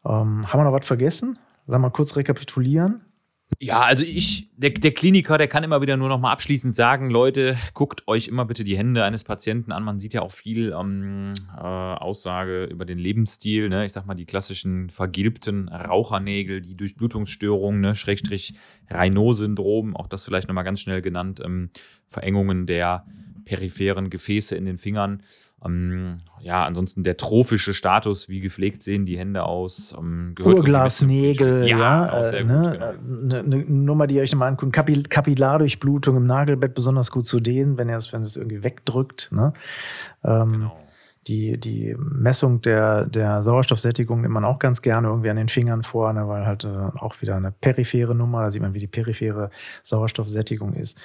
Ähm, 0.05 0.53
haben 0.53 0.61
wir 0.61 0.65
noch 0.65 0.73
was 0.73 0.87
vergessen? 0.87 1.39
Wir 1.67 1.79
mal 1.81 1.91
kurz 1.91 2.15
rekapitulieren? 2.15 3.01
Ja, 3.61 3.81
also 3.83 4.03
ich, 4.03 4.51
der, 4.57 4.71
der 4.71 4.93
Kliniker, 4.93 5.39
der 5.39 5.49
kann 5.49 5.65
immer 5.65 5.81
wieder 5.81 5.97
nur 5.97 6.09
noch 6.09 6.19
mal 6.19 6.33
abschließend 6.33 6.75
sagen, 6.75 7.11
Leute, 7.11 7.57
guckt 7.73 8.07
euch 8.07 8.29
immer 8.29 8.45
bitte 8.45 8.65
die 8.65 8.77
Hände 8.77 9.03
eines 9.03 9.25
Patienten 9.25 9.73
an. 9.73 9.83
Man 9.83 9.99
sieht 9.99 10.13
ja 10.15 10.21
auch 10.23 10.33
viel 10.33 10.75
ähm, 10.79 11.33
äh, 11.57 11.61
Aussage 11.61 12.65
über 12.65 12.85
den 12.85 12.99
Lebensstil. 12.99 13.69
Ne? 13.69 13.87
Ich 13.87 13.93
sag 13.93 14.05
mal, 14.05 14.15
die 14.15 14.27
klassischen 14.27 14.91
vergilbten 14.91 15.69
Rauchernägel, 15.69 16.61
die 16.61 16.77
Durchblutungsstörungen, 16.77 17.81
ne? 17.81 17.95
Schrägstrich 17.95 18.55
Raynaud-Syndrom, 18.91 19.97
auch 19.97 20.09
das 20.09 20.25
vielleicht 20.25 20.49
noch 20.49 20.55
mal 20.55 20.63
ganz 20.63 20.81
schnell 20.81 21.01
genannt, 21.01 21.41
ähm, 21.43 21.71
Verengungen 22.07 22.67
der 22.67 23.07
peripheren 23.47 24.11
Gefäße 24.11 24.55
in 24.55 24.67
den 24.67 24.77
Fingern. 24.77 25.23
Ähm, 25.65 26.19
ja, 26.43 26.65
ansonsten 26.67 27.03
der 27.03 27.17
trophische 27.17 27.73
Status, 27.73 28.29
wie 28.29 28.41
gepflegt 28.41 28.83
sehen 28.83 29.07
die 29.07 29.17
Hände 29.19 29.45
aus? 29.45 29.95
Ähm, 29.99 30.35
Urglasnägel, 30.39 31.67
ja, 31.67 31.79
ja 31.79 32.21
äh, 32.21 32.45
ne, 32.45 32.55
gut, 32.55 32.73
genau. 32.73 32.87
eine, 32.87 33.39
eine 33.39 33.65
Nummer, 33.65 34.07
die 34.07 34.17
ihr 34.17 34.23
euch 34.23 34.33
nochmal 34.33 34.51
anguckt, 34.51 34.75
Kapil 34.75 35.05
Kapillardurchblutung 35.05 36.19
im 36.19 36.27
Nagelbett 36.27 36.75
besonders 36.75 37.11
gut 37.11 37.25
zu 37.25 37.41
dehnen, 37.41 37.79
wenn 37.79 37.89
ihr 37.89 37.97
es, 37.97 38.13
wenn 38.13 38.21
es 38.21 38.37
irgendwie 38.37 38.63
wegdrückt. 38.63 39.31
Ne? 39.33 39.55
Ähm, 40.23 40.53
genau 40.53 40.77
die, 41.27 41.59
die 41.59 41.97
Messung 41.99 42.61
der, 42.61 43.07
der 43.07 43.43
Sauerstoffsättigung 43.43 44.21
nimmt 44.21 44.35
man 44.35 44.45
auch 44.45 44.59
ganz 44.59 44.81
gerne 44.81 45.09
irgendwie 45.09 45.31
an 45.31 45.37
den 45.37 45.49
Fingern 45.49 45.83
vor, 45.83 46.13
ne, 46.13 46.29
weil 46.29 46.47
halt 46.47 46.65
äh, 46.65 46.69
auch 46.69 47.21
wieder 47.21 47.37
eine 47.37 47.51
periphere 47.51 48.15
Nummer, 48.15 48.43
da 48.43 48.51
sieht 48.51 48.63
man, 48.63 48.75
wie 48.75 48.79
die 48.79 48.87
periphere 48.87 49.51
Sauerstoffsättigung 49.83 50.75
ist. 50.75 50.97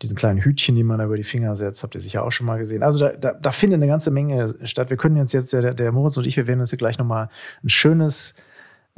Diesen 0.00 0.16
kleinen 0.16 0.40
Hütchen, 0.40 0.74
die 0.74 0.82
man 0.82 0.98
da 0.98 1.04
über 1.04 1.16
die 1.16 1.24
Finger 1.24 1.56
setzt, 1.56 1.82
habt 1.82 1.94
ihr 1.94 2.00
sicher 2.00 2.24
auch 2.24 2.32
schon 2.32 2.46
mal 2.46 2.58
gesehen. 2.58 2.82
Also 2.82 2.98
da, 2.98 3.12
da, 3.12 3.34
da 3.34 3.50
findet 3.50 3.78
eine 3.78 3.86
ganze 3.86 4.10
Menge 4.10 4.54
statt. 4.64 4.88
Wir 4.88 4.96
können 4.96 5.16
jetzt 5.16 5.32
jetzt, 5.32 5.52
der, 5.52 5.74
der 5.74 5.92
Moritz 5.92 6.16
und 6.16 6.26
ich, 6.26 6.36
wir 6.36 6.46
werden 6.46 6.60
uns 6.60 6.70
hier 6.70 6.78
gleich 6.78 6.96
nochmal 6.96 7.28
ein 7.62 7.68
schönes 7.68 8.34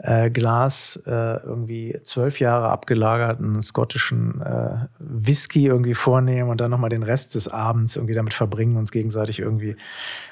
äh, 0.01 0.31
Glas 0.31 0.97
äh, 1.07 1.11
irgendwie 1.11 1.99
zwölf 2.05 2.39
Jahre 2.39 2.69
abgelagerten 2.69 3.61
schottischen 3.63 4.41
äh, 4.41 4.87
Whisky 5.01 5.67
irgendwie 5.67 5.95
vornehmen 5.95 6.51
und 6.51 6.61
dann 6.61 6.71
nochmal 6.71 6.91
den 6.91 7.03
Rest 7.03 7.35
des 7.35 7.49
Abends 7.49 7.97
irgendwie 7.97 8.15
damit 8.15 8.33
verbringen, 8.33 8.77
uns 8.77 8.93
gegenseitig 8.93 9.41
irgendwie 9.41 9.77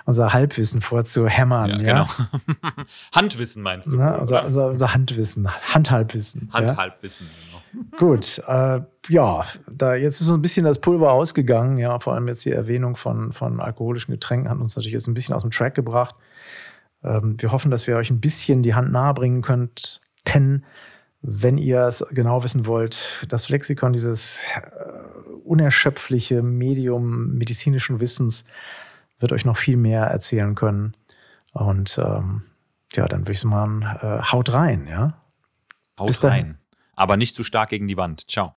unser 0.04 0.32
Halbwissen 0.32 0.82
vorzuhämmern. 0.82 1.80
Ja, 1.84 1.86
ja? 1.86 2.06
genau. 2.06 2.84
Handwissen 3.14 3.62
meinst 3.62 3.92
du? 3.92 3.96
Na, 3.96 4.14
unser, 4.18 4.44
unser, 4.44 4.68
unser, 4.68 4.94
Handwissen, 4.94 5.48
Handhalbwissen. 5.50 6.48
Handhalbwissen, 6.52 7.26
ja? 7.26 7.80
genau. 7.80 7.98
Gut, 7.98 8.40
äh, 8.46 8.80
ja, 9.08 9.44
da 9.68 9.94
jetzt 9.96 10.20
ist 10.20 10.26
so 10.26 10.34
ein 10.34 10.42
bisschen 10.42 10.64
das 10.64 10.80
Pulver 10.80 11.10
ausgegangen, 11.10 11.78
ja, 11.78 11.98
vor 11.98 12.14
allem 12.14 12.28
jetzt 12.28 12.44
die 12.44 12.52
Erwähnung 12.52 12.94
von, 12.94 13.32
von 13.32 13.60
alkoholischen 13.60 14.12
Getränken 14.12 14.48
hat 14.48 14.58
uns 14.58 14.76
natürlich 14.76 14.94
jetzt 14.94 15.08
ein 15.08 15.14
bisschen 15.14 15.34
aus 15.34 15.42
dem 15.42 15.50
Track 15.50 15.74
gebracht. 15.74 16.14
Ähm, 17.06 17.36
wir 17.38 17.52
hoffen, 17.52 17.70
dass 17.70 17.86
wir 17.86 17.96
euch 17.96 18.10
ein 18.10 18.20
bisschen 18.20 18.62
die 18.62 18.74
Hand 18.74 18.92
nahebringen 18.92 19.42
könnt, 19.42 20.00
denn 20.34 20.64
wenn 21.22 21.58
ihr 21.58 21.82
es 21.82 22.04
genau 22.10 22.44
wissen 22.44 22.66
wollt, 22.66 23.26
das 23.28 23.48
Lexikon 23.48 23.92
dieses 23.92 24.38
äh, 24.54 24.60
unerschöpfliche 25.44 26.42
Medium 26.42 27.34
medizinischen 27.34 28.00
Wissens 28.00 28.44
wird 29.18 29.32
euch 29.32 29.44
noch 29.44 29.56
viel 29.56 29.76
mehr 29.76 30.04
erzählen 30.04 30.54
können. 30.54 30.94
Und 31.52 31.98
ähm, 31.98 32.42
ja, 32.92 33.08
dann 33.08 33.22
würde 33.22 33.32
ich 33.32 33.40
sagen, 33.40 33.82
äh, 33.82 34.22
haut 34.22 34.52
rein, 34.52 34.86
ja. 34.86 35.20
Haut 35.98 36.22
rein. 36.22 36.58
Aber 36.94 37.16
nicht 37.16 37.34
zu 37.34 37.42
stark 37.42 37.70
gegen 37.70 37.88
die 37.88 37.96
Wand. 37.96 38.30
Ciao. 38.30 38.54